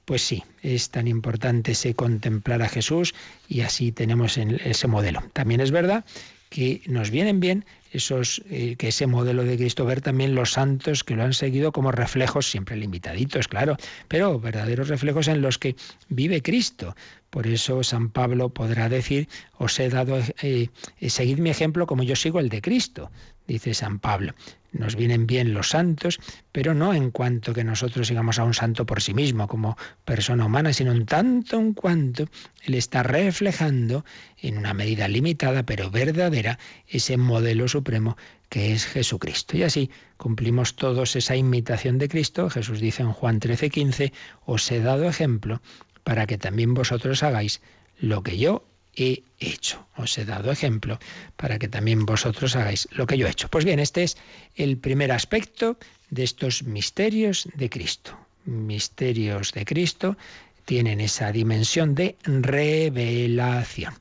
Pues 0.05 0.23
sí, 0.23 0.43
es 0.63 0.91
tan 0.91 1.07
importante 1.07 1.73
ese 1.73 1.95
contemplar 1.95 2.63
a 2.63 2.69
Jesús 2.69 3.15
y 3.49 3.61
así 3.61 3.93
tenemos 3.93 4.37
ese 4.37 4.89
modelo. 4.89 5.23
También 5.33 5.61
es 5.61 5.71
verdad 5.71 6.05
que 6.53 6.83
nos 6.87 7.11
vienen 7.11 7.41
bien 7.41 7.65
esos, 7.93 8.43
eh, 8.51 8.77
que 8.77 8.89
ese 8.89 9.07
modelo 9.07 9.43
de 9.43 9.57
Cristo, 9.57 9.87
ver 9.87 10.03
también 10.03 10.35
los 10.35 10.53
santos 10.53 11.03
que 11.03 11.15
lo 11.15 11.23
han 11.23 11.33
seguido 11.33 11.73
como 11.73 11.93
reflejos, 11.93 12.51
siempre 12.51 12.77
limitaditos, 12.77 13.49
claro, 13.49 13.77
pero 14.09 14.39
verdaderos 14.39 14.89
reflejos 14.89 15.29
en 15.29 15.41
los 15.41 15.59
que 15.59 15.77
vive 16.11 16.43
Cristo. 16.43 16.95
Por 17.31 17.47
eso 17.47 17.83
San 17.83 18.11
Pablo 18.11 18.51
podrá 18.51 18.91
decir, 18.91 19.29
os 19.57 19.81
he 19.81 19.89
dado, 19.89 20.19
eh, 20.43 20.69
eh, 21.01 21.11
seguid 21.11 21.39
mi 21.39 21.49
ejemplo 21.49 21.87
como 21.87 22.03
yo 22.03 22.17
sigo 22.17 22.39
el 22.39 22.51
de 22.51 22.61
Cristo, 22.61 23.11
dice 23.47 23.75
San 23.75 23.99
Pablo. 23.99 24.35
Nos 24.73 24.97
vienen 24.97 25.27
bien 25.27 25.53
los 25.53 25.69
santos, 25.69 26.19
pero 26.51 26.73
no 26.73 26.95
en 26.95 27.11
cuanto 27.11 27.53
que 27.53 27.63
nosotros 27.63 28.09
sigamos 28.09 28.39
a 28.39 28.45
un 28.45 28.55
santo 28.55 28.87
por 28.87 29.03
sí 29.03 29.13
mismo 29.13 29.47
como 29.47 29.77
persona 30.07 30.47
humana, 30.47 30.73
sino 30.73 30.93
en 30.93 31.05
tanto 31.05 31.59
en 31.59 31.75
cuanto 31.75 32.25
Él 32.63 32.75
está 32.75 33.03
reflejando 33.03 34.05
en 34.39 34.57
una 34.57 34.73
medida 34.73 35.09
limitada, 35.09 35.65
pero 35.65 35.91
verdadera, 35.91 36.59
ese 36.89 37.19
modelo 37.19 37.69
supremo 37.69 38.17
que 38.49 38.73
es 38.73 38.87
Jesucristo. 38.87 39.59
Y 39.59 39.63
así 39.63 39.91
cumplimos 40.17 40.75
todos 40.75 41.17
esa 41.17 41.37
imitación 41.37 41.99
de 41.99 42.09
Cristo. 42.09 42.49
Jesús 42.49 42.81
dice 42.81 43.03
en 43.03 43.13
Juan 43.13 43.41
13:15, 43.41 44.13
os 44.47 44.71
he 44.71 44.81
dado 44.81 45.07
ejemplo 45.09 45.61
para 46.03 46.27
que 46.27 46.39
también 46.39 46.73
vosotros 46.73 47.23
hagáis 47.23 47.61
lo 47.99 48.23
que 48.23 48.39
yo 48.39 48.65
he 48.95 49.23
hecho. 49.39 49.87
Os 49.97 50.17
he 50.19 50.25
dado 50.25 50.51
ejemplo 50.51 50.99
para 51.37 51.59
que 51.59 51.69
también 51.69 52.05
vosotros 52.05 52.57
hagáis 52.57 52.89
lo 52.93 53.07
que 53.07 53.17
yo 53.17 53.27
he 53.27 53.31
hecho. 53.31 53.49
Pues 53.49 53.65
bien, 53.65 53.79
este 53.79 54.03
es 54.03 54.17
el 54.55 54.77
primer 54.79 55.13
aspecto 55.13 55.79
de 56.11 56.25
estos 56.25 56.63
misterios 56.65 57.49
de 57.55 57.71
Cristo. 57.71 58.19
Misterios 58.45 59.53
de 59.53 59.65
Cristo 59.65 60.17
tienen 60.65 61.01
esa 61.01 61.33
dimensión 61.33 61.95
de 61.95 62.17
revelación. 62.25 63.95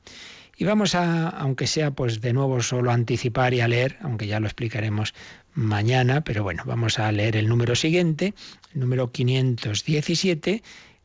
Y 0.56 0.64
vamos 0.64 0.94
a, 0.94 1.28
aunque 1.28 1.66
sea 1.66 1.90
pues 1.90 2.20
de 2.20 2.32
nuevo 2.32 2.62
solo 2.62 2.92
anticipar 2.92 3.54
y 3.54 3.60
a 3.60 3.68
leer, 3.68 3.96
aunque 4.02 4.26
ya 4.26 4.38
lo 4.38 4.46
explicaremos 4.46 5.14
mañana, 5.54 6.22
pero 6.22 6.42
bueno, 6.42 6.62
vamos 6.66 6.98
a 6.98 7.10
leer 7.10 7.36
el 7.36 7.48
número 7.48 7.74
siguiente, 7.74 8.34
el 8.74 8.80
número 8.80 9.10
517, 9.10 10.62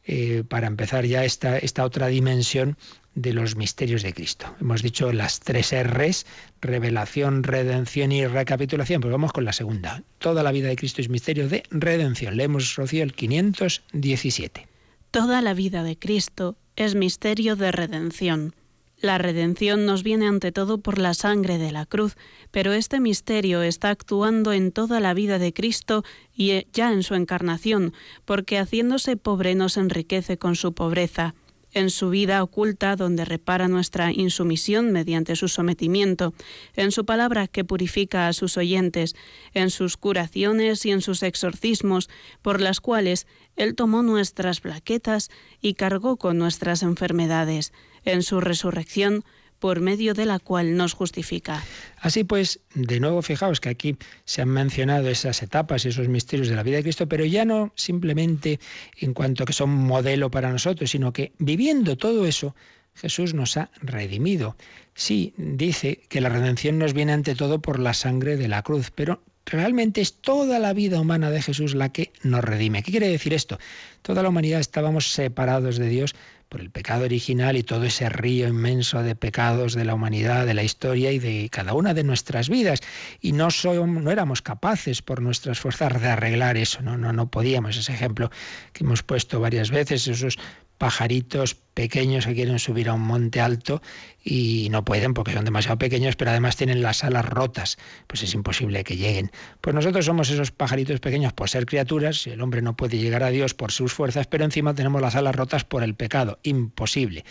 eh, 0.10 0.44
para 0.48 0.68
empezar 0.68 1.06
ya 1.06 1.26
esta, 1.26 1.58
esta 1.58 1.84
otra 1.84 2.08
dimensión 2.08 2.78
de 3.18 3.34
los 3.34 3.56
misterios 3.56 4.04
de 4.04 4.14
Cristo. 4.14 4.46
Hemos 4.62 4.84
dicho 4.84 5.12
las 5.12 5.40
tres 5.40 5.74
R's, 5.74 6.28
revelación, 6.62 7.42
redención 7.42 8.12
y 8.12 8.26
recapitulación, 8.28 9.02
pues 9.02 9.12
vamos 9.12 9.34
con 9.34 9.44
la 9.44 9.54
segunda. 9.54 10.04
Toda 10.20 10.44
la 10.44 10.52
vida 10.52 10.68
de 10.68 10.76
Cristo 10.76 11.02
es 11.02 11.10
misterio 11.10 11.50
de 11.50 11.64
redención. 11.72 12.38
Leemos, 12.38 12.76
Rocío, 12.76 13.02
el 13.02 13.14
517. 13.14 14.68
Toda 15.10 15.42
la 15.42 15.56
vida 15.56 15.82
de 15.82 15.98
Cristo 15.98 16.58
es 16.76 16.94
misterio 16.94 17.56
de 17.56 17.72
redención. 17.72 18.54
La 19.00 19.18
redención 19.18 19.88
nos 19.88 20.04
viene 20.04 20.28
ante 20.28 20.52
todo 20.52 20.78
por 20.80 21.00
la 21.00 21.16
sangre 21.16 21.58
de 21.58 21.72
la 21.72 21.88
cruz, 21.88 22.16
pero 22.52 22.74
este 22.74 23.00
misterio 23.00 23.64
está 23.64 23.90
actuando 23.90 24.54
en 24.54 24.72
toda 24.72 25.00
la 25.00 25.16
vida 25.16 25.40
de 25.40 25.54
Cristo 25.54 26.04
y 26.36 26.52
eh, 26.52 26.68
ya 26.72 26.92
en 26.92 27.02
su 27.02 27.16
encarnación, 27.16 27.94
porque 28.26 28.60
haciéndose 28.60 29.18
pobre 29.18 29.56
nos 29.56 29.78
enriquece 29.78 30.38
con 30.38 30.56
su 30.56 30.74
pobreza 30.74 31.34
en 31.78 31.90
su 31.90 32.10
vida 32.10 32.42
oculta 32.44 32.96
donde 32.96 33.24
repara 33.26 33.68
nuestra 33.68 34.12
insumisión 34.12 34.92
mediante 34.92 35.36
su 35.36 35.48
sometimiento, 35.48 36.34
en 36.76 36.92
su 36.92 37.06
palabra 37.06 37.48
que 37.48 37.64
purifica 37.64 38.28
a 38.28 38.34
sus 38.34 38.58
oyentes, 38.58 39.16
en 39.54 39.70
sus 39.70 39.98
curaciones 39.98 40.86
y 40.86 40.92
en 40.92 41.02
sus 41.02 41.24
exorcismos, 41.24 42.10
por 42.42 42.62
las 42.62 42.82
cuales 42.82 43.28
Él 43.56 43.76
tomó 43.76 44.04
nuestras 44.04 44.60
plaquetas 44.62 45.30
y 45.62 45.76
cargó 45.76 46.18
con 46.18 46.38
nuestras 46.38 46.84
enfermedades. 46.84 47.74
En 48.04 48.24
su 48.24 48.42
resurrección, 48.42 49.24
por 49.60 49.80
medio 49.80 50.14
de 50.14 50.26
la 50.26 50.40
cual 50.40 50.78
nos 50.78 50.94
justifica. 50.94 51.64
Así 52.00 52.24
pues, 52.24 52.60
de 52.74 53.00
nuevo 53.00 53.22
fijaos 53.22 53.60
que 53.60 53.70
aquí 53.70 53.98
se 54.26 54.42
han 54.42 54.50
mencionado 54.50 55.10
esas 55.10 55.42
etapas 55.42 55.86
y 55.86 55.90
esos 55.90 56.08
misterios 56.08 56.48
de 56.48 56.56
la 56.56 56.64
vida 56.64 56.78
de 56.78 56.84
Cristo, 56.84 57.08
pero 57.08 57.26
ya 57.26 57.46
no 57.46 57.72
simplemente 57.76 58.60
en 59.00 59.14
cuanto 59.14 59.46
que 59.46 59.54
son 59.54 59.70
modelo 59.70 60.30
para 60.30 60.52
nosotros, 60.52 60.92
sino 60.92 61.14
que 61.14 61.34
viviendo 61.40 61.98
todo 61.98 62.26
eso, 62.26 62.56
Jesús 62.96 63.34
nos 63.34 63.58
ha 63.58 63.70
redimido. 63.82 64.56
Sí, 64.96 65.34
dice 65.38 66.02
que 66.10 66.22
la 66.22 66.30
redención 66.30 66.80
nos 66.80 66.94
viene 66.94 67.14
ante 67.14 67.36
todo 67.36 67.62
por 67.62 67.80
la 67.80 67.94
sangre 67.94 68.38
de 68.38 68.48
la 68.48 68.64
cruz, 68.64 68.92
pero 68.94 69.22
realmente 69.46 70.02
es 70.02 70.14
toda 70.14 70.60
la 70.60 70.74
vida 70.74 71.00
humana 71.00 71.32
de 71.32 71.42
Jesús 71.42 71.76
la 71.76 71.90
que 71.90 72.12
nos 72.24 72.44
redime. 72.44 72.84
¿Qué 72.84 72.92
quiere 72.92 73.08
decir 73.08 73.34
esto? 73.34 73.60
Toda 74.02 74.24
la 74.24 74.30
humanidad 74.30 74.60
estábamos 74.60 75.12
separados 75.12 75.78
de 75.78 75.88
Dios 75.88 76.16
por 76.50 76.62
el 76.62 76.70
pecado 76.70 77.06
original 77.06 77.58
y 77.58 77.64
todo 77.64 77.84
ese 77.84 78.10
río 78.10 78.48
inmenso 78.48 79.04
de 79.04 79.16
pecados 79.16 79.74
de 79.74 79.86
la 79.86 79.94
humanidad, 79.94 80.46
de 80.46 80.54
la 80.54 80.64
historia 80.64 81.12
y 81.12 81.20
de 81.20 81.50
cada 81.52 81.74
una 81.74 81.94
de 81.94 82.04
nuestras 82.04 82.50
vidas. 82.50 82.82
Y 83.22 83.34
no, 83.34 83.52
somos, 83.52 84.04
no 84.04 84.12
éramos 84.12 84.42
capaces 84.42 85.02
por 85.02 85.22
nuestras 85.22 85.60
fuerzas 85.60 86.02
de 86.02 86.08
arreglar 86.08 86.58
eso, 86.58 86.82
no, 86.82 86.98
no, 86.98 87.12
no 87.12 87.30
podíamos. 87.30 87.78
Ese 87.78 87.94
ejemplo 87.94 88.32
que 88.74 88.84
hemos 88.84 89.04
puesto 89.04 89.40
varias 89.40 89.72
veces, 89.72 90.08
esos 90.08 90.38
pajaritos 90.78 91.56
pequeños 91.74 92.26
que 92.26 92.34
quieren 92.34 92.60
subir 92.60 92.90
a 92.90 92.94
un 92.94 93.02
monte 93.02 93.40
alto 93.40 93.82
y 94.24 94.68
no 94.72 94.84
pueden 94.84 95.14
porque 95.14 95.34
son 95.34 95.46
demasiado 95.46 95.78
pequeños, 95.78 96.16
pero 96.16 96.32
además 96.32 96.56
tienen 96.56 96.82
las 96.82 97.04
alas 97.04 97.26
rotas, 97.26 97.78
pues 98.08 98.24
es 98.24 98.34
imposible 98.34 98.84
que 98.84 98.98
lleguen. 98.98 99.32
Pues 99.62 99.76
nosotros 99.76 100.06
somos 100.06 100.30
esos 100.30 100.52
pajaritos 100.52 101.00
pequeños 101.00 101.34
por 101.34 101.50
ser 101.50 101.66
criaturas, 101.66 102.26
el 102.28 102.42
hombre 102.42 102.62
no 102.62 102.76
puede 102.76 102.98
llegar 102.98 103.24
a 103.24 103.30
Dios 103.30 103.54
por 103.54 103.72
sus 103.72 103.94
fuerzas, 103.94 104.28
pero 104.28 104.44
encima 104.46 104.74
tenemos 104.74 105.02
las 105.02 105.16
alas 105.16 105.36
rotas 105.36 105.64
por 105.64 105.84
el 105.84 105.96
pecado, 105.96 106.40
imposible 106.44 107.26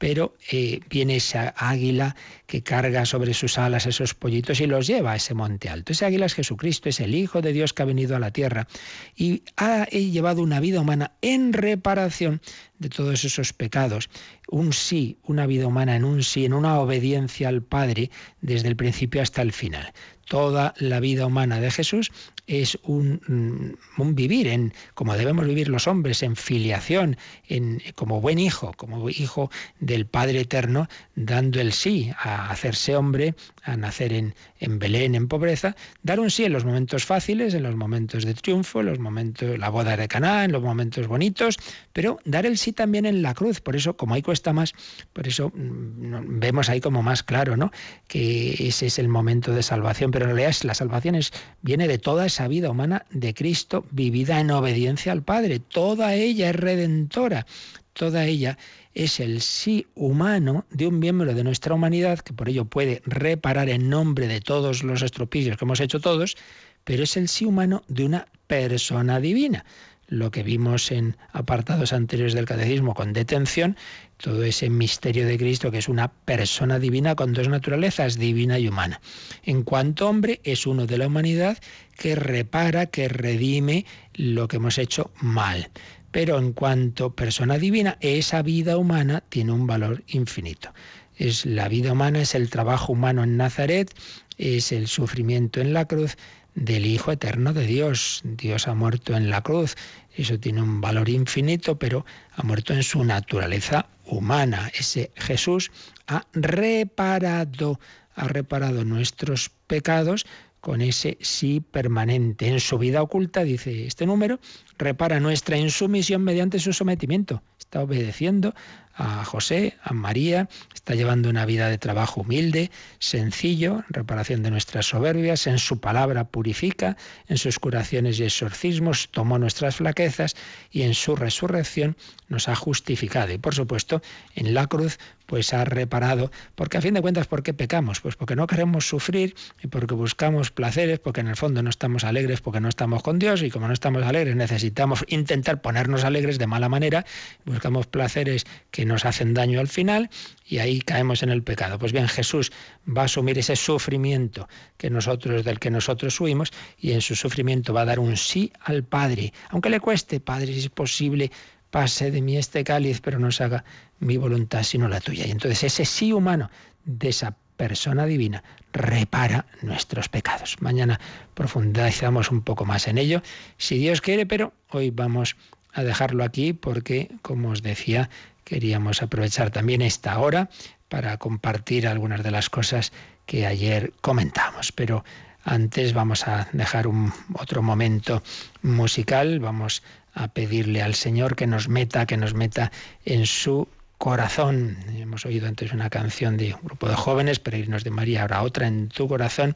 pero 0.00 0.34
eh, 0.50 0.80
viene 0.88 1.16
esa 1.16 1.52
águila 1.58 2.16
que 2.46 2.62
carga 2.62 3.04
sobre 3.04 3.34
sus 3.34 3.58
alas 3.58 3.84
esos 3.84 4.14
pollitos 4.14 4.62
y 4.62 4.66
los 4.66 4.86
lleva 4.86 5.12
a 5.12 5.16
ese 5.16 5.34
monte 5.34 5.68
alto. 5.68 5.92
Ese 5.92 6.06
águila 6.06 6.24
es 6.24 6.32
Jesucristo, 6.32 6.88
es 6.88 7.00
el 7.00 7.14
Hijo 7.14 7.42
de 7.42 7.52
Dios 7.52 7.74
que 7.74 7.82
ha 7.82 7.84
venido 7.84 8.16
a 8.16 8.18
la 8.18 8.30
tierra 8.30 8.66
y 9.14 9.42
ha 9.58 9.84
llevado 9.90 10.42
una 10.42 10.58
vida 10.58 10.80
humana 10.80 11.12
en 11.20 11.52
reparación 11.52 12.40
de 12.78 12.88
todos 12.88 13.24
esos 13.26 13.52
pecados. 13.52 14.08
Un 14.48 14.72
sí, 14.72 15.18
una 15.22 15.46
vida 15.46 15.66
humana 15.66 15.96
en 15.96 16.04
un 16.04 16.22
sí, 16.22 16.46
en 16.46 16.54
una 16.54 16.80
obediencia 16.80 17.50
al 17.50 17.60
Padre 17.62 18.10
desde 18.40 18.68
el 18.68 18.76
principio 18.76 19.20
hasta 19.20 19.42
el 19.42 19.52
final 19.52 19.92
toda 20.30 20.74
la 20.78 21.00
vida 21.00 21.26
humana 21.26 21.60
de 21.60 21.72
Jesús 21.72 22.12
es 22.50 22.78
un, 22.82 23.20
mm, 23.26 24.00
un, 24.00 24.14
vivir 24.14 24.48
en 24.48 24.72
como 24.94 25.14
debemos 25.16 25.46
vivir 25.46 25.68
los 25.68 25.86
hombres, 25.86 26.22
en 26.22 26.34
filiación, 26.34 27.16
en, 27.48 27.80
como 27.94 28.20
buen 28.20 28.38
hijo, 28.38 28.72
como 28.76 29.08
hijo 29.08 29.50
del 29.78 30.06
Padre 30.06 30.40
Eterno, 30.40 30.88
dando 31.14 31.60
el 31.60 31.72
sí 31.72 32.10
a 32.18 32.50
hacerse 32.50 32.96
hombre, 32.96 33.34
a 33.62 33.76
nacer 33.76 34.12
en, 34.12 34.34
en 34.58 34.78
Belén, 34.78 35.14
en 35.14 35.28
pobreza, 35.28 35.76
dar 36.02 36.18
un 36.18 36.30
sí 36.30 36.44
en 36.44 36.52
los 36.52 36.64
momentos 36.64 37.04
fáciles, 37.04 37.54
en 37.54 37.62
los 37.62 37.76
momentos 37.76 38.24
de 38.24 38.34
triunfo, 38.34 38.80
en 38.80 38.86
los 38.86 38.98
momentos, 38.98 39.58
la 39.58 39.68
boda 39.68 39.96
de 39.96 40.08
Caná, 40.08 40.44
en 40.44 40.52
los 40.52 40.62
momentos 40.62 41.06
bonitos, 41.06 41.56
pero 41.92 42.18
dar 42.24 42.46
el 42.46 42.58
sí 42.58 42.72
también 42.72 43.06
en 43.06 43.22
la 43.22 43.34
cruz. 43.34 43.60
Por 43.60 43.76
eso, 43.76 43.96
como 43.96 44.14
ahí 44.14 44.22
cuesta 44.22 44.52
más, 44.52 44.74
por 45.12 45.28
eso 45.28 45.52
mm, 45.54 46.40
vemos 46.40 46.68
ahí 46.68 46.80
como 46.80 47.02
más 47.02 47.22
claro, 47.22 47.56
¿no? 47.56 47.70
Que 48.08 48.68
ese 48.68 48.86
es 48.86 48.98
el 48.98 49.08
momento 49.08 49.52
de 49.52 49.62
salvación 49.62 50.10
pero 50.10 50.24
en 50.24 50.36
realidad 50.36 50.56
la 50.62 50.74
salvación 50.74 51.18
viene 51.62 51.88
de 51.88 51.98
toda 51.98 52.26
esa 52.26 52.39
vida 52.48 52.70
humana 52.70 53.04
de 53.10 53.34
Cristo 53.34 53.84
vivida 53.90 54.40
en 54.40 54.50
obediencia 54.50 55.12
al 55.12 55.22
Padre. 55.22 55.58
Toda 55.58 56.14
ella 56.14 56.50
es 56.50 56.56
redentora, 56.56 57.46
toda 57.92 58.24
ella 58.24 58.58
es 58.94 59.20
el 59.20 59.40
sí 59.40 59.86
humano 59.94 60.64
de 60.70 60.86
un 60.86 60.98
miembro 60.98 61.34
de 61.34 61.44
nuestra 61.44 61.74
humanidad 61.74 62.18
que 62.20 62.32
por 62.32 62.48
ello 62.48 62.64
puede 62.64 63.02
reparar 63.04 63.68
en 63.68 63.88
nombre 63.88 64.26
de 64.26 64.40
todos 64.40 64.82
los 64.82 65.02
estropicios 65.02 65.56
que 65.56 65.64
hemos 65.64 65.80
hecho 65.80 66.00
todos, 66.00 66.36
pero 66.84 67.04
es 67.04 67.16
el 67.16 67.28
sí 67.28 67.44
humano 67.44 67.82
de 67.88 68.04
una 68.04 68.26
persona 68.46 69.20
divina 69.20 69.64
lo 70.10 70.30
que 70.30 70.42
vimos 70.42 70.90
en 70.90 71.16
apartados 71.32 71.94
anteriores 71.94 72.34
del 72.34 72.44
catecismo 72.44 72.94
con 72.94 73.14
detención, 73.14 73.76
todo 74.18 74.42
ese 74.42 74.68
misterio 74.68 75.26
de 75.26 75.38
Cristo 75.38 75.70
que 75.70 75.78
es 75.78 75.88
una 75.88 76.08
persona 76.08 76.78
divina 76.78 77.14
con 77.14 77.32
dos 77.32 77.48
naturalezas, 77.48 78.18
divina 78.18 78.58
y 78.58 78.68
humana. 78.68 79.00
En 79.44 79.62
cuanto 79.62 80.08
hombre, 80.08 80.40
es 80.44 80.66
uno 80.66 80.86
de 80.86 80.98
la 80.98 81.06
humanidad 81.06 81.58
que 81.96 82.16
repara, 82.16 82.86
que 82.86 83.08
redime 83.08 83.86
lo 84.14 84.48
que 84.48 84.56
hemos 84.56 84.76
hecho 84.78 85.10
mal. 85.20 85.70
Pero 86.10 86.38
en 86.38 86.52
cuanto 86.52 87.14
persona 87.14 87.56
divina, 87.56 87.96
esa 88.00 88.42
vida 88.42 88.76
humana 88.76 89.22
tiene 89.28 89.52
un 89.52 89.66
valor 89.66 90.02
infinito. 90.08 90.74
Es 91.16 91.46
la 91.46 91.68
vida 91.68 91.92
humana, 91.92 92.20
es 92.20 92.34
el 92.34 92.50
trabajo 92.50 92.94
humano 92.94 93.22
en 93.22 93.36
Nazaret, 93.36 93.94
es 94.38 94.72
el 94.72 94.88
sufrimiento 94.88 95.60
en 95.60 95.72
la 95.72 95.86
cruz, 95.86 96.16
del 96.54 96.86
Hijo 96.86 97.12
Eterno 97.12 97.52
de 97.52 97.66
Dios. 97.66 98.22
Dios 98.24 98.68
ha 98.68 98.74
muerto 98.74 99.16
en 99.16 99.30
la 99.30 99.42
cruz, 99.42 99.76
eso 100.16 100.38
tiene 100.38 100.62
un 100.62 100.80
valor 100.80 101.08
infinito, 101.08 101.78
pero 101.78 102.04
ha 102.32 102.42
muerto 102.42 102.74
en 102.74 102.82
su 102.82 103.04
naturaleza 103.04 103.86
humana. 104.04 104.70
Ese 104.74 105.10
Jesús 105.16 105.70
ha 106.06 106.26
reparado, 106.32 107.78
ha 108.14 108.28
reparado 108.28 108.84
nuestros 108.84 109.50
pecados 109.66 110.26
con 110.60 110.82
ese 110.82 111.16
sí 111.20 111.60
permanente. 111.60 112.48
En 112.48 112.60
su 112.60 112.78
vida 112.78 113.02
oculta, 113.02 113.44
dice 113.44 113.86
este 113.86 114.06
número, 114.06 114.40
repara 114.78 115.20
nuestra 115.20 115.56
insumisión 115.56 116.22
mediante 116.22 116.58
su 116.58 116.72
sometimiento. 116.72 117.42
Está 117.58 117.82
obedeciendo 117.82 118.54
a 119.00 119.24
José, 119.24 119.78
a 119.82 119.94
María, 119.94 120.48
está 120.74 120.94
llevando 120.94 121.30
una 121.30 121.46
vida 121.46 121.68
de 121.68 121.78
trabajo 121.78 122.20
humilde, 122.20 122.70
sencillo, 122.98 123.82
reparación 123.88 124.42
de 124.42 124.50
nuestras 124.50 124.86
soberbias, 124.86 125.46
en 125.46 125.58
su 125.58 125.80
palabra 125.80 126.24
purifica, 126.24 126.98
en 127.26 127.38
sus 127.38 127.58
curaciones 127.58 128.20
y 128.20 128.24
exorcismos 128.24 129.08
tomó 129.10 129.38
nuestras 129.38 129.76
flaquezas 129.76 130.36
y 130.70 130.82
en 130.82 130.94
su 130.94 131.16
resurrección 131.16 131.96
nos 132.28 132.48
ha 132.48 132.54
justificado. 132.54 133.32
Y 133.32 133.38
por 133.38 133.54
supuesto, 133.54 134.02
en 134.34 134.52
la 134.52 134.66
cruz 134.66 134.98
pues 135.30 135.54
ha 135.54 135.64
reparado, 135.64 136.32
porque 136.56 136.76
a 136.76 136.80
fin 136.80 136.92
de 136.92 137.00
cuentas, 137.00 137.28
¿por 137.28 137.44
qué 137.44 137.54
pecamos? 137.54 138.00
Pues 138.00 138.16
porque 138.16 138.34
no 138.34 138.48
queremos 138.48 138.88
sufrir 138.88 139.36
y 139.62 139.68
porque 139.68 139.94
buscamos 139.94 140.50
placeres, 140.50 140.98
porque 140.98 141.20
en 141.20 141.28
el 141.28 141.36
fondo 141.36 141.62
no 141.62 141.70
estamos 141.70 142.02
alegres, 142.02 142.40
porque 142.40 142.58
no 142.58 142.68
estamos 142.68 143.04
con 143.04 143.20
Dios 143.20 143.42
y 143.42 143.50
como 143.50 143.68
no 143.68 143.72
estamos 143.72 144.02
alegres 144.02 144.34
necesitamos 144.34 145.04
intentar 145.06 145.62
ponernos 145.62 146.02
alegres 146.02 146.38
de 146.40 146.48
mala 146.48 146.68
manera, 146.68 147.06
buscamos 147.44 147.86
placeres 147.86 148.44
que 148.72 148.84
nos 148.90 149.04
hacen 149.04 149.32
daño 149.32 149.60
al 149.60 149.68
final 149.68 150.10
y 150.46 150.58
ahí 150.58 150.80
caemos 150.80 151.22
en 151.22 151.30
el 151.30 151.42
pecado. 151.42 151.78
Pues 151.78 151.92
bien, 151.92 152.08
Jesús 152.08 152.52
va 152.86 153.02
a 153.02 153.04
asumir 153.06 153.38
ese 153.38 153.56
sufrimiento 153.56 154.48
que 154.76 154.90
nosotros 154.90 155.44
del 155.44 155.58
que 155.58 155.70
nosotros 155.70 156.20
huimos 156.20 156.52
y 156.78 156.92
en 156.92 157.00
su 157.00 157.14
sufrimiento 157.14 157.72
va 157.72 157.82
a 157.82 157.86
dar 157.86 157.98
un 158.00 158.16
sí 158.16 158.52
al 158.60 158.84
Padre, 158.84 159.32
aunque 159.48 159.70
le 159.70 159.80
cueste, 159.80 160.20
Padre, 160.20 160.52
si 160.52 160.58
es 160.58 160.68
posible, 160.68 161.30
pase 161.70 162.10
de 162.10 162.20
mí 162.20 162.36
este 162.36 162.64
cáliz, 162.64 163.00
pero 163.00 163.18
no 163.18 163.30
se 163.30 163.44
haga 163.44 163.64
mi 164.00 164.16
voluntad 164.16 164.64
sino 164.64 164.88
la 164.88 165.00
tuya. 165.00 165.26
Y 165.26 165.30
entonces 165.30 165.62
ese 165.64 165.84
sí 165.84 166.12
humano 166.12 166.50
de 166.84 167.08
esa 167.10 167.36
persona 167.56 168.06
divina 168.06 168.42
repara 168.72 169.46
nuestros 169.62 170.08
pecados. 170.08 170.56
Mañana 170.60 170.98
profundizamos 171.34 172.30
un 172.30 172.42
poco 172.42 172.64
más 172.64 172.88
en 172.88 172.98
ello, 172.98 173.22
si 173.58 173.78
Dios 173.78 174.00
quiere, 174.00 174.26
pero 174.26 174.52
hoy 174.70 174.90
vamos 174.90 175.36
a 175.72 175.84
dejarlo 175.84 176.24
aquí 176.24 176.52
porque, 176.52 177.10
como 177.22 177.50
os 177.50 177.62
decía, 177.62 178.10
queríamos 178.50 179.00
aprovechar 179.00 179.52
también 179.52 179.80
esta 179.80 180.18
hora 180.18 180.50
para 180.88 181.16
compartir 181.18 181.86
algunas 181.86 182.24
de 182.24 182.32
las 182.32 182.50
cosas 182.50 182.92
que 183.24 183.46
ayer 183.46 183.92
comentamos. 184.00 184.72
Pero 184.72 185.04
antes 185.44 185.92
vamos 185.92 186.26
a 186.26 186.48
dejar 186.52 186.88
un 186.88 187.12
otro 187.34 187.62
momento 187.62 188.24
musical, 188.62 189.38
vamos 189.38 189.84
a 190.14 190.26
pedirle 190.26 190.82
al 190.82 190.96
Señor 190.96 191.36
que 191.36 191.46
nos 191.46 191.68
meta, 191.68 192.06
que 192.06 192.16
nos 192.16 192.34
meta 192.34 192.72
en 193.04 193.24
su 193.24 193.68
corazón. 193.98 194.78
Hemos 194.96 195.24
oído 195.26 195.46
antes 195.46 195.72
una 195.72 195.88
canción 195.88 196.36
de 196.36 196.52
un 196.54 196.60
grupo 196.64 196.88
de 196.88 196.96
jóvenes, 196.96 197.38
Peregrinos 197.38 197.84
de 197.84 197.92
María, 197.92 198.22
ahora 198.22 198.42
otra 198.42 198.66
en 198.66 198.88
tu 198.88 199.06
corazón. 199.06 199.54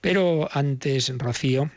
Pero 0.00 0.48
antes, 0.52 1.12
Rocío, 1.18 1.68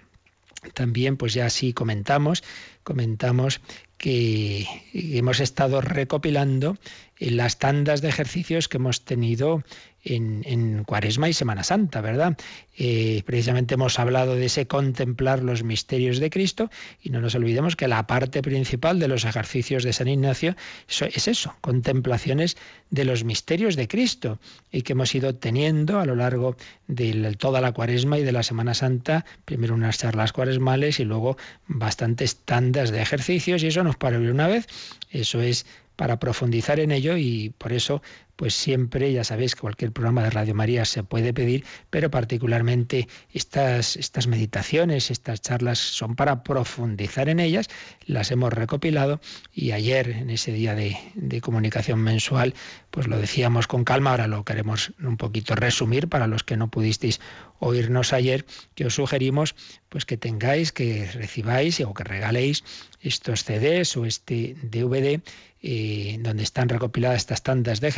también 0.75 1.17
pues 1.17 1.33
ya 1.33 1.49
sí 1.49 1.73
comentamos, 1.73 2.43
comentamos 2.83 3.59
que 4.03 4.67
hemos 4.93 5.39
estado 5.39 5.79
recopilando 5.79 6.75
las 7.19 7.57
tandas 7.57 8.01
de 8.01 8.09
ejercicios 8.09 8.67
que 8.67 8.75
hemos 8.75 9.05
tenido 9.05 9.63
en, 10.03 10.83
Cuaresma 10.83 11.29
y 11.29 11.33
Semana 11.33 11.63
Santa, 11.63 12.01
¿verdad? 12.01 12.37
Eh, 12.77 13.23
precisamente 13.25 13.75
hemos 13.75 13.99
hablado 13.99 14.35
de 14.35 14.45
ese 14.45 14.67
contemplar 14.67 15.43
los 15.43 15.63
misterios 15.63 16.19
de 16.19 16.29
Cristo 16.29 16.69
y 17.01 17.09
no 17.09 17.21
nos 17.21 17.35
olvidemos 17.35 17.75
que 17.75 17.87
la 17.87 18.05
parte 18.07 18.41
principal 18.41 18.99
de 18.99 19.07
los 19.07 19.25
ejercicios 19.25 19.83
de 19.83 19.93
San 19.93 20.07
Ignacio 20.07 20.55
es 20.87 21.27
eso, 21.27 21.55
contemplaciones 21.61 22.57
de 22.89 23.05
los 23.05 23.23
misterios 23.23 23.75
de 23.75 23.87
Cristo 23.87 24.39
y 24.71 24.81
que 24.81 24.93
hemos 24.93 25.13
ido 25.15 25.35
teniendo 25.35 25.99
a 25.99 26.05
lo 26.05 26.15
largo 26.15 26.57
de 26.87 27.35
toda 27.37 27.61
la 27.61 27.71
Cuaresma 27.71 28.19
y 28.19 28.23
de 28.23 28.31
la 28.31 28.43
Semana 28.43 28.73
Santa, 28.73 29.25
primero 29.45 29.73
unas 29.73 29.99
charlas 29.99 30.33
cuaresmales 30.33 30.99
y 30.99 31.05
luego 31.05 31.37
bastantes 31.67 32.37
tandas 32.37 32.91
de 32.91 33.01
ejercicios 33.01 33.63
y 33.63 33.67
eso 33.67 33.83
nos 33.83 33.95
paró 33.95 34.19
una 34.19 34.47
vez, 34.47 34.67
eso 35.11 35.41
es 35.41 35.65
para 35.95 36.19
profundizar 36.19 36.79
en 36.79 36.91
ello 36.91 37.17
y 37.17 37.53
por 37.57 37.73
eso 37.73 38.01
pues 38.35 38.55
siempre, 38.55 39.11
ya 39.13 39.23
sabéis 39.23 39.55
que 39.55 39.61
cualquier 39.61 39.91
programa 39.91 40.23
de 40.23 40.31
Radio 40.31 40.55
María 40.55 40.85
se 40.85 41.03
puede 41.03 41.33
pedir, 41.33 41.65
pero 41.89 42.09
particularmente 42.09 43.07
estas, 43.31 43.95
estas 43.95 44.27
meditaciones, 44.27 45.11
estas 45.11 45.41
charlas 45.41 45.79
son 45.79 46.15
para 46.15 46.43
profundizar 46.43 47.29
en 47.29 47.39
ellas, 47.39 47.69
las 48.05 48.31
hemos 48.31 48.51
recopilado 48.51 49.21
y 49.53 49.71
ayer, 49.71 50.09
en 50.09 50.29
ese 50.29 50.51
día 50.51 50.75
de, 50.75 50.97
comunicación 51.41 51.99
mensual, 51.99 52.53
pues 52.89 53.07
lo 53.07 53.17
decíamos 53.17 53.67
con 53.67 53.83
calma, 53.83 54.11
ahora 54.11 54.27
lo 54.27 54.43
queremos 54.45 54.93
un 55.01 55.17
poquito 55.17 55.55
resumir 55.55 56.07
para 56.07 56.27
los 56.27 56.43
que 56.43 56.57
no 56.57 56.69
pudisteis 56.69 57.19
oírnos 57.59 58.13
ayer, 58.13 58.45
que 58.75 58.85
os 58.85 58.95
sugerimos 58.95 59.55
pues 59.89 60.05
que 60.05 60.17
tengáis, 60.17 60.71
que 60.71 61.09
recibáis 61.11 61.79
o 61.81 61.93
que 61.93 62.03
regaléis 62.03 62.63
estos 63.01 63.43
CDs 63.43 63.95
o 63.97 64.05
este 64.05 64.55
DVD 64.63 65.21
eh, 65.65 66.17
donde 66.19 66.43
están 66.43 66.67
recopiladas 66.67 67.21
estas 67.21 67.41
tandas 67.41 67.79
de 67.79 67.91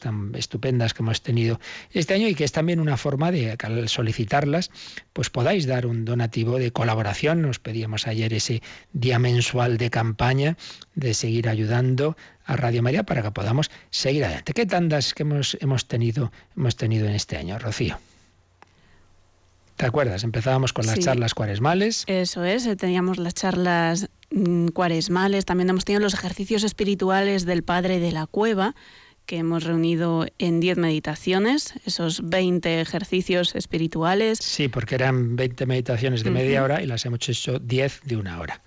tan 0.00 0.34
estupendas 0.34 0.94
que 0.94 1.02
hemos 1.02 1.22
tenido 1.22 1.60
este 1.92 2.14
año 2.14 2.28
y 2.28 2.34
que 2.34 2.44
es 2.44 2.52
también 2.52 2.80
una 2.80 2.96
forma 2.96 3.30
de, 3.30 3.56
al 3.62 3.88
solicitarlas, 3.88 4.70
pues 5.12 5.30
podáis 5.30 5.66
dar 5.66 5.86
un 5.86 6.04
donativo 6.04 6.58
de 6.58 6.72
colaboración. 6.72 7.42
Nos 7.42 7.58
pedíamos 7.58 8.06
ayer 8.06 8.32
ese 8.32 8.62
día 8.92 9.18
mensual 9.18 9.78
de 9.78 9.90
campaña 9.90 10.56
de 10.94 11.14
seguir 11.14 11.48
ayudando 11.48 12.16
a 12.44 12.56
Radio 12.56 12.82
María 12.82 13.04
para 13.04 13.22
que 13.22 13.30
podamos 13.30 13.70
seguir 13.90 14.24
adelante. 14.24 14.52
¿Qué 14.52 14.66
tandas 14.66 15.14
que 15.14 15.22
hemos, 15.22 15.56
hemos, 15.60 15.86
tenido, 15.86 16.32
hemos 16.56 16.76
tenido 16.76 17.06
en 17.06 17.14
este 17.14 17.36
año, 17.36 17.58
Rocío? 17.58 17.98
¿Te 19.80 19.86
acuerdas? 19.86 20.24
Empezábamos 20.24 20.74
con 20.74 20.84
las 20.84 20.98
charlas 20.98 21.32
cuaresmales. 21.32 22.04
Eso 22.06 22.44
es, 22.44 22.66
eh, 22.66 22.76
teníamos 22.76 23.16
las 23.16 23.32
charlas 23.32 24.10
mm, 24.30 24.68
cuaresmales, 24.68 25.46
también 25.46 25.70
hemos 25.70 25.86
tenido 25.86 26.02
los 26.02 26.12
ejercicios 26.12 26.64
espirituales 26.64 27.46
del 27.46 27.62
Padre 27.62 27.98
de 27.98 28.12
la 28.12 28.26
Cueva, 28.26 28.74
que 29.30 29.36
hemos 29.36 29.62
reunido 29.62 30.26
en 30.40 30.58
10 30.58 30.78
meditaciones, 30.78 31.74
esos 31.86 32.28
20 32.28 32.80
ejercicios 32.80 33.54
espirituales. 33.54 34.40
Sí, 34.42 34.66
porque 34.66 34.96
eran 34.96 35.36
20 35.36 35.66
meditaciones 35.66 36.24
de 36.24 36.32
media 36.32 36.64
hora 36.64 36.82
y 36.82 36.86
las 36.86 37.06
hemos 37.06 37.28
hecho 37.28 37.60
10 37.60 38.00
de 38.06 38.16
una 38.16 38.40
hora. 38.40 38.60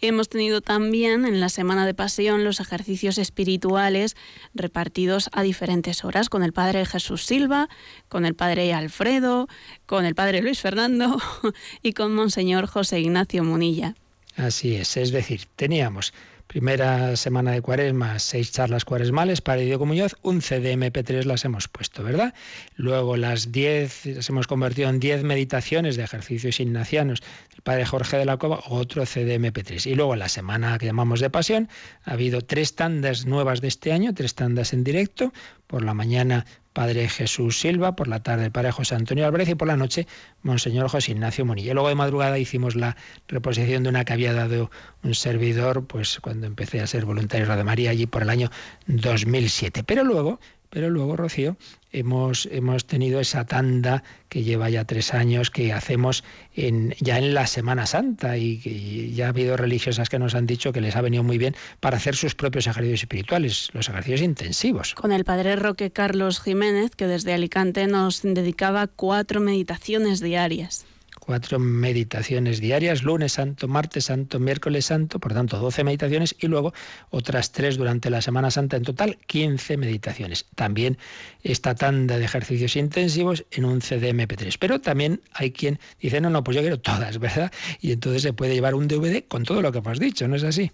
Hemos 0.00 0.28
tenido 0.28 0.60
también 0.60 1.26
en 1.26 1.40
la 1.40 1.48
Semana 1.48 1.86
de 1.86 1.94
Pasión 1.94 2.44
los 2.44 2.60
ejercicios 2.60 3.18
espirituales 3.18 4.14
repartidos 4.54 5.28
a 5.32 5.42
diferentes 5.42 6.04
horas 6.04 6.28
con 6.28 6.44
el 6.44 6.52
Padre 6.52 6.86
Jesús 6.86 7.26
Silva, 7.26 7.68
con 8.08 8.24
el 8.24 8.36
Padre 8.36 8.72
Alfredo, 8.72 9.48
con 9.86 10.04
el 10.04 10.14
Padre 10.14 10.40
Luis 10.40 10.60
Fernando 10.60 11.18
y 11.82 11.94
con 11.94 12.14
Monseñor 12.14 12.68
José 12.68 13.00
Ignacio 13.00 13.42
Munilla. 13.42 13.96
Así 14.36 14.76
es, 14.76 14.96
es 14.96 15.10
decir, 15.10 15.48
teníamos 15.56 16.14
Primera 16.50 17.14
semana 17.14 17.52
de 17.52 17.62
cuaresma, 17.62 18.18
seis 18.18 18.50
charlas 18.50 18.84
cuaresmales 18.84 19.40
para 19.40 19.62
Idio 19.62 19.78
Muñoz, 19.86 20.16
un 20.22 20.40
CDMP3 20.40 21.22
las 21.22 21.44
hemos 21.44 21.68
puesto, 21.68 22.02
¿verdad? 22.02 22.34
Luego 22.74 23.16
las 23.16 23.52
diez, 23.52 24.04
las 24.04 24.28
hemos 24.30 24.48
convertido 24.48 24.88
en 24.88 24.98
diez 24.98 25.22
meditaciones 25.22 25.96
de 25.96 26.02
ejercicios 26.02 26.58
ignacianos 26.58 27.22
del 27.52 27.60
Padre 27.62 27.86
Jorge 27.86 28.16
de 28.16 28.24
la 28.24 28.36
Cova, 28.36 28.64
otro 28.66 29.04
CDMP3. 29.04 29.92
Y 29.92 29.94
luego 29.94 30.16
la 30.16 30.28
semana 30.28 30.76
que 30.78 30.86
llamamos 30.86 31.20
de 31.20 31.30
pasión, 31.30 31.68
ha 32.02 32.14
habido 32.14 32.40
tres 32.40 32.74
tandas 32.74 33.26
nuevas 33.26 33.60
de 33.60 33.68
este 33.68 33.92
año, 33.92 34.12
tres 34.12 34.34
tandas 34.34 34.72
en 34.72 34.82
directo, 34.82 35.32
por 35.68 35.84
la 35.84 35.94
mañana 35.94 36.46
Padre 36.72 37.08
Jesús 37.08 37.58
Silva, 37.58 37.96
por 37.96 38.08
la 38.08 38.22
tarde 38.22 38.50
Padre 38.50 38.72
José 38.72 38.94
Antonio 38.94 39.26
Álvarez 39.26 39.48
y 39.48 39.54
por 39.54 39.68
la 39.68 39.76
noche 39.76 40.06
Monseñor 40.42 40.88
José 40.88 41.12
Ignacio 41.12 41.44
Munilla. 41.44 41.74
Luego 41.74 41.88
de 41.88 41.94
madrugada 41.94 42.38
hicimos 42.38 42.76
la 42.76 42.96
reposición 43.28 43.82
de 43.82 43.88
una 43.88 44.04
que 44.04 44.12
había 44.12 44.32
dado 44.32 44.70
un 45.02 45.14
servidor, 45.14 45.86
pues 45.86 46.20
cuando 46.20 46.46
empecé 46.46 46.80
a 46.80 46.86
ser 46.86 47.04
voluntario 47.04 47.46
de 47.46 47.64
María 47.64 47.90
allí 47.90 48.06
por 48.06 48.22
el 48.22 48.30
año 48.30 48.50
2007. 48.86 49.82
Pero 49.84 50.04
luego 50.04 50.38
pero 50.70 50.88
luego, 50.88 51.16
Rocío, 51.16 51.56
hemos, 51.92 52.48
hemos 52.50 52.86
tenido 52.86 53.20
esa 53.20 53.44
tanda 53.44 54.02
que 54.28 54.42
lleva 54.44 54.70
ya 54.70 54.84
tres 54.84 55.12
años 55.12 55.50
que 55.50 55.72
hacemos 55.72 56.24
en, 56.54 56.94
ya 57.00 57.18
en 57.18 57.34
la 57.34 57.46
Semana 57.46 57.86
Santa 57.86 58.38
y 58.38 59.12
ya 59.14 59.26
ha 59.26 59.28
habido 59.30 59.56
religiosas 59.56 60.08
que 60.08 60.18
nos 60.18 60.34
han 60.34 60.46
dicho 60.46 60.72
que 60.72 60.80
les 60.80 60.96
ha 60.96 61.00
venido 61.00 61.22
muy 61.22 61.38
bien 61.38 61.56
para 61.80 61.96
hacer 61.96 62.14
sus 62.14 62.34
propios 62.34 62.66
ejercicios 62.66 63.02
espirituales, 63.02 63.70
los 63.72 63.88
ejercicios 63.88 64.22
intensivos. 64.22 64.94
Con 64.94 65.12
el 65.12 65.24
padre 65.24 65.56
Roque 65.56 65.90
Carlos 65.90 66.40
Jiménez, 66.40 66.94
que 66.94 67.06
desde 67.06 67.34
Alicante 67.34 67.86
nos 67.86 68.22
dedicaba 68.22 68.86
cuatro 68.86 69.40
meditaciones 69.40 70.20
diarias 70.20 70.86
cuatro 71.20 71.58
meditaciones 71.60 72.60
diarias, 72.60 73.04
lunes 73.04 73.32
santo, 73.32 73.68
martes 73.68 74.06
santo, 74.06 74.40
miércoles 74.40 74.86
santo, 74.86 75.20
por 75.20 75.32
tanto 75.32 75.58
12 75.58 75.84
meditaciones 75.84 76.34
y 76.40 76.48
luego 76.48 76.72
otras 77.10 77.52
tres 77.52 77.76
durante 77.76 78.10
la 78.10 78.20
Semana 78.20 78.50
Santa, 78.50 78.76
en 78.76 78.82
total 78.82 79.18
15 79.26 79.76
meditaciones. 79.76 80.46
También 80.56 80.98
esta 81.44 81.74
tanda 81.74 82.18
de 82.18 82.24
ejercicios 82.24 82.74
intensivos 82.74 83.44
en 83.52 83.64
un 83.64 83.80
CDMP3. 83.80 84.56
Pero 84.58 84.80
también 84.80 85.20
hay 85.32 85.52
quien 85.52 85.78
dice, 86.00 86.20
no, 86.20 86.30
no, 86.30 86.42
pues 86.42 86.56
yo 86.56 86.62
quiero 86.62 86.80
todas, 86.80 87.18
¿verdad? 87.20 87.52
Y 87.80 87.92
entonces 87.92 88.22
se 88.22 88.32
puede 88.32 88.54
llevar 88.54 88.74
un 88.74 88.88
DVD 88.88 89.22
con 89.28 89.44
todo 89.44 89.62
lo 89.62 89.70
que 89.70 89.78
hemos 89.78 90.00
dicho, 90.00 90.26
¿no 90.26 90.36
es 90.36 90.44
así? 90.44 90.72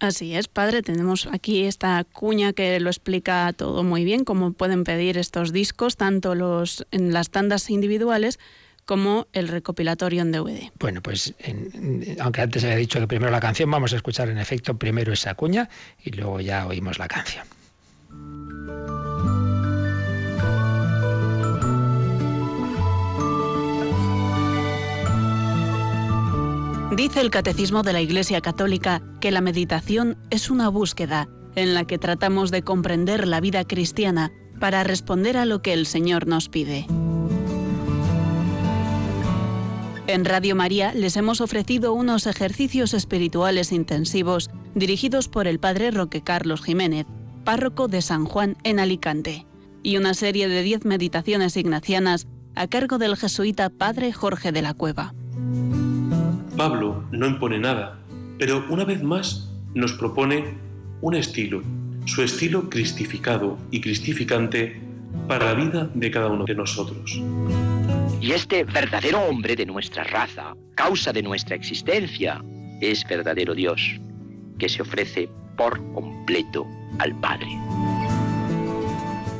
Así 0.00 0.36
es, 0.36 0.46
padre. 0.46 0.82
Tenemos 0.82 1.28
aquí 1.32 1.64
esta 1.64 2.04
cuña 2.04 2.52
que 2.52 2.78
lo 2.78 2.88
explica 2.88 3.52
todo 3.52 3.82
muy 3.82 4.04
bien, 4.04 4.24
cómo 4.24 4.52
pueden 4.52 4.84
pedir 4.84 5.18
estos 5.18 5.52
discos, 5.52 5.96
tanto 5.96 6.36
los 6.36 6.86
en 6.92 7.12
las 7.12 7.30
tandas 7.30 7.68
individuales 7.68 8.38
como 8.88 9.26
el 9.34 9.48
recopilatorio 9.48 10.22
en 10.22 10.32
DVD. 10.32 10.72
Bueno, 10.80 11.02
pues 11.02 11.34
aunque 12.20 12.40
antes 12.40 12.64
había 12.64 12.76
dicho 12.76 12.98
que 12.98 13.06
primero 13.06 13.30
la 13.30 13.38
canción, 13.38 13.70
vamos 13.70 13.92
a 13.92 13.96
escuchar 13.96 14.30
en 14.30 14.38
efecto 14.38 14.78
primero 14.78 15.12
esa 15.12 15.34
cuña 15.34 15.68
y 16.02 16.10
luego 16.12 16.40
ya 16.40 16.66
oímos 16.66 16.98
la 16.98 17.06
canción. 17.06 17.44
Dice 26.96 27.20
el 27.20 27.28
Catecismo 27.28 27.82
de 27.82 27.92
la 27.92 28.00
Iglesia 28.00 28.40
Católica 28.40 29.02
que 29.20 29.30
la 29.30 29.42
meditación 29.42 30.16
es 30.30 30.48
una 30.48 30.70
búsqueda 30.70 31.28
en 31.56 31.74
la 31.74 31.84
que 31.84 31.98
tratamos 31.98 32.50
de 32.50 32.62
comprender 32.62 33.28
la 33.28 33.40
vida 33.40 33.64
cristiana 33.64 34.32
para 34.58 34.82
responder 34.82 35.36
a 35.36 35.44
lo 35.44 35.60
que 35.60 35.74
el 35.74 35.84
Señor 35.84 36.26
nos 36.26 36.48
pide. 36.48 36.86
En 40.08 40.24
Radio 40.24 40.56
María 40.56 40.94
les 40.94 41.18
hemos 41.18 41.42
ofrecido 41.42 41.92
unos 41.92 42.26
ejercicios 42.26 42.94
espirituales 42.94 43.72
intensivos 43.72 44.48
dirigidos 44.74 45.28
por 45.28 45.46
el 45.46 45.58
Padre 45.58 45.90
Roque 45.90 46.22
Carlos 46.22 46.62
Jiménez, 46.62 47.04
párroco 47.44 47.88
de 47.88 48.00
San 48.00 48.24
Juan 48.24 48.56
en 48.64 48.80
Alicante, 48.80 49.44
y 49.82 49.98
una 49.98 50.14
serie 50.14 50.48
de 50.48 50.62
diez 50.62 50.86
meditaciones 50.86 51.58
ignacianas 51.58 52.26
a 52.54 52.68
cargo 52.68 52.96
del 52.96 53.18
jesuita 53.18 53.68
Padre 53.68 54.14
Jorge 54.14 54.50
de 54.50 54.62
la 54.62 54.72
Cueva. 54.72 55.12
Pablo 56.56 57.04
no 57.12 57.26
impone 57.26 57.58
nada, 57.58 57.98
pero 58.38 58.64
una 58.70 58.86
vez 58.86 59.02
más 59.02 59.50
nos 59.74 59.92
propone 59.92 60.54
un 61.02 61.16
estilo, 61.16 61.62
su 62.06 62.22
estilo 62.22 62.70
cristificado 62.70 63.58
y 63.70 63.82
cristificante 63.82 64.80
para 65.28 65.52
la 65.52 65.54
vida 65.54 65.90
de 65.92 66.10
cada 66.10 66.28
uno 66.28 66.46
de 66.46 66.54
nosotros. 66.54 67.20
Y 68.20 68.32
este 68.32 68.64
verdadero 68.64 69.20
hombre 69.20 69.54
de 69.54 69.64
nuestra 69.64 70.02
raza, 70.02 70.54
causa 70.74 71.12
de 71.12 71.22
nuestra 71.22 71.54
existencia, 71.54 72.42
es 72.80 73.04
verdadero 73.08 73.54
Dios, 73.54 73.80
que 74.58 74.68
se 74.68 74.82
ofrece 74.82 75.28
por 75.56 75.78
completo 75.92 76.66
al 76.98 77.18
Padre. 77.20 77.48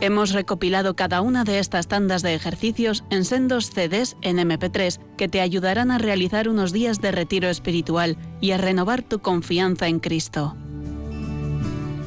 Hemos 0.00 0.32
recopilado 0.32 0.94
cada 0.94 1.20
una 1.22 1.42
de 1.42 1.58
estas 1.58 1.88
tandas 1.88 2.22
de 2.22 2.34
ejercicios 2.34 3.02
en 3.10 3.24
sendos 3.24 3.70
CDs 3.70 4.16
en 4.22 4.38
MP3 4.38 5.00
que 5.16 5.26
te 5.26 5.40
ayudarán 5.40 5.90
a 5.90 5.98
realizar 5.98 6.48
unos 6.48 6.72
días 6.72 7.00
de 7.00 7.10
retiro 7.10 7.48
espiritual 7.48 8.16
y 8.40 8.52
a 8.52 8.58
renovar 8.58 9.02
tu 9.02 9.18
confianza 9.18 9.88
en 9.88 9.98
Cristo. 9.98 10.56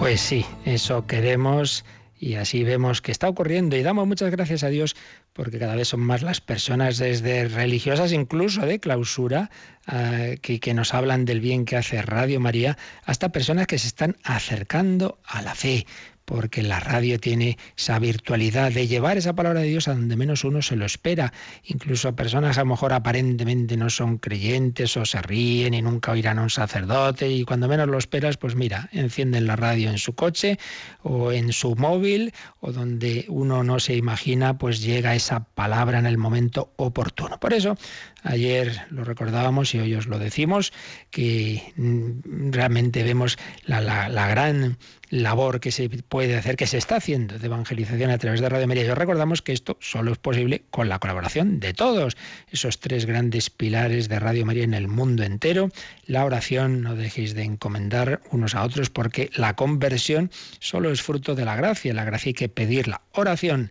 Pues 0.00 0.20
sí, 0.20 0.44
eso 0.64 1.06
queremos 1.06 1.84
y 2.20 2.34
así 2.34 2.62
vemos 2.64 3.00
que 3.00 3.10
está 3.10 3.28
ocurriendo. 3.28 3.76
Y 3.76 3.82
damos 3.82 4.06
muchas 4.06 4.30
gracias 4.30 4.62
a 4.62 4.68
Dios 4.68 4.94
porque 5.32 5.58
cada 5.58 5.74
vez 5.74 5.88
son 5.88 6.00
más 6.00 6.20
las 6.22 6.42
personas 6.42 6.98
desde 6.98 7.48
religiosas, 7.48 8.12
incluso 8.12 8.66
de 8.66 8.78
clausura, 8.78 9.50
ah, 9.86 10.32
que, 10.42 10.60
que 10.60 10.74
nos 10.74 10.92
hablan 10.92 11.24
del 11.24 11.40
bien 11.40 11.64
que 11.64 11.78
hace 11.78 12.02
Radio 12.02 12.38
María, 12.38 12.76
hasta 13.04 13.32
personas 13.32 13.66
que 13.66 13.78
se 13.78 13.86
están 13.86 14.18
acercando 14.22 15.18
a 15.24 15.40
la 15.40 15.54
fe 15.54 15.86
porque 16.30 16.62
la 16.62 16.78
radio 16.78 17.18
tiene 17.18 17.58
esa 17.76 17.98
virtualidad 17.98 18.70
de 18.70 18.86
llevar 18.86 19.18
esa 19.18 19.32
palabra 19.34 19.62
de 19.62 19.66
Dios 19.66 19.88
a 19.88 19.94
donde 19.94 20.14
menos 20.14 20.44
uno 20.44 20.62
se 20.62 20.76
lo 20.76 20.86
espera. 20.86 21.32
Incluso 21.64 22.14
personas 22.14 22.56
a 22.56 22.60
lo 22.60 22.66
mejor 22.66 22.92
aparentemente 22.92 23.76
no 23.76 23.90
son 23.90 24.16
creyentes 24.18 24.96
o 24.96 25.04
se 25.04 25.20
ríen 25.22 25.74
y 25.74 25.82
nunca 25.82 26.12
oirán 26.12 26.38
a 26.38 26.42
un 26.42 26.50
sacerdote 26.50 27.28
y 27.28 27.44
cuando 27.44 27.66
menos 27.66 27.88
lo 27.88 27.98
esperas, 27.98 28.36
pues 28.36 28.54
mira, 28.54 28.88
encienden 28.92 29.48
la 29.48 29.56
radio 29.56 29.90
en 29.90 29.98
su 29.98 30.14
coche 30.14 30.56
o 31.02 31.32
en 31.32 31.52
su 31.52 31.74
móvil 31.74 32.32
o 32.60 32.70
donde 32.70 33.24
uno 33.28 33.64
no 33.64 33.80
se 33.80 33.96
imagina, 33.96 34.56
pues 34.56 34.80
llega 34.80 35.16
esa 35.16 35.40
palabra 35.40 35.98
en 35.98 36.06
el 36.06 36.16
momento 36.16 36.72
oportuno. 36.76 37.40
Por 37.40 37.54
eso, 37.54 37.76
ayer 38.22 38.82
lo 38.90 39.04
recordábamos 39.04 39.74
y 39.74 39.78
hoy 39.78 39.94
os 39.94 40.06
lo 40.06 40.18
decimos, 40.18 40.72
que 41.10 41.72
mm, 41.76 42.52
realmente 42.52 43.02
vemos 43.02 43.38
la, 43.64 44.28
gran 44.28 44.78
labor 45.10 45.60
que 45.60 45.72
se 45.72 45.88
puede 45.88 46.36
hacer, 46.36 46.56
que 46.56 46.66
se 46.66 46.78
está 46.78 46.96
haciendo 46.96 47.38
de 47.38 47.46
evangelización 47.46 48.10
a 48.10 48.18
través 48.18 48.40
de 48.40 48.48
Radio 48.48 48.68
María. 48.68 48.84
Yo 48.84 48.94
recordamos 48.94 49.42
que 49.42 49.52
esto 49.52 49.76
solo 49.80 50.12
es 50.12 50.18
posible 50.18 50.62
con 50.70 50.88
la 50.88 50.98
colaboración 50.98 51.60
de 51.60 51.74
todos, 51.74 52.16
esos 52.50 52.78
tres 52.78 53.06
grandes 53.06 53.50
pilares 53.50 54.08
de 54.08 54.18
Radio 54.18 54.46
María 54.46 54.64
en 54.64 54.74
el 54.74 54.88
mundo 54.88 55.22
entero. 55.22 55.70
La 56.06 56.24
oración, 56.24 56.82
no 56.82 56.94
dejéis 56.94 57.34
de 57.34 57.42
encomendar 57.42 58.20
unos 58.30 58.54
a 58.54 58.62
otros, 58.62 58.90
porque 58.90 59.30
la 59.34 59.56
conversión 59.56 60.30
solo 60.60 60.90
es 60.90 61.02
fruto 61.02 61.34
de 61.34 61.44
la 61.44 61.56
gracia, 61.56 61.94
la 61.94 62.04
gracia 62.04 62.30
hay 62.30 62.34
que 62.34 62.48
pedirla. 62.48 63.00
Oración 63.12 63.70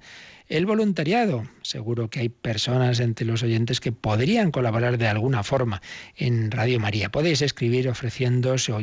el 0.50 0.66
voluntariado. 0.66 1.48
Seguro 1.62 2.10
que 2.10 2.22
hay 2.22 2.30
personas 2.30 3.00
entre 3.00 3.26
los 3.26 3.44
oyentes 3.44 3.80
que 3.80 3.92
podrían 3.92 4.52
colaborar 4.52 4.98
de 4.98 5.08
alguna 5.08 5.44
forma 5.44 5.82
en 6.16 6.50
Radio 6.52 6.80
María. 6.80 7.10
Podéis 7.10 7.42
escribir 7.44 7.88
ofreciéndose 7.88 8.74
o 8.74 8.80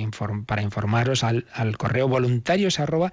para 0.46 0.62
informaros 0.62 1.24
al, 1.24 1.44
correo 1.76 2.08
Voluntarios 2.08 2.78
arroba 2.80 3.12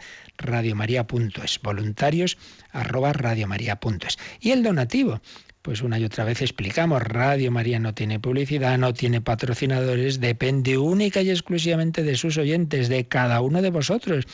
Y 4.40 4.52
el 4.52 4.64
donativo 4.64 5.22
pues 5.64 5.82
una 5.82 5.98
y 5.98 6.04
otra 6.04 6.26
vez 6.26 6.42
explicamos, 6.42 7.02
Radio 7.02 7.50
María 7.50 7.80
no 7.80 7.94
tiene 7.94 8.20
publicidad, 8.20 8.78
no 8.78 8.94
tiene 8.94 9.22
patrocinadores, 9.22 10.20
depende 10.20 10.78
única 10.78 11.22
y 11.22 11.30
exclusivamente 11.30 12.04
de 12.04 12.18
sus 12.18 12.38
oyentes, 12.38 12.90
de 12.90 13.08
cada 13.08 13.40
uno 13.40 13.62
de 13.62 13.70
vosotros. 13.70 14.26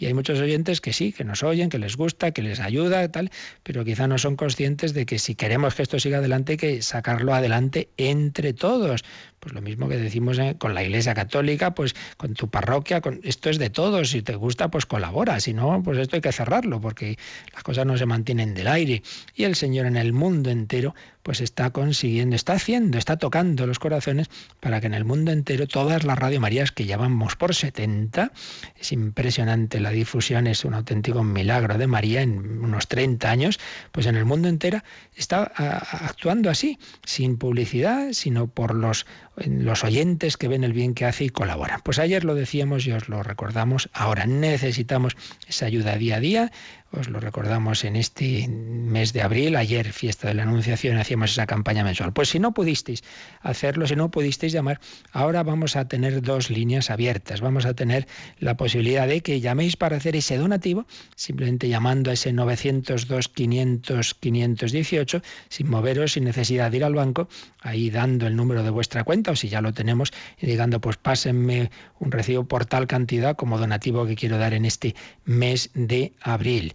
Y 0.00 0.06
hay 0.06 0.14
muchos 0.14 0.40
oyentes 0.40 0.80
que 0.80 0.94
sí, 0.94 1.12
que 1.12 1.24
nos 1.24 1.42
oyen, 1.42 1.68
que 1.68 1.78
les 1.78 1.98
gusta, 1.98 2.30
que 2.30 2.40
les 2.40 2.58
ayuda, 2.58 3.06
tal, 3.12 3.30
pero 3.62 3.84
quizá 3.84 4.08
no 4.08 4.16
son 4.16 4.34
conscientes 4.34 4.94
de 4.94 5.04
que 5.04 5.18
si 5.18 5.34
queremos 5.34 5.74
que 5.74 5.82
esto 5.82 6.00
siga 6.00 6.18
adelante, 6.18 6.52
hay 6.52 6.56
que 6.56 6.80
sacarlo 6.80 7.34
adelante 7.34 7.90
entre 7.98 8.54
todos. 8.54 9.04
Pues 9.40 9.54
lo 9.54 9.62
mismo 9.62 9.88
que 9.88 9.96
decimos 9.96 10.38
eh, 10.38 10.56
con 10.58 10.74
la 10.74 10.84
Iglesia 10.84 11.14
Católica, 11.14 11.74
pues 11.74 11.94
con 12.18 12.34
tu 12.34 12.48
parroquia, 12.48 13.00
con 13.00 13.20
esto 13.24 13.48
es 13.48 13.58
de 13.58 13.70
todos, 13.70 14.10
si 14.10 14.20
te 14.20 14.34
gusta, 14.34 14.70
pues 14.70 14.84
colabora, 14.84 15.40
si 15.40 15.54
no, 15.54 15.82
pues 15.82 15.96
esto 15.96 16.16
hay 16.16 16.20
que 16.20 16.30
cerrarlo, 16.30 16.78
porque 16.78 17.18
las 17.54 17.62
cosas 17.62 17.86
no 17.86 17.96
se 17.96 18.04
mantienen 18.04 18.52
del 18.52 18.68
aire. 18.68 19.02
Y 19.34 19.44
el 19.44 19.54
Señor 19.56 19.86
en 19.86 19.96
el 19.96 20.12
mundo 20.12 20.50
entero, 20.50 20.94
pues 21.22 21.40
está 21.40 21.70
consiguiendo, 21.70 22.36
está 22.36 22.52
haciendo, 22.54 22.98
está 22.98 23.16
tocando 23.16 23.66
los 23.66 23.78
corazones 23.78 24.28
para 24.60 24.80
que 24.80 24.88
en 24.88 24.94
el 24.94 25.06
mundo 25.06 25.32
entero 25.32 25.66
todas 25.66 26.04
las 26.04 26.18
Radio 26.18 26.40
Marías 26.40 26.70
que 26.70 26.84
llevamos 26.84 27.36
por 27.36 27.54
70, 27.54 28.32
es 28.78 28.92
impresionante 28.92 29.80
la 29.80 29.90
difusión, 29.90 30.48
es 30.48 30.66
un 30.66 30.74
auténtico 30.74 31.24
milagro 31.24 31.78
de 31.78 31.86
María 31.86 32.20
en 32.20 32.62
unos 32.62 32.88
30 32.88 33.30
años, 33.30 33.58
pues 33.90 34.04
en 34.04 34.16
el 34.16 34.26
mundo 34.26 34.48
entero 34.48 34.80
está 35.14 35.44
actuando 35.44 36.50
así, 36.50 36.78
sin 37.04 37.38
publicidad, 37.38 38.12
sino 38.12 38.46
por 38.46 38.74
los 38.74 39.06
los 39.46 39.84
oyentes 39.84 40.36
que 40.36 40.48
ven 40.48 40.64
el 40.64 40.72
bien 40.72 40.94
que 40.94 41.06
hace 41.06 41.24
y 41.24 41.30
colaboran. 41.30 41.80
Pues 41.82 41.98
ayer 41.98 42.24
lo 42.24 42.34
decíamos 42.34 42.86
y 42.86 42.92
os 42.92 43.08
lo 43.08 43.22
recordamos, 43.22 43.88
ahora 43.92 44.26
necesitamos 44.26 45.16
esa 45.48 45.66
ayuda 45.66 45.96
día 45.96 46.16
a 46.16 46.20
día 46.20 46.52
os 46.92 47.08
lo 47.08 47.20
recordamos 47.20 47.84
en 47.84 47.94
este 47.94 48.48
mes 48.48 49.12
de 49.12 49.22
abril, 49.22 49.54
ayer, 49.54 49.92
fiesta 49.92 50.26
de 50.26 50.34
la 50.34 50.42
Anunciación, 50.42 50.98
hacíamos 50.98 51.32
esa 51.32 51.46
campaña 51.46 51.84
mensual. 51.84 52.12
Pues 52.12 52.30
si 52.30 52.40
no 52.40 52.52
pudisteis 52.52 53.04
hacerlo, 53.40 53.86
si 53.86 53.94
no 53.94 54.10
pudisteis 54.10 54.52
llamar, 54.52 54.80
ahora 55.12 55.44
vamos 55.44 55.76
a 55.76 55.86
tener 55.86 56.20
dos 56.20 56.50
líneas 56.50 56.90
abiertas. 56.90 57.40
Vamos 57.40 57.64
a 57.64 57.74
tener 57.74 58.08
la 58.40 58.56
posibilidad 58.56 59.06
de 59.06 59.20
que 59.20 59.40
llaméis 59.40 59.76
para 59.76 59.96
hacer 59.96 60.16
ese 60.16 60.36
donativo, 60.36 60.84
simplemente 61.14 61.68
llamando 61.68 62.10
a 62.10 62.14
ese 62.14 62.32
902 62.32 63.28
500 63.28 64.14
518, 64.14 65.22
sin 65.48 65.70
moveros, 65.70 66.12
sin 66.12 66.24
necesidad 66.24 66.72
de 66.72 66.78
ir 66.78 66.84
al 66.84 66.94
banco, 66.94 67.28
ahí 67.60 67.90
dando 67.90 68.26
el 68.26 68.34
número 68.34 68.64
de 68.64 68.70
vuestra 68.70 69.04
cuenta, 69.04 69.30
o 69.30 69.36
si 69.36 69.48
ya 69.48 69.60
lo 69.60 69.72
tenemos, 69.72 70.12
y 70.40 70.46
digando, 70.46 70.80
pues 70.80 70.96
pásenme 70.96 71.70
un 72.00 72.10
recibo 72.10 72.44
por 72.44 72.66
tal 72.66 72.88
cantidad 72.88 73.36
como 73.36 73.58
donativo 73.58 74.06
que 74.06 74.16
quiero 74.16 74.38
dar 74.38 74.54
en 74.54 74.64
este 74.64 74.96
mes 75.24 75.70
de 75.74 76.14
abril 76.20 76.74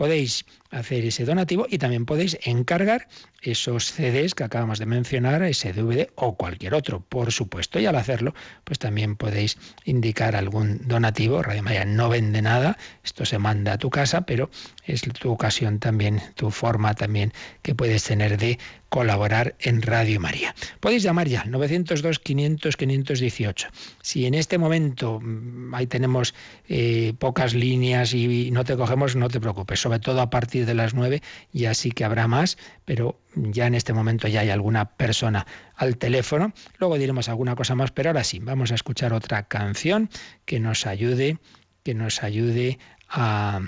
podéis 0.00 0.46
hacer 0.70 1.04
ese 1.04 1.26
donativo 1.26 1.66
y 1.68 1.76
también 1.76 2.06
podéis 2.06 2.38
encargar 2.44 3.06
esos 3.42 3.92
CDs 3.92 4.34
que 4.34 4.44
acabamos 4.44 4.78
de 4.78 4.86
mencionar, 4.86 5.42
ese 5.42 5.74
DVD 5.74 6.08
o 6.14 6.36
cualquier 6.36 6.72
otro, 6.74 7.00
por 7.00 7.32
supuesto. 7.32 7.78
Y 7.78 7.86
al 7.86 7.96
hacerlo, 7.96 8.34
pues 8.64 8.78
también 8.78 9.16
podéis 9.16 9.58
indicar 9.84 10.36
algún 10.36 10.88
donativo. 10.88 11.42
Radio 11.42 11.62
María 11.62 11.84
no 11.84 12.08
vende 12.08 12.40
nada, 12.40 12.78
esto 13.04 13.26
se 13.26 13.38
manda 13.38 13.74
a 13.74 13.78
tu 13.78 13.90
casa, 13.90 14.22
pero 14.22 14.50
es 14.86 15.02
tu 15.02 15.30
ocasión 15.30 15.80
también, 15.80 16.22
tu 16.34 16.50
forma 16.50 16.94
también 16.94 17.32
que 17.62 17.74
puedes 17.74 18.04
tener 18.04 18.38
de 18.38 18.58
colaborar 18.88 19.54
en 19.60 19.82
Radio 19.82 20.20
María. 20.20 20.54
Podéis 20.80 21.02
llamar 21.02 21.28
ya 21.28 21.42
al 21.42 21.50
902 21.50 22.18
500 22.18 22.76
518. 22.76 23.68
Si 24.02 24.26
en 24.26 24.34
este 24.34 24.58
momento 24.58 25.20
mm, 25.20 25.74
ahí 25.74 25.86
tenemos 25.86 26.34
eh, 26.68 27.14
pocas 27.18 27.54
líneas 27.54 28.12
y 28.12 28.50
no 28.50 28.64
te 28.64 28.76
cogemos, 28.76 29.14
no 29.14 29.28
te 29.28 29.40
preocupes, 29.40 29.80
sobre 29.90 29.98
todo 29.98 30.20
a 30.20 30.30
partir 30.30 30.66
de 30.66 30.74
las 30.74 30.94
9 30.94 31.20
ya 31.52 31.74
sí 31.74 31.90
que 31.90 32.04
habrá 32.04 32.28
más, 32.28 32.58
pero 32.84 33.18
ya 33.34 33.66
en 33.66 33.74
este 33.74 33.92
momento 33.92 34.28
ya 34.28 34.42
hay 34.42 34.50
alguna 34.50 34.96
persona 34.96 35.48
al 35.74 35.96
teléfono. 35.96 36.52
Luego 36.78 36.96
diremos 36.96 37.28
alguna 37.28 37.56
cosa 37.56 37.74
más, 37.74 37.90
pero 37.90 38.10
ahora 38.10 38.22
sí, 38.22 38.38
vamos 38.38 38.70
a 38.70 38.76
escuchar 38.76 39.12
otra 39.12 39.48
canción 39.48 40.08
que 40.44 40.60
nos 40.60 40.86
ayude, 40.86 41.38
que 41.82 41.94
nos 41.94 42.22
ayude 42.22 42.78
a, 43.08 43.62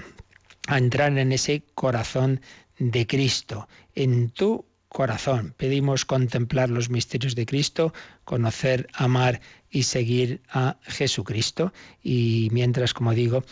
a 0.69 0.79
entrar 0.79 1.19
en 1.19 1.33
ese 1.33 1.65
corazón 1.75 2.41
de 2.79 3.05
Cristo, 3.09 3.67
en 3.97 4.31
tu 4.31 4.65
corazón. 4.89 5.55
Pedimos 5.57 6.05
contemplar 6.05 6.71
los 6.71 6.89
misterios 6.89 7.35
de 7.35 7.47
Cristo, 7.47 7.93
conocer, 8.25 8.87
amar 8.93 9.41
y 9.71 9.85
seguir 9.85 10.43
a 10.51 10.77
Jesucristo. 10.83 11.73
Y 12.01 12.49
mientras, 12.53 12.95
como 12.95 13.13
digo, 13.15 13.43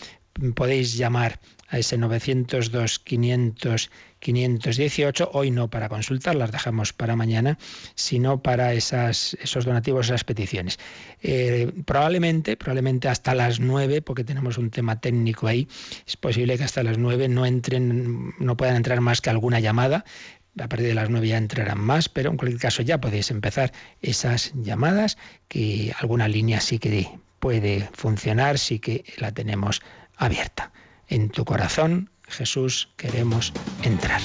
podéis 0.54 0.96
llamar 0.96 1.40
a 1.68 1.78
ese 1.78 1.98
902 1.98 2.98
500 2.98 3.90
518, 4.20 5.30
hoy 5.32 5.50
no 5.50 5.68
para 5.68 5.88
consultar, 5.88 6.36
las 6.36 6.52
dejamos 6.52 6.92
para 6.92 7.16
mañana, 7.16 7.58
sino 7.94 8.42
para 8.42 8.74
esas, 8.74 9.36
esos 9.40 9.64
donativos, 9.64 10.06
esas 10.06 10.24
peticiones. 10.24 10.78
Eh, 11.22 11.72
probablemente, 11.86 12.56
probablemente 12.56 13.08
hasta 13.08 13.34
las 13.34 13.60
9, 13.60 14.02
porque 14.02 14.22
tenemos 14.22 14.58
un 14.58 14.70
tema 14.70 15.00
técnico 15.00 15.46
ahí, 15.46 15.66
es 16.06 16.16
posible 16.16 16.58
que 16.58 16.64
hasta 16.64 16.82
las 16.82 16.98
9 16.98 17.28
no 17.28 17.46
entren, 17.46 18.34
no 18.38 18.56
puedan 18.56 18.76
entrar 18.76 19.00
más 19.00 19.20
que 19.20 19.30
alguna 19.30 19.58
llamada, 19.58 20.04
a 20.58 20.68
partir 20.68 20.88
de 20.88 20.94
las 20.94 21.08
9 21.08 21.26
ya 21.26 21.38
entrarán 21.38 21.80
más, 21.80 22.08
pero 22.08 22.30
en 22.30 22.36
cualquier 22.36 22.60
caso 22.60 22.82
ya 22.82 23.00
podéis 23.00 23.30
empezar 23.30 23.72
esas 24.02 24.52
llamadas, 24.54 25.16
que 25.48 25.94
alguna 25.98 26.28
línea 26.28 26.60
sí 26.60 26.78
que 26.78 27.08
puede 27.38 27.88
funcionar, 27.94 28.58
sí 28.58 28.80
que 28.80 29.04
la 29.16 29.32
tenemos 29.32 29.80
abierta. 30.20 30.70
En 31.08 31.30
tu 31.30 31.44
corazón, 31.44 32.10
Jesús, 32.28 32.88
queremos 32.96 33.52
entrar. 33.82 34.20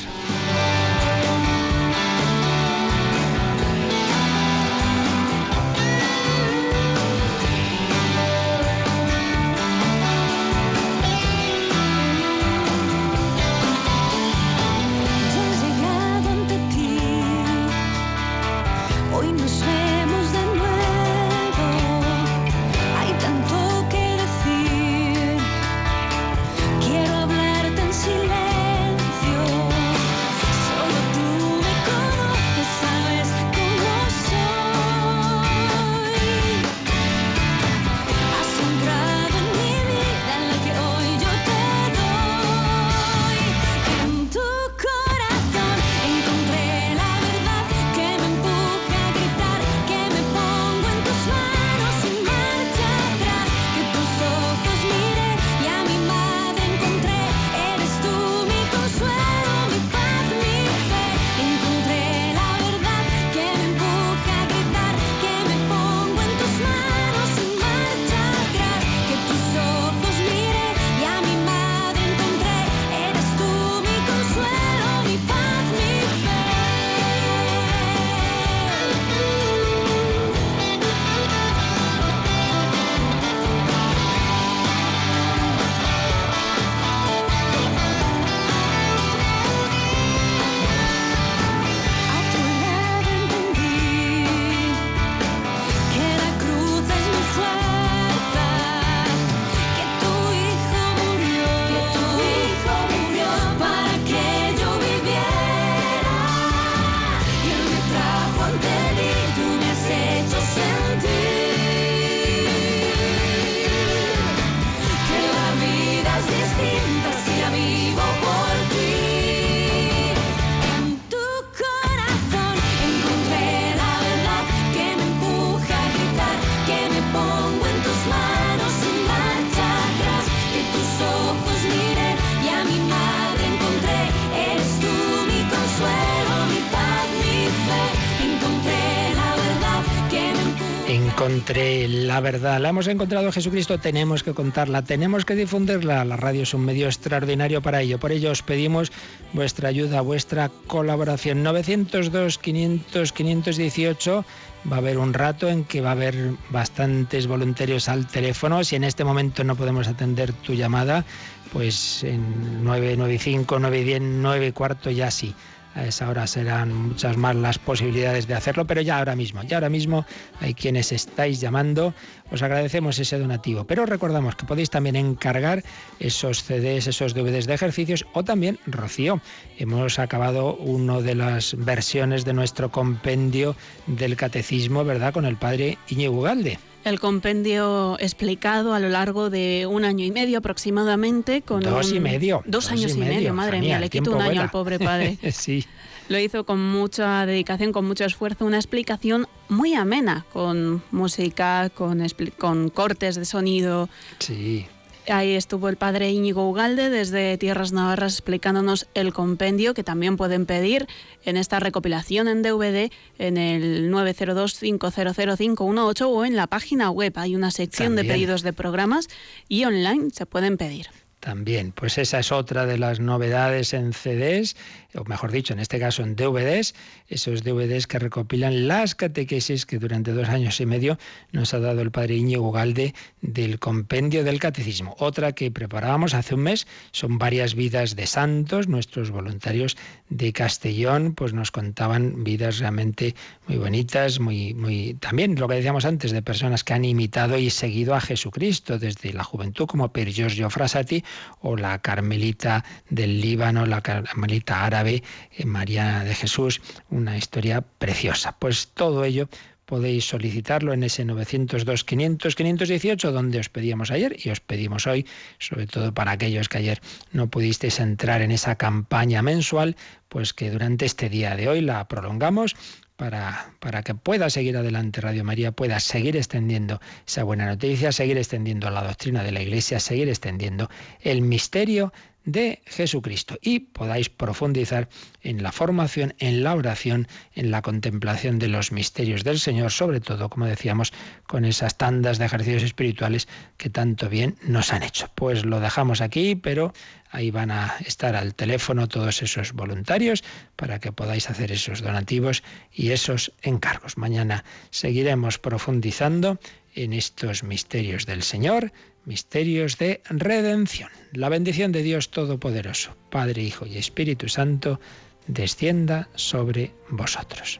Encontré 141.16 141.88
la 141.88 142.20
verdad. 142.20 142.59
La 142.59 142.70
hemos 142.70 142.88
encontrado 142.88 143.32
Jesucristo, 143.32 143.80
tenemos 143.80 144.22
que 144.22 144.34
contarla, 144.34 144.82
tenemos 144.82 145.24
que 145.24 145.34
difundirla. 145.34 146.03
La 146.03 146.18
radio 146.18 146.43
es 146.43 146.53
un 146.53 146.66
medio 146.66 146.88
extraordinario 146.88 147.61
para 147.61 147.82
ello. 147.82 147.99
Por 147.99 148.11
ello 148.11 148.32
os 148.32 148.41
pedimos 148.41 148.91
vuestra 149.32 149.70
ayuda, 149.70 150.01
vuestra 150.01 150.51
colaboración. 150.68 151.41
902 151.41 152.38
500 152.38 153.13
518 153.13 154.26
va 154.70 154.76
a 154.76 154.80
haber 154.80 154.97
un 154.97 155.13
rato 155.13 155.47
en 155.47 155.63
que 155.63 155.80
va 155.80 155.89
a 155.89 155.93
haber 155.93 156.34
bastantes 156.49 157.28
voluntarios 157.28 157.88
al 157.88 158.07
teléfono. 158.07 158.66
Si 158.66 158.76
en 158.76 158.84
este 158.84 159.05
momento 159.05 159.45
no 159.45 159.55
podemos 159.55 159.88
atender 159.88 160.34
tu 160.34 160.53
llamada, 160.53 161.05
pues 161.53 162.03
en 162.03 162.61
995, 162.66 163.57
910, 163.57 164.01
9 164.01 164.51
cuarto 164.51 164.91
ya 164.91 165.09
sí 165.11 165.34
a 165.76 165.86
esa 165.86 166.09
hora 166.09 166.26
serán 166.26 166.73
muchas 166.73 167.17
más 167.17 167.36
las 167.36 167.59
posibilidades 167.59 168.28
de 168.28 168.34
hacerlo, 168.34 168.65
pero 168.65 168.82
ya 168.82 168.97
ahora 168.97 169.15
mismo, 169.15 169.43
ya 169.43 169.57
ahora 169.57 169.69
mismo 169.69 170.05
hay 170.39 170.53
quienes 170.53 170.91
estáis 170.91 171.41
llamando, 171.41 171.93
os 172.32 172.41
agradecemos 172.41 172.97
ese 172.97 173.19
donativo, 173.19 173.65
pero 173.65 173.86
recordamos 173.86 174.36
que 174.36 174.45
podéis 174.45 174.69
también 174.69 174.95
encargar 174.95 175.63
esos 175.99 176.43
CDs, 176.43 176.88
esos 176.88 177.13
DVDs 177.13 177.45
de 177.45 177.53
ejercicios 177.53 178.05
o 178.13 178.23
también 178.23 178.57
Rocío. 178.65 179.21
Hemos 179.57 179.99
acabado 179.99 180.55
una 180.55 181.01
de 181.01 181.15
las 181.15 181.55
versiones 181.57 182.26
de 182.26 182.34
nuestro 182.34 182.71
compendio 182.71 183.55
del 183.88 184.15
catecismo, 184.15 184.84
¿verdad?, 184.86 185.13
con 185.13 185.26
el 185.26 185.36
padre 185.36 185.78
Iñigo 185.89 186.21
Galde 186.21 186.57
el 186.86 187.00
compendio 187.00 187.98
explicado 188.00 188.74
a 188.74 188.80
lo 188.80 188.90
largo 188.90 189.30
de 189.30 189.68
un 189.70 189.84
año 189.84 190.06
y 190.06 190.12
medio 190.12 190.38
aproximadamente. 190.38 191.42
Con 191.42 191.62
dos 191.62 191.92
y 191.92 192.00
medio. 192.00 192.44
Dos, 192.46 192.72
años 192.72 192.96
y 192.96 193.00
medio, 193.00 193.34
madre 193.34 193.60
mía, 193.60 193.80
le 193.80 193.90
quito 193.90 194.12
un 194.12 194.22
año 194.22 194.42
al 194.42 194.52
pobre 194.52 194.80
padre. 194.80 195.18
sí. 195.32 195.66
Lo 196.08 196.20
hizo 196.20 196.46
con 196.46 196.62
mucha 196.64 197.26
dedicación, 197.26 197.72
con 197.72 197.86
mucho 197.86 198.06
esfuerzo, 198.06 198.46
una 198.46 198.58
explicación 198.58 199.28
muy 199.50 199.74
amena, 199.74 200.26
con 200.32 200.84
música, 200.92 201.72
con, 201.72 202.06
con 202.38 202.70
cortes 202.70 203.16
de 203.16 203.26
sonido. 203.26 203.90
Sí. 204.20 204.68
Ahí 205.08 205.36
estuvo 205.36 205.70
el 205.70 205.78
padre 205.78 206.10
Íñigo 206.10 206.49
Ugalde 206.49 206.89
desde 206.89 207.38
Tierras 207.38 207.72
Navarras 207.72 208.14
explicándonos 208.14 208.88
el 208.95 209.14
compendio 209.14 209.76
que 209.76 209.84
también 209.84 210.18
pueden 210.18 210.47
pedir 210.47 210.88
en 211.26 211.38
esta 211.38 211.60
recopilación 211.60 212.28
en 212.28 212.41
DVD 212.41 212.89
en 213.20 213.38
el 213.38 213.91
902-500-518 213.91 216.08
o 216.08 216.26
en 216.26 216.36
la 216.36 216.47
página 216.47 216.89
web. 216.89 217.14
Hay 217.18 217.36
una 217.36 217.51
sección 217.51 217.95
de 217.95 218.03
pedidos 218.03 218.41
de 218.41 218.53
programas 218.53 219.08
y 219.47 219.66
online 219.66 220.10
se 220.12 220.26
pueden 220.26 220.58
pedir. 220.58 220.88
También, 221.20 221.72
pues 221.72 221.97
esa 221.97 222.20
es 222.20 222.32
otra 222.32 222.68
de 222.68 222.78
las 222.78 222.99
novedades 222.99 223.74
en 223.74 223.93
CDs 223.93 224.56
o 224.96 225.04
mejor 225.06 225.32
dicho, 225.32 225.54
en 225.54 225.60
este 225.60 225.80
caso 225.80 226.04
en 226.04 226.16
DVDs, 226.16 226.74
esos 227.08 227.43
DVDs 227.43 227.88
que 227.88 228.00
recopilan 228.00 228.68
las 228.68 228.96
catequesis 228.96 229.66
que 229.66 229.80
durante 229.80 230.12
dos 230.12 230.30
años 230.30 230.60
y 230.60 230.66
medio 230.66 230.98
nos 231.32 231.54
ha 231.54 231.60
dado 231.60 231.82
el 231.82 231.91
padre 231.91 232.16
Íñigo 232.16 232.52
Galde 232.52 232.93
del 233.22 233.60
compendio 233.60 234.24
del 234.24 234.39
catecismo. 234.39 234.96
Otra 235.00 235.34
que 235.34 235.52
preparábamos 235.52 236.14
hace 236.14 236.36
un 236.36 236.41
mes 236.41 236.68
son 236.91 237.18
varias 237.18 237.56
vidas 237.56 237.96
de 237.96 238.08
santos, 238.08 238.68
nuestros 238.68 239.12
voluntarios 239.12 239.78
de 240.10 240.34
Castellón, 240.34 241.14
pues 241.14 241.34
nos 241.34 241.52
contaban 241.52 242.24
vidas 242.24 242.60
realmente 242.60 243.16
muy 243.48 243.58
bonitas, 243.58 244.20
muy, 244.20 244.54
muy 244.54 244.96
también 244.96 245.36
lo 245.36 245.48
que 245.48 245.56
decíamos 245.56 245.86
antes, 245.86 246.12
de 246.12 246.22
personas 246.22 246.64
que 246.64 246.74
han 246.74 246.86
imitado 246.86 247.38
y 247.38 247.50
seguido 247.50 247.96
a 247.96 248.02
Jesucristo 248.02 248.80
desde 248.80 249.14
la 249.14 249.24
juventud, 249.24 249.66
como 249.66 249.91
Per 249.91 250.12
Giorgio 250.12 250.50
Frassati 250.50 251.04
o 251.41 251.56
la 251.56 251.80
Carmelita 251.80 252.64
del 252.89 253.22
Líbano, 253.22 253.66
la 253.66 253.82
Carmelita 253.82 254.66
árabe, 254.66 254.85
en 254.88 255.50
María 255.50 256.04
de 256.04 256.16
Jesús, 256.16 256.62
una 256.90 257.18
historia 257.18 257.62
preciosa. 257.62 258.38
Pues 258.40 258.70
todo 258.74 259.04
ello 259.04 259.30
podéis 259.66 260.06
solicitarlo 260.06 260.72
en 260.74 260.84
ese 260.84 261.06
902-500-518 261.06 263.12
donde 263.12 263.40
os 263.40 263.50
pedíamos 263.50 263.92
ayer 263.92 264.16
y 264.24 264.30
os 264.30 264.40
pedimos 264.40 264.88
hoy, 264.88 265.06
sobre 265.40 265.68
todo 265.68 265.94
para 265.94 266.12
aquellos 266.12 266.48
que 266.50 266.58
ayer 266.60 266.82
no 267.12 267.30
pudisteis 267.30 267.80
entrar 267.80 268.22
en 268.22 268.32
esa 268.32 268.56
campaña 268.56 269.22
mensual, 269.22 269.76
pues 270.08 270.34
que 270.34 270.52
durante 270.52 270.86
este 270.86 271.10
día 271.10 271.36
de 271.36 271.50
hoy 271.50 271.60
la 271.62 271.88
prolongamos 271.88 272.56
para, 272.96 273.54
para, 273.60 273.84
que 273.84 273.94
pueda 273.94 274.30
seguir 274.30 274.56
adelante 274.56 275.02
Radio 275.02 275.26
María, 275.26 275.52
pueda 275.52 275.82
seguir 275.82 276.16
extendiendo 276.16 276.80
esa 277.06 277.24
buena 277.24 277.46
noticia, 277.46 277.92
seguir 277.92 278.18
extendiendo 278.18 278.70
la 278.70 278.84
doctrina 278.84 279.22
de 279.24 279.34
la 279.34 279.42
Iglesia, 279.42 279.82
seguir 279.82 280.08
extendiendo 280.08 280.70
el 281.02 281.22
misterio 281.22 281.92
de 282.26 282.61
Jesucristo 282.65 283.38
y 283.41 283.59
podáis 283.59 284.09
profundizar 284.09 284.89
en 285.21 285.41
la 285.43 285.51
formación, 285.51 286.13
en 286.19 286.43
la 286.43 286.55
oración, 286.55 287.07
en 287.34 287.51
la 287.51 287.61
contemplación 287.61 288.39
de 288.39 288.47
los 288.47 288.71
misterios 288.71 289.23
del 289.23 289.39
Señor, 289.39 289.71
sobre 289.71 290.01
todo, 290.01 290.30
como 290.30 290.45
decíamos, 290.45 290.91
con 291.28 291.45
esas 291.45 291.78
tandas 291.78 292.17
de 292.17 292.26
ejercicios 292.26 292.63
espirituales 292.63 293.28
que 293.57 293.69
tanto 293.69 294.09
bien 294.09 294.36
nos 294.43 294.73
han 294.73 294.84
hecho. 294.84 295.09
Pues 295.15 295.45
lo 295.45 295.59
dejamos 295.59 296.01
aquí, 296.01 296.36
pero 296.36 296.73
ahí 297.16 297.32
van 297.32 297.51
a 297.51 297.76
estar 297.86 298.16
al 298.16 298.36
teléfono 298.36 298.88
todos 298.88 299.22
esos 299.22 299.53
voluntarios 299.53 300.24
para 300.55 300.80
que 300.80 300.91
podáis 300.91 301.30
hacer 301.30 301.51
esos 301.51 301.82
donativos 301.82 302.43
y 302.74 302.91
esos 302.91 303.32
encargos. 303.41 303.97
Mañana 303.97 304.43
seguiremos 304.70 305.39
profundizando 305.39 306.39
en 306.76 306.93
estos 306.93 307.43
misterios 307.43 308.05
del 308.05 308.22
Señor 308.22 308.72
misterios 309.05 309.78
de 309.78 310.01
redención. 310.09 310.89
La 311.13 311.30
bendición 311.30 311.72
de 311.72 311.84
Dios 311.84 312.09
Todopoderoso, 312.09 312.95
Padre, 313.09 313.43
Hijo 313.43 313.66
y 313.66 313.78
Espíritu 313.78 314.28
Santo, 314.28 314.80
descienda 315.28 316.09
sobre 316.16 316.72
vosotros. 316.89 317.59